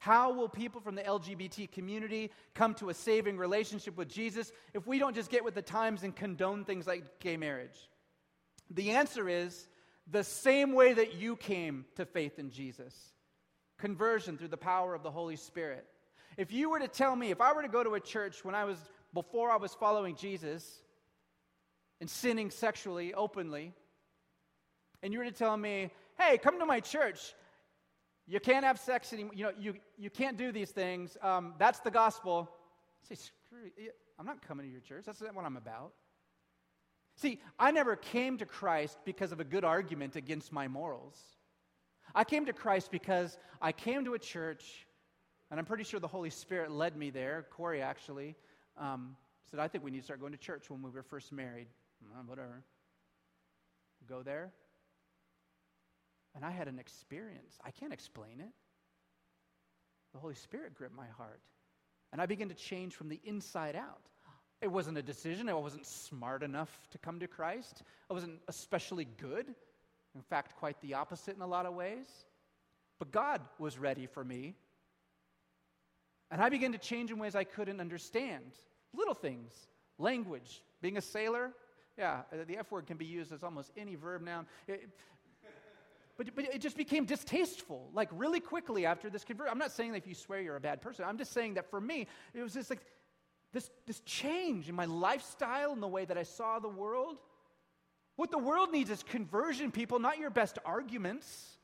How 0.00 0.32
will 0.32 0.48
people 0.48 0.80
from 0.80 0.94
the 0.94 1.02
LGBT 1.02 1.70
community 1.70 2.30
come 2.54 2.72
to 2.76 2.88
a 2.88 2.94
saving 2.94 3.36
relationship 3.36 3.98
with 3.98 4.08
Jesus 4.08 4.50
if 4.72 4.86
we 4.86 4.98
don't 4.98 5.14
just 5.14 5.30
get 5.30 5.44
with 5.44 5.54
the 5.54 5.60
times 5.60 6.02
and 6.02 6.16
condone 6.16 6.64
things 6.64 6.86
like 6.86 7.20
gay 7.20 7.36
marriage? 7.36 7.76
The 8.70 8.92
answer 8.92 9.28
is 9.28 9.68
the 10.10 10.24
same 10.24 10.72
way 10.72 10.94
that 10.94 11.16
you 11.16 11.36
came 11.36 11.84
to 11.96 12.06
faith 12.06 12.38
in 12.38 12.50
Jesus 12.50 12.94
conversion 13.76 14.38
through 14.38 14.48
the 14.48 14.56
power 14.56 14.94
of 14.94 15.02
the 15.02 15.10
Holy 15.10 15.36
Spirit. 15.36 15.84
If 16.38 16.50
you 16.50 16.70
were 16.70 16.78
to 16.78 16.88
tell 16.88 17.14
me, 17.14 17.30
if 17.30 17.42
I 17.42 17.52
were 17.52 17.62
to 17.62 17.68
go 17.68 17.84
to 17.84 17.94
a 17.94 18.00
church 18.00 18.42
when 18.42 18.54
I 18.54 18.64
was, 18.64 18.78
before 19.12 19.50
I 19.50 19.56
was 19.56 19.74
following 19.74 20.16
Jesus 20.16 20.82
and 22.00 22.08
sinning 22.08 22.50
sexually 22.50 23.12
openly, 23.12 23.74
and 25.02 25.12
you 25.12 25.18
were 25.18 25.26
to 25.26 25.30
tell 25.30 25.56
me, 25.56 25.90
hey, 26.18 26.38
come 26.38 26.58
to 26.58 26.66
my 26.66 26.80
church. 26.80 27.34
You 28.30 28.38
can't 28.38 28.64
have 28.64 28.78
sex 28.78 29.12
anymore. 29.12 29.34
You 29.34 29.44
know, 29.46 29.52
you, 29.58 29.74
you 29.98 30.08
can't 30.08 30.36
do 30.36 30.52
these 30.52 30.70
things. 30.70 31.16
Um, 31.20 31.54
that's 31.58 31.80
the 31.80 31.90
gospel. 31.90 32.48
I 33.04 33.14
say, 33.14 33.20
screw 33.20 33.70
you. 33.76 33.90
I'm 34.20 34.24
not 34.24 34.46
coming 34.46 34.64
to 34.64 34.70
your 34.70 34.80
church. 34.80 35.04
That's 35.04 35.20
not 35.20 35.34
what 35.34 35.44
I'm 35.44 35.56
about. 35.56 35.92
See, 37.16 37.40
I 37.58 37.72
never 37.72 37.96
came 37.96 38.38
to 38.38 38.46
Christ 38.46 38.98
because 39.04 39.32
of 39.32 39.40
a 39.40 39.44
good 39.44 39.64
argument 39.64 40.14
against 40.14 40.52
my 40.52 40.68
morals. 40.68 41.20
I 42.14 42.22
came 42.22 42.46
to 42.46 42.52
Christ 42.52 42.92
because 42.92 43.36
I 43.60 43.72
came 43.72 44.04
to 44.04 44.14
a 44.14 44.18
church 44.18 44.86
and 45.50 45.58
I'm 45.58 45.66
pretty 45.66 45.82
sure 45.82 45.98
the 45.98 46.06
Holy 46.06 46.30
Spirit 46.30 46.70
led 46.70 46.96
me 46.96 47.10
there. 47.10 47.46
Corey 47.50 47.82
actually 47.82 48.36
um, 48.78 49.16
said, 49.50 49.58
I 49.58 49.66
think 49.66 49.82
we 49.82 49.90
need 49.90 49.98
to 49.98 50.04
start 50.04 50.20
going 50.20 50.32
to 50.32 50.38
church 50.38 50.70
when 50.70 50.82
we 50.82 50.90
were 50.90 51.02
first 51.02 51.32
married. 51.32 51.66
Uh, 52.14 52.22
whatever. 52.26 52.62
Go 54.08 54.22
there. 54.22 54.52
And 56.34 56.44
I 56.44 56.50
had 56.50 56.68
an 56.68 56.78
experience. 56.78 57.58
I 57.64 57.70
can't 57.70 57.92
explain 57.92 58.40
it. 58.40 58.52
The 60.12 60.18
Holy 60.18 60.34
Spirit 60.34 60.74
gripped 60.74 60.94
my 60.94 61.06
heart. 61.16 61.40
And 62.12 62.20
I 62.20 62.26
began 62.26 62.48
to 62.48 62.54
change 62.54 62.94
from 62.94 63.08
the 63.08 63.20
inside 63.24 63.76
out. 63.76 64.02
It 64.60 64.70
wasn't 64.70 64.98
a 64.98 65.02
decision. 65.02 65.48
I 65.48 65.54
wasn't 65.54 65.86
smart 65.86 66.42
enough 66.42 66.70
to 66.90 66.98
come 66.98 67.20
to 67.20 67.26
Christ. 67.26 67.82
I 68.10 68.14
wasn't 68.14 68.40
especially 68.48 69.06
good. 69.16 69.46
In 70.14 70.22
fact, 70.22 70.56
quite 70.56 70.80
the 70.80 70.94
opposite 70.94 71.36
in 71.36 71.42
a 71.42 71.46
lot 71.46 71.66
of 71.66 71.74
ways. 71.74 72.06
But 72.98 73.12
God 73.12 73.40
was 73.58 73.78
ready 73.78 74.06
for 74.06 74.24
me 74.24 74.54
and 76.30 76.40
I 76.40 76.48
began 76.48 76.72
to 76.72 76.78
change 76.78 77.10
in 77.10 77.18
ways 77.18 77.34
I 77.34 77.44
couldn't 77.44 77.80
understand. 77.80 78.52
Little 78.94 79.14
things, 79.14 79.52
language, 79.98 80.62
being 80.80 80.96
a 80.96 81.00
sailor. 81.00 81.52
Yeah, 81.98 82.22
the 82.46 82.56
F 82.56 82.70
word 82.70 82.86
can 82.86 82.96
be 82.96 83.04
used 83.04 83.32
as 83.32 83.42
almost 83.42 83.72
any 83.76 83.96
verb 83.96 84.22
noun. 84.22 84.46
It, 84.68 84.88
but, 86.20 86.34
but 86.36 86.44
it 86.54 86.60
just 86.60 86.76
became 86.76 87.06
distasteful, 87.06 87.88
like 87.94 88.10
really 88.12 88.40
quickly 88.40 88.84
after 88.84 89.08
this 89.08 89.24
conversion. 89.24 89.50
I'm 89.50 89.58
not 89.58 89.72
saying 89.72 89.92
that 89.92 89.98
if 89.98 90.06
you 90.06 90.14
swear 90.14 90.38
you're 90.42 90.56
a 90.56 90.60
bad 90.60 90.82
person. 90.82 91.06
I'm 91.08 91.16
just 91.16 91.32
saying 91.32 91.54
that 91.54 91.70
for 91.70 91.80
me, 91.80 92.06
it 92.34 92.42
was 92.42 92.52
just 92.52 92.68
like 92.68 92.80
this, 93.54 93.70
this 93.86 94.00
change 94.00 94.68
in 94.68 94.74
my 94.74 94.84
lifestyle 94.84 95.72
and 95.72 95.82
the 95.82 95.88
way 95.88 96.04
that 96.04 96.18
I 96.18 96.24
saw 96.24 96.58
the 96.58 96.68
world. 96.68 97.16
What 98.16 98.30
the 98.30 98.36
world 98.36 98.70
needs 98.70 98.90
is 98.90 99.02
conversion, 99.02 99.72
people, 99.72 99.98
not 99.98 100.18
your 100.18 100.28
best 100.28 100.58
arguments. 100.66 101.56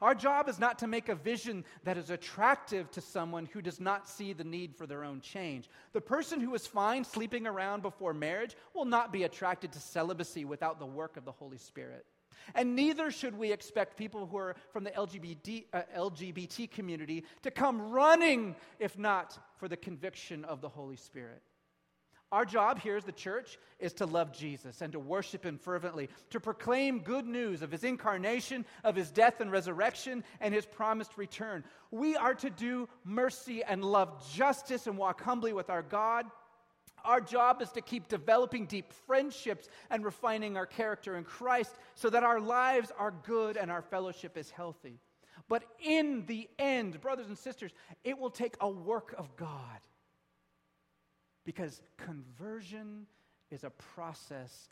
Our 0.00 0.14
job 0.14 0.48
is 0.48 0.58
not 0.58 0.78
to 0.78 0.86
make 0.86 1.10
a 1.10 1.14
vision 1.14 1.64
that 1.84 1.98
is 1.98 2.08
attractive 2.08 2.90
to 2.92 3.02
someone 3.02 3.46
who 3.46 3.60
does 3.60 3.80
not 3.80 4.08
see 4.08 4.32
the 4.32 4.44
need 4.44 4.74
for 4.74 4.86
their 4.86 5.04
own 5.04 5.20
change. 5.20 5.68
The 5.92 6.00
person 6.00 6.40
who 6.40 6.54
is 6.54 6.66
fine 6.66 7.04
sleeping 7.04 7.46
around 7.46 7.82
before 7.82 8.14
marriage 8.14 8.56
will 8.74 8.86
not 8.86 9.12
be 9.12 9.24
attracted 9.24 9.72
to 9.72 9.80
celibacy 9.80 10.46
without 10.46 10.78
the 10.78 10.86
work 10.86 11.18
of 11.18 11.26
the 11.26 11.32
Holy 11.32 11.58
Spirit. 11.58 12.06
And 12.54 12.74
neither 12.74 13.10
should 13.10 13.36
we 13.36 13.52
expect 13.52 13.98
people 13.98 14.26
who 14.26 14.38
are 14.38 14.56
from 14.72 14.84
the 14.84 14.90
LGBT, 14.90 15.66
uh, 15.72 15.82
LGBT 15.96 16.70
community 16.70 17.24
to 17.42 17.50
come 17.50 17.90
running 17.90 18.56
if 18.78 18.98
not 18.98 19.38
for 19.58 19.68
the 19.68 19.76
conviction 19.76 20.44
of 20.46 20.62
the 20.62 20.68
Holy 20.68 20.96
Spirit. 20.96 21.42
Our 22.32 22.44
job 22.44 22.78
here 22.78 22.96
as 22.96 23.04
the 23.04 23.10
church 23.10 23.58
is 23.80 23.92
to 23.94 24.06
love 24.06 24.32
Jesus 24.32 24.82
and 24.82 24.92
to 24.92 25.00
worship 25.00 25.44
him 25.44 25.58
fervently, 25.58 26.08
to 26.30 26.38
proclaim 26.38 27.00
good 27.00 27.26
news 27.26 27.60
of 27.60 27.72
his 27.72 27.82
incarnation, 27.82 28.64
of 28.84 28.94
his 28.94 29.10
death 29.10 29.40
and 29.40 29.50
resurrection, 29.50 30.22
and 30.40 30.54
his 30.54 30.64
promised 30.64 31.18
return. 31.18 31.64
We 31.90 32.14
are 32.16 32.34
to 32.34 32.50
do 32.50 32.88
mercy 33.04 33.64
and 33.64 33.84
love 33.84 34.24
justice 34.32 34.86
and 34.86 34.96
walk 34.96 35.20
humbly 35.22 35.52
with 35.52 35.70
our 35.70 35.82
God. 35.82 36.26
Our 37.04 37.20
job 37.20 37.62
is 37.62 37.70
to 37.72 37.80
keep 37.80 38.06
developing 38.06 38.66
deep 38.66 38.92
friendships 38.92 39.68
and 39.90 40.04
refining 40.04 40.56
our 40.56 40.66
character 40.66 41.16
in 41.16 41.24
Christ 41.24 41.74
so 41.96 42.10
that 42.10 42.22
our 42.22 42.38
lives 42.38 42.92
are 42.96 43.12
good 43.24 43.56
and 43.56 43.72
our 43.72 43.82
fellowship 43.82 44.36
is 44.36 44.50
healthy. 44.50 45.00
But 45.48 45.64
in 45.82 46.26
the 46.26 46.48
end, 46.60 47.00
brothers 47.00 47.26
and 47.26 47.36
sisters, 47.36 47.72
it 48.04 48.16
will 48.16 48.30
take 48.30 48.54
a 48.60 48.70
work 48.70 49.16
of 49.18 49.34
God. 49.36 49.80
Because 51.50 51.82
conversion 51.96 53.06
is 53.50 53.64
a 53.64 53.70
process 53.70 54.68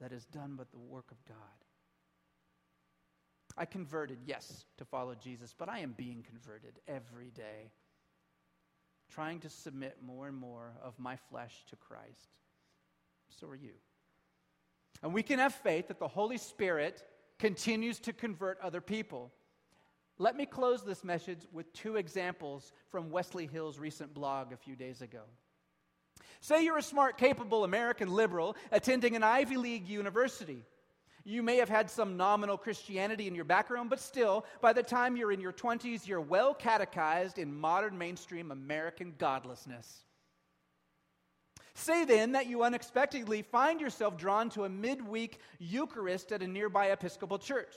that 0.00 0.12
is 0.12 0.24
done 0.26 0.54
by 0.54 0.62
the 0.70 0.78
work 0.78 1.10
of 1.10 1.16
God. 1.26 1.36
I 3.56 3.64
converted, 3.64 4.18
yes, 4.24 4.66
to 4.78 4.84
follow 4.84 5.16
Jesus, 5.16 5.52
but 5.58 5.68
I 5.68 5.80
am 5.80 5.94
being 5.96 6.22
converted 6.22 6.78
every 6.86 7.30
day 7.30 7.72
trying 9.10 9.40
to 9.40 9.50
submit 9.50 9.96
more 10.00 10.28
and 10.28 10.36
more 10.36 10.70
of 10.80 10.96
my 10.96 11.16
flesh 11.16 11.64
to 11.70 11.74
Christ. 11.74 12.28
So 13.40 13.48
are 13.48 13.56
you. 13.56 13.74
And 15.02 15.12
we 15.12 15.24
can 15.24 15.40
have 15.40 15.52
faith 15.52 15.88
that 15.88 15.98
the 15.98 16.06
Holy 16.06 16.38
Spirit 16.38 17.02
continues 17.40 17.98
to 17.98 18.12
convert 18.12 18.60
other 18.60 18.80
people. 18.80 19.32
Let 20.18 20.36
me 20.36 20.46
close 20.46 20.84
this 20.84 21.02
message 21.02 21.48
with 21.52 21.72
two 21.72 21.96
examples 21.96 22.70
from 22.86 23.10
Wesley 23.10 23.48
Hill's 23.48 23.80
recent 23.80 24.14
blog 24.14 24.52
a 24.52 24.56
few 24.56 24.76
days 24.76 25.02
ago. 25.02 25.22
Say 26.40 26.64
you're 26.64 26.78
a 26.78 26.82
smart, 26.82 27.18
capable 27.18 27.64
American 27.64 28.10
liberal 28.10 28.56
attending 28.70 29.16
an 29.16 29.22
Ivy 29.22 29.56
League 29.56 29.88
university. 29.88 30.64
You 31.24 31.42
may 31.42 31.56
have 31.56 31.68
had 31.68 31.88
some 31.88 32.16
nominal 32.16 32.58
Christianity 32.58 33.28
in 33.28 33.34
your 33.34 33.44
background, 33.44 33.90
but 33.90 34.00
still, 34.00 34.44
by 34.60 34.72
the 34.72 34.82
time 34.82 35.16
you're 35.16 35.30
in 35.32 35.40
your 35.40 35.52
20s, 35.52 36.06
you're 36.06 36.20
well 36.20 36.52
catechized 36.52 37.38
in 37.38 37.54
modern 37.54 37.96
mainstream 37.96 38.50
American 38.50 39.14
godlessness. 39.18 40.02
Say 41.74 42.04
then 42.04 42.32
that 42.32 42.48
you 42.48 42.64
unexpectedly 42.64 43.42
find 43.42 43.80
yourself 43.80 44.18
drawn 44.18 44.50
to 44.50 44.64
a 44.64 44.68
midweek 44.68 45.38
Eucharist 45.58 46.32
at 46.32 46.42
a 46.42 46.46
nearby 46.46 46.86
Episcopal 46.86 47.38
church. 47.38 47.72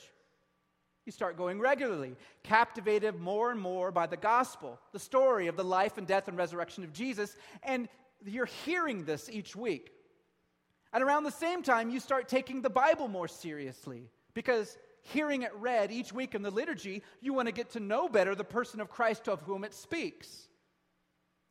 You 1.06 1.12
start 1.12 1.38
going 1.38 1.60
regularly, 1.60 2.16
captivated 2.42 3.20
more 3.20 3.52
and 3.52 3.60
more 3.60 3.92
by 3.92 4.08
the 4.08 4.18
gospel, 4.18 4.80
the 4.92 5.00
story 5.00 5.46
of 5.48 5.56
the 5.56 5.64
life 5.64 6.00
and 6.00 6.08
death 6.08 6.28
and 6.28 6.36
resurrection 6.36 6.84
of 6.84 6.94
Jesus, 6.94 7.36
and 7.62 7.88
you're 8.26 8.50
hearing 8.66 9.06
this 9.06 9.30
each 9.30 9.56
week. 9.56 9.92
And 10.94 11.04
around 11.04 11.24
the 11.24 11.32
same 11.32 11.62
time, 11.62 11.90
you 11.90 12.00
start 12.00 12.28
taking 12.28 12.62
the 12.62 12.70
Bible 12.70 13.08
more 13.08 13.28
seriously 13.28 14.10
because 14.34 14.78
hearing 15.02 15.44
it 15.44 15.54
read 15.56 15.92
each 15.92 16.14
week 16.14 16.36
in 16.36 16.42
the 16.42 16.52
liturgy, 16.52 17.04
you 17.22 17.34
want 17.34 17.48
to 17.48 17.52
get 17.52 17.72
to 17.72 17.80
know 17.80 18.08
better 18.08 18.34
the 18.34 18.44
person 18.44 18.80
of 18.80 18.90
Christ 18.90 19.28
of 19.28 19.42
whom 19.42 19.64
it 19.64 19.74
speaks 19.74 20.48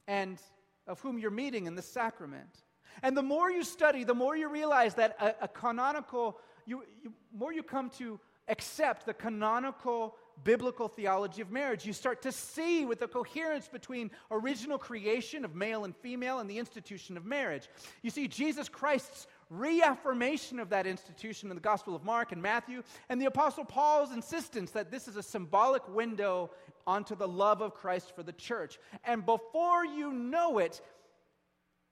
and 0.09 0.41
of 0.87 1.01
whom 1.01 1.19
you're 1.19 1.31
meeting 1.31 1.67
in 1.67 1.75
the 1.75 1.83
sacrament. 1.83 2.63
And 3.03 3.17
the 3.17 3.23
more 3.23 3.51
you 3.51 3.65
study, 3.65 4.05
the 4.05 4.15
more 4.15 4.37
you 4.37 4.49
realize 4.49 4.95
that 4.95 5.17
a, 5.21 5.45
a 5.45 5.49
canonical, 5.49 6.39
you, 6.67 6.85
you, 7.03 7.13
more 7.35 7.53
you 7.53 7.63
come 7.63 7.91
to 7.99 8.19
accept 8.49 9.07
the 9.07 9.15
canonical 9.15 10.17
biblical 10.43 10.89
theology 10.89 11.41
of 11.41 11.51
marriage. 11.51 11.87
You 11.87 11.93
start 11.93 12.23
to 12.23 12.33
see 12.33 12.85
with 12.85 12.99
the 12.99 13.09
coherence 13.09 13.69
between 13.69 14.11
original 14.31 14.79
creation 14.79 15.45
of 15.45 15.55
male 15.55 15.85
and 15.85 15.95
female 15.97 16.41
and 16.41 16.51
the 16.51 16.59
institution 16.59 17.17
of 17.17 17.25
marriage. 17.25 17.69
You 18.03 18.11
see 18.11 18.27
Jesus 18.27 18.69
Christ's 18.69 19.27
reaffirmation 19.51 20.59
of 20.59 20.71
that 20.71 20.87
institution 20.87 21.51
in 21.51 21.57
the 21.57 21.61
Gospel 21.63 21.95
of 21.95 22.05
Mark 22.05 22.33
and 22.33 22.43
Matthew, 22.43 22.83
and 23.09 23.21
the 23.21 23.27
Apostle 23.27 23.65
Paul's 23.65 24.13
insistence 24.13 24.73
that 24.73 24.91
this 24.91 25.07
is 25.07 25.17
a 25.17 25.23
symbolic 25.23 25.87
window 25.89 26.51
onto 26.87 27.15
the 27.15 27.29
love 27.29 27.61
of 27.61 27.75
Christ 27.75 28.15
for 28.15 28.23
the 28.23 28.33
church. 28.33 28.79
And 29.05 29.25
before 29.25 29.85
you 29.85 30.13
know 30.13 30.59
it, 30.59 30.81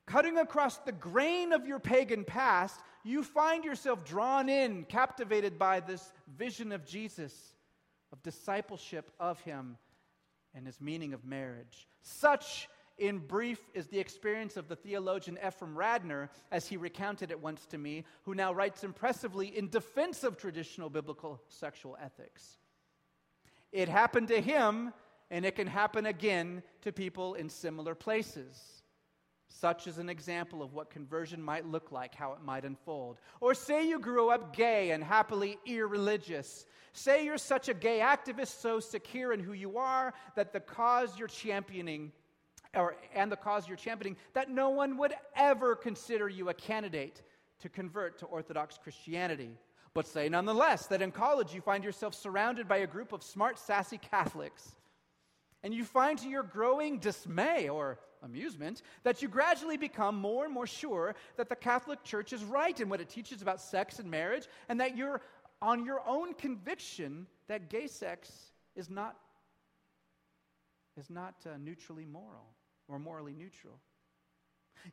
cutting 0.07 0.39
across 0.39 0.79
the 0.79 0.93
grain 0.93 1.53
of 1.53 1.67
your 1.67 1.79
pagan 1.79 2.25
past, 2.25 2.81
you 3.05 3.23
find 3.23 3.65
yourself 3.65 4.05
drawn 4.05 4.49
in, 4.49 4.85
captivated 4.85 5.59
by 5.59 5.81
this 5.81 6.13
vision 6.37 6.73
of 6.73 6.85
Jesus, 6.85 7.55
of 8.13 8.23
discipleship 8.23 9.11
of 9.19 9.41
him, 9.41 9.77
and 10.55 10.67
his 10.67 10.81
meaning 10.81 11.15
of 11.15 11.25
marriage. 11.25 11.89
Such 12.03 12.69
in 12.99 13.19
brief, 13.19 13.59
is 13.75 13.89
the 13.89 13.99
experience 13.99 14.57
of 14.57 14.69
the 14.69 14.77
theologian 14.77 15.39
Ephraim 15.45 15.75
Radner, 15.75 16.29
as 16.51 16.69
he 16.69 16.77
recounted 16.77 17.31
it 17.31 17.41
once 17.41 17.67
to 17.67 17.79
me, 17.79 18.05
who 18.23 18.35
now 18.35 18.53
writes 18.53 18.85
impressively 18.85 19.57
in 19.57 19.69
defense 19.69 20.25
of 20.25 20.37
traditional 20.37 20.91
biblical 20.91 21.41
sexual 21.49 21.97
ethics. 22.01 22.59
It 23.73 23.89
happened 23.89 24.29
to 24.29 24.41
him, 24.41 24.93
and 25.31 25.45
it 25.45 25.57
can 25.57 25.67
happen 25.67 26.07
again 26.07 26.63
to 26.83 26.93
people 26.93 27.35
in 27.35 27.49
similar 27.49 27.95
places. 27.95 28.82
Such 29.59 29.87
is 29.87 29.99
an 29.99 30.09
example 30.09 30.63
of 30.63 30.73
what 30.73 30.91
conversion 30.91 31.43
might 31.43 31.67
look 31.67 31.93
like, 31.93 32.15
how 32.15 32.33
it 32.33 32.43
might 32.43 32.65
unfold. 32.65 33.19
Or 33.41 33.55
say 33.55 33.87
you 33.87 33.99
grew 33.99 34.31
up 34.31 34.57
gay 34.57 34.91
and 34.91 35.05
happily 35.05 35.59
irreligious. 35.67 36.67
Say 36.93 37.25
you're 37.25 37.39
such 37.39 37.69
a 37.69 37.75
gay 37.75 38.01
activist, 38.01 38.61
so 38.61 38.81
secure 38.81 39.33
in 39.33 39.41
who 39.41 39.53
you 39.53 39.79
are, 39.79 40.15
that 40.37 40.53
the 40.53 40.61
cause 40.61 41.19
you're 41.19 41.29
championing 41.29 42.13
or, 42.75 42.97
and 43.15 43.31
the 43.31 43.37
cause 43.37 43.69
you're 43.69 43.77
championing, 43.77 44.17
that 44.33 44.51
no 44.51 44.71
one 44.71 44.97
would 44.97 45.13
ever 45.37 45.77
consider 45.77 46.29
you 46.29 46.49
a 46.49 46.55
candidate 46.55 47.23
to 47.61 47.69
convert 47.69 48.19
to 48.19 48.27
Orthodox 48.27 48.79
Christianity. 48.83 49.51
But 49.95 50.07
say 50.07 50.29
nonetheless 50.31 50.87
that 50.87 51.03
in 51.03 51.13
college 51.13 51.55
you 51.55 51.61
find 51.61 51.85
yourself 51.85 52.15
surrounded 52.15 52.67
by 52.67 52.79
a 52.79 52.87
group 52.87 53.13
of 53.13 53.23
smart, 53.23 53.59
sassy 53.59 53.99
Catholics. 53.99 54.75
And 55.63 55.75
you 55.75 55.85
find 55.85 56.19
to 56.19 56.29
your 56.29 56.43
growing 56.43 56.99
dismay 56.99 57.69
or 57.69 57.99
amusement 58.23 58.83
that 59.03 59.23
you 59.23 59.29
gradually 59.29 59.77
become 59.77 60.17
more 60.17 60.45
and 60.45 60.53
more 60.53 60.67
sure 60.67 61.15
that 61.37 61.49
the 61.49 61.57
Catholic 61.57 62.03
Church 62.05 62.33
is 62.33 62.45
right 62.45 62.79
in 62.81 62.89
what 62.89 63.01
it 63.01 63.09
teaches 63.09 63.43
about 63.43 63.61
sex 63.61 63.99
and 63.99 64.11
marriage, 64.11 64.47
and 64.69 64.81
that 64.81 64.97
you're 64.97 65.21
on 65.61 65.85
your 65.85 66.03
own 66.07 66.35
conviction 66.35 67.27
that 67.49 67.71
gay 67.71 67.87
sex 67.87 68.53
is 68.75 68.91
not, 68.91 69.17
is 70.97 71.11
not 71.11 71.35
uh, 71.47 71.57
neutrally 71.59 72.05
moral 72.05 72.47
or 72.89 72.99
morally 72.99 73.35
neutral. 73.35 73.79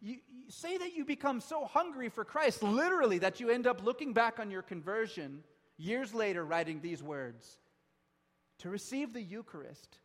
You, 0.02 0.18
you, 0.30 0.44
say 0.50 0.78
that 0.78 0.96
you 0.96 1.04
become 1.04 1.42
so 1.42 1.66
hungry 1.66 2.10
for 2.10 2.24
Christ, 2.24 2.62
literally, 2.62 3.18
that 3.20 3.40
you 3.40 3.50
end 3.50 3.66
up 3.66 3.84
looking 3.84 4.14
back 4.14 4.40
on 4.40 4.52
your 4.52 4.62
conversion 4.62 5.44
years 5.78 6.14
later, 6.14 6.46
writing 6.46 6.80
these 6.82 7.02
words 7.02 7.60
To 8.60 8.70
receive 8.70 9.14
the 9.14 9.22
Eucharist, 9.22 9.98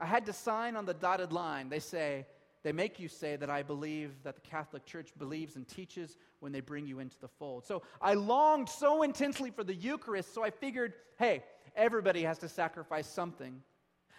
I 0.00 0.06
had 0.06 0.26
to 0.26 0.32
sign 0.32 0.76
on 0.76 0.86
the 0.86 0.94
dotted 0.94 1.32
line. 1.32 1.68
They 1.68 1.78
say, 1.78 2.26
they 2.62 2.72
make 2.72 3.00
you 3.00 3.08
say 3.08 3.36
that 3.36 3.50
I 3.50 3.62
believe 3.62 4.12
that 4.22 4.36
the 4.36 4.40
Catholic 4.40 4.86
Church 4.86 5.10
believes 5.18 5.56
and 5.56 5.66
teaches 5.66 6.16
when 6.40 6.52
they 6.52 6.60
bring 6.60 6.86
you 6.86 7.00
into 7.00 7.18
the 7.20 7.28
fold. 7.28 7.64
So 7.64 7.82
I 8.00 8.14
longed 8.14 8.68
so 8.68 9.02
intensely 9.02 9.50
for 9.50 9.64
the 9.64 9.74
Eucharist, 9.74 10.32
so 10.32 10.44
I 10.44 10.50
figured, 10.50 10.94
hey, 11.18 11.42
everybody 11.74 12.22
has 12.22 12.38
to 12.38 12.48
sacrifice 12.48 13.08
something. 13.08 13.60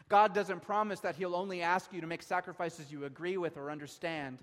God 0.09 0.33
doesn't 0.33 0.61
promise 0.61 0.99
that 1.01 1.15
He'll 1.15 1.35
only 1.35 1.61
ask 1.61 1.93
you 1.93 2.01
to 2.01 2.07
make 2.07 2.21
sacrifices 2.21 2.91
you 2.91 3.05
agree 3.05 3.37
with 3.37 3.55
or 3.55 3.71
understand. 3.71 4.39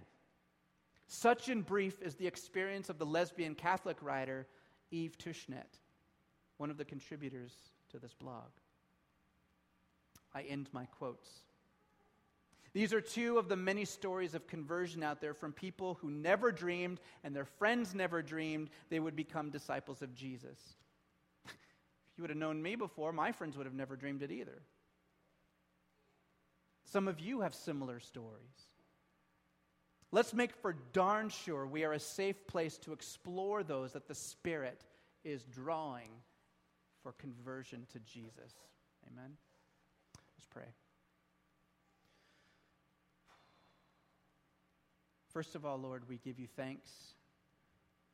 Such, 1.07 1.49
in 1.49 1.63
brief, 1.63 2.01
is 2.01 2.15
the 2.15 2.27
experience 2.27 2.89
of 2.89 2.99
the 2.99 3.07
lesbian 3.07 3.55
Catholic 3.55 3.99
writer 4.01 4.47
Eve 4.91 5.17
Tushnet, 5.19 5.79
one 6.57 6.71
of 6.71 6.79
the 6.79 6.85
contributors 6.85 7.53
to 7.91 7.99
this 7.99 8.15
blog. 8.15 8.49
I 10.35 10.43
end 10.43 10.69
my 10.73 10.87
quotes. 10.87 11.29
These 12.73 12.93
are 12.93 13.01
two 13.01 13.39
of 13.39 13.49
the 13.49 13.57
many 13.57 13.85
stories 13.85 14.35
of 14.35 14.47
conversion 14.47 15.03
out 15.03 15.21
there 15.21 15.35
from 15.35 15.53
people 15.53 15.99
who 16.01 16.11
never 16.11 16.53
dreamed 16.53 17.01
and 17.25 17.35
their 17.35 17.45
friends 17.45 17.95
never 17.95 18.23
dreamed 18.23 18.71
they 18.91 19.01
would 19.01 19.17
become 19.17 19.51
disciples 19.51 20.03
of 20.03 20.15
Jesus. 20.15 20.59
if 21.47 21.53
you 22.17 22.23
would 22.23 22.31
have 22.31 22.39
known 22.39 22.63
me 22.63 22.77
before, 22.77 23.13
my 23.13 23.33
friends 23.33 23.57
would 23.57 23.67
have 23.67 23.75
never 23.75 23.97
dreamed 23.97 24.23
it 24.23 24.31
either. 24.31 24.63
Some 26.85 27.09
of 27.09 27.19
you 27.19 27.41
have 27.41 27.55
similar 27.55 27.99
stories. 27.99 28.69
Let's 30.13 30.35
make 30.35 30.55
for 30.57 30.77
darn 30.93 31.29
sure 31.29 31.67
we 31.67 31.85
are 31.85 31.93
a 31.93 32.01
safe 32.01 32.47
place 32.47 32.79
to 32.79 32.93
explore 32.93 33.63
those 33.63 33.93
that 33.93 34.09
the 34.09 34.15
Spirit 34.15 34.85
is 35.25 35.45
drawing 35.45 36.11
for 37.03 37.13
conversion 37.13 37.87
to 37.93 38.01
Jesus. 38.01 38.53
Amen. 39.09 39.37
Let's 40.37 40.47
pray. 40.51 40.73
First 45.33 45.55
of 45.55 45.65
all, 45.65 45.79
Lord, 45.79 46.09
we 46.09 46.19
give 46.19 46.39
you 46.39 46.47
thanks 46.57 46.91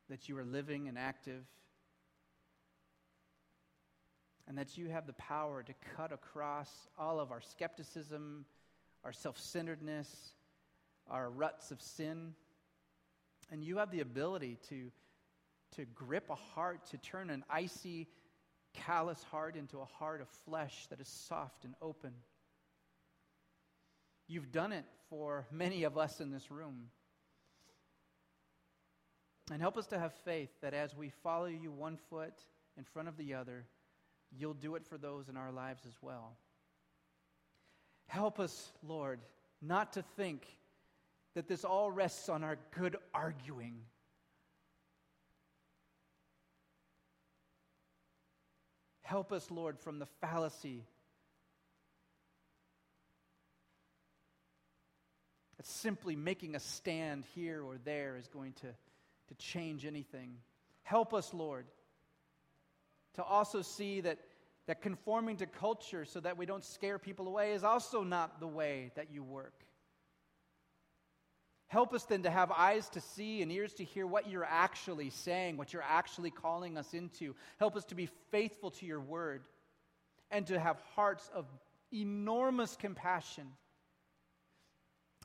that 0.09 0.29
you 0.29 0.37
are 0.37 0.45
living 0.45 0.87
and 0.87 0.97
active 0.97 1.43
and 4.47 4.57
that 4.57 4.77
you 4.77 4.89
have 4.89 5.07
the 5.07 5.13
power 5.13 5.63
to 5.63 5.73
cut 5.95 6.11
across 6.11 6.69
all 6.97 7.19
of 7.19 7.31
our 7.31 7.41
skepticism 7.41 8.45
our 9.03 9.13
self 9.13 9.39
centeredness, 9.39 10.33
our 11.09 11.29
ruts 11.29 11.71
of 11.71 11.81
sin. 11.81 12.33
And 13.49 13.63
you 13.63 13.77
have 13.77 13.89
the 13.89 14.01
ability 14.01 14.57
to, 14.69 14.91
to 15.77 15.85
grip 15.85 16.29
a 16.29 16.35
heart, 16.35 16.85
to 16.87 16.97
turn 16.97 17.29
an 17.29 17.45
icy, 17.49 18.07
callous 18.73 19.23
heart 19.23 19.55
into 19.55 19.79
a 19.79 19.85
heart 19.85 20.19
of 20.19 20.27
flesh 20.45 20.87
that 20.89 20.99
is 20.99 21.07
soft 21.07 21.63
and 21.63 21.73
open. 21.81 22.11
You've 24.27 24.51
done 24.51 24.73
it 24.73 24.83
for 25.09 25.47
many 25.51 25.83
of 25.83 25.97
us 25.97 26.19
in 26.19 26.31
this 26.31 26.51
room. 26.51 26.89
And 29.51 29.61
help 29.61 29.77
us 29.77 29.87
to 29.87 29.99
have 29.99 30.13
faith 30.25 30.49
that 30.61 30.73
as 30.73 30.95
we 30.95 31.09
follow 31.23 31.45
you 31.45 31.71
one 31.71 31.97
foot 32.09 32.33
in 32.77 32.83
front 32.83 33.07
of 33.07 33.17
the 33.17 33.33
other, 33.33 33.65
you'll 34.37 34.53
do 34.53 34.75
it 34.75 34.85
for 34.85 34.97
those 34.97 35.29
in 35.29 35.37
our 35.37 35.51
lives 35.51 35.83
as 35.87 35.95
well. 36.01 36.35
Help 38.07 38.39
us, 38.39 38.71
Lord, 38.85 39.19
not 39.61 39.93
to 39.93 40.01
think 40.15 40.45
that 41.33 41.47
this 41.47 41.63
all 41.63 41.91
rests 41.91 42.29
on 42.29 42.43
our 42.43 42.57
good 42.71 42.97
arguing. 43.13 43.75
Help 49.03 49.31
us, 49.31 49.49
Lord, 49.49 49.79
from 49.79 49.99
the 49.99 50.05
fallacy 50.19 50.83
that 55.55 55.65
simply 55.65 56.15
making 56.15 56.55
a 56.55 56.59
stand 56.59 57.23
here 57.33 57.63
or 57.63 57.77
there 57.85 58.17
is 58.17 58.27
going 58.27 58.53
to, 58.53 58.67
to 59.27 59.35
change 59.35 59.85
anything. 59.85 60.35
Help 60.83 61.13
us, 61.13 61.33
Lord, 61.33 61.65
to 63.15 63.23
also 63.23 63.61
see 63.61 64.01
that, 64.01 64.19
that 64.67 64.81
conforming 64.81 65.37
to 65.37 65.45
culture 65.45 66.05
so 66.05 66.19
that 66.19 66.37
we 66.37 66.45
don't 66.45 66.63
scare 66.63 66.99
people 66.99 67.27
away 67.27 67.53
is 67.53 67.63
also 67.63 68.03
not 68.03 68.39
the 68.39 68.47
way 68.47 68.91
that 68.95 69.11
you 69.11 69.23
work. 69.23 69.65
Help 71.67 71.93
us 71.93 72.03
then 72.05 72.23
to 72.23 72.29
have 72.29 72.49
eyes 72.51 72.87
to 72.89 73.01
see 73.01 73.41
and 73.41 73.51
ears 73.51 73.73
to 73.73 73.83
hear 73.83 74.07
what 74.07 74.29
you're 74.29 74.45
actually 74.45 75.09
saying, 75.09 75.57
what 75.57 75.73
you're 75.73 75.83
actually 75.83 76.31
calling 76.31 76.77
us 76.77 76.93
into. 76.93 77.35
Help 77.59 77.75
us 77.75 77.83
to 77.85 77.95
be 77.95 78.07
faithful 78.31 78.71
to 78.71 78.85
your 78.85 79.01
word 79.01 79.43
and 80.31 80.47
to 80.47 80.57
have 80.57 80.79
hearts 80.95 81.29
of 81.33 81.45
enormous 81.91 82.77
compassion. 82.77 83.47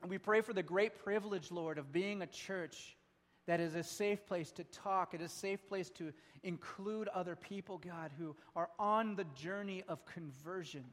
And 0.01 0.09
we 0.09 0.17
pray 0.17 0.41
for 0.41 0.51
the 0.51 0.63
great 0.63 0.99
privilege, 1.03 1.49
Lord, 1.49 1.77
of 1.77 1.93
being 1.93 2.21
a 2.21 2.27
church 2.27 2.97
that 3.45 3.59
is 3.59 3.75
a 3.75 3.83
safe 3.83 4.25
place 4.25 4.51
to 4.53 4.63
talk, 4.65 5.13
it 5.13 5.21
is 5.21 5.31
a 5.31 5.35
safe 5.35 5.67
place 5.67 5.89
to 5.91 6.13
include 6.43 7.07
other 7.09 7.35
people, 7.35 7.77
God, 7.77 8.11
who 8.17 8.35
are 8.55 8.69
on 8.79 9.15
the 9.15 9.25
journey 9.35 9.83
of 9.87 10.05
conversion. 10.05 10.85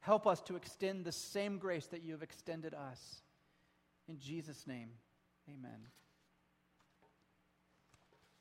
Help 0.00 0.26
us 0.26 0.40
to 0.42 0.56
extend 0.56 1.04
the 1.04 1.12
same 1.12 1.58
grace 1.58 1.86
that 1.86 2.02
you 2.02 2.12
have 2.12 2.22
extended 2.22 2.74
us. 2.74 3.22
In 4.08 4.18
Jesus' 4.18 4.66
name, 4.66 4.90
amen. 5.48 5.88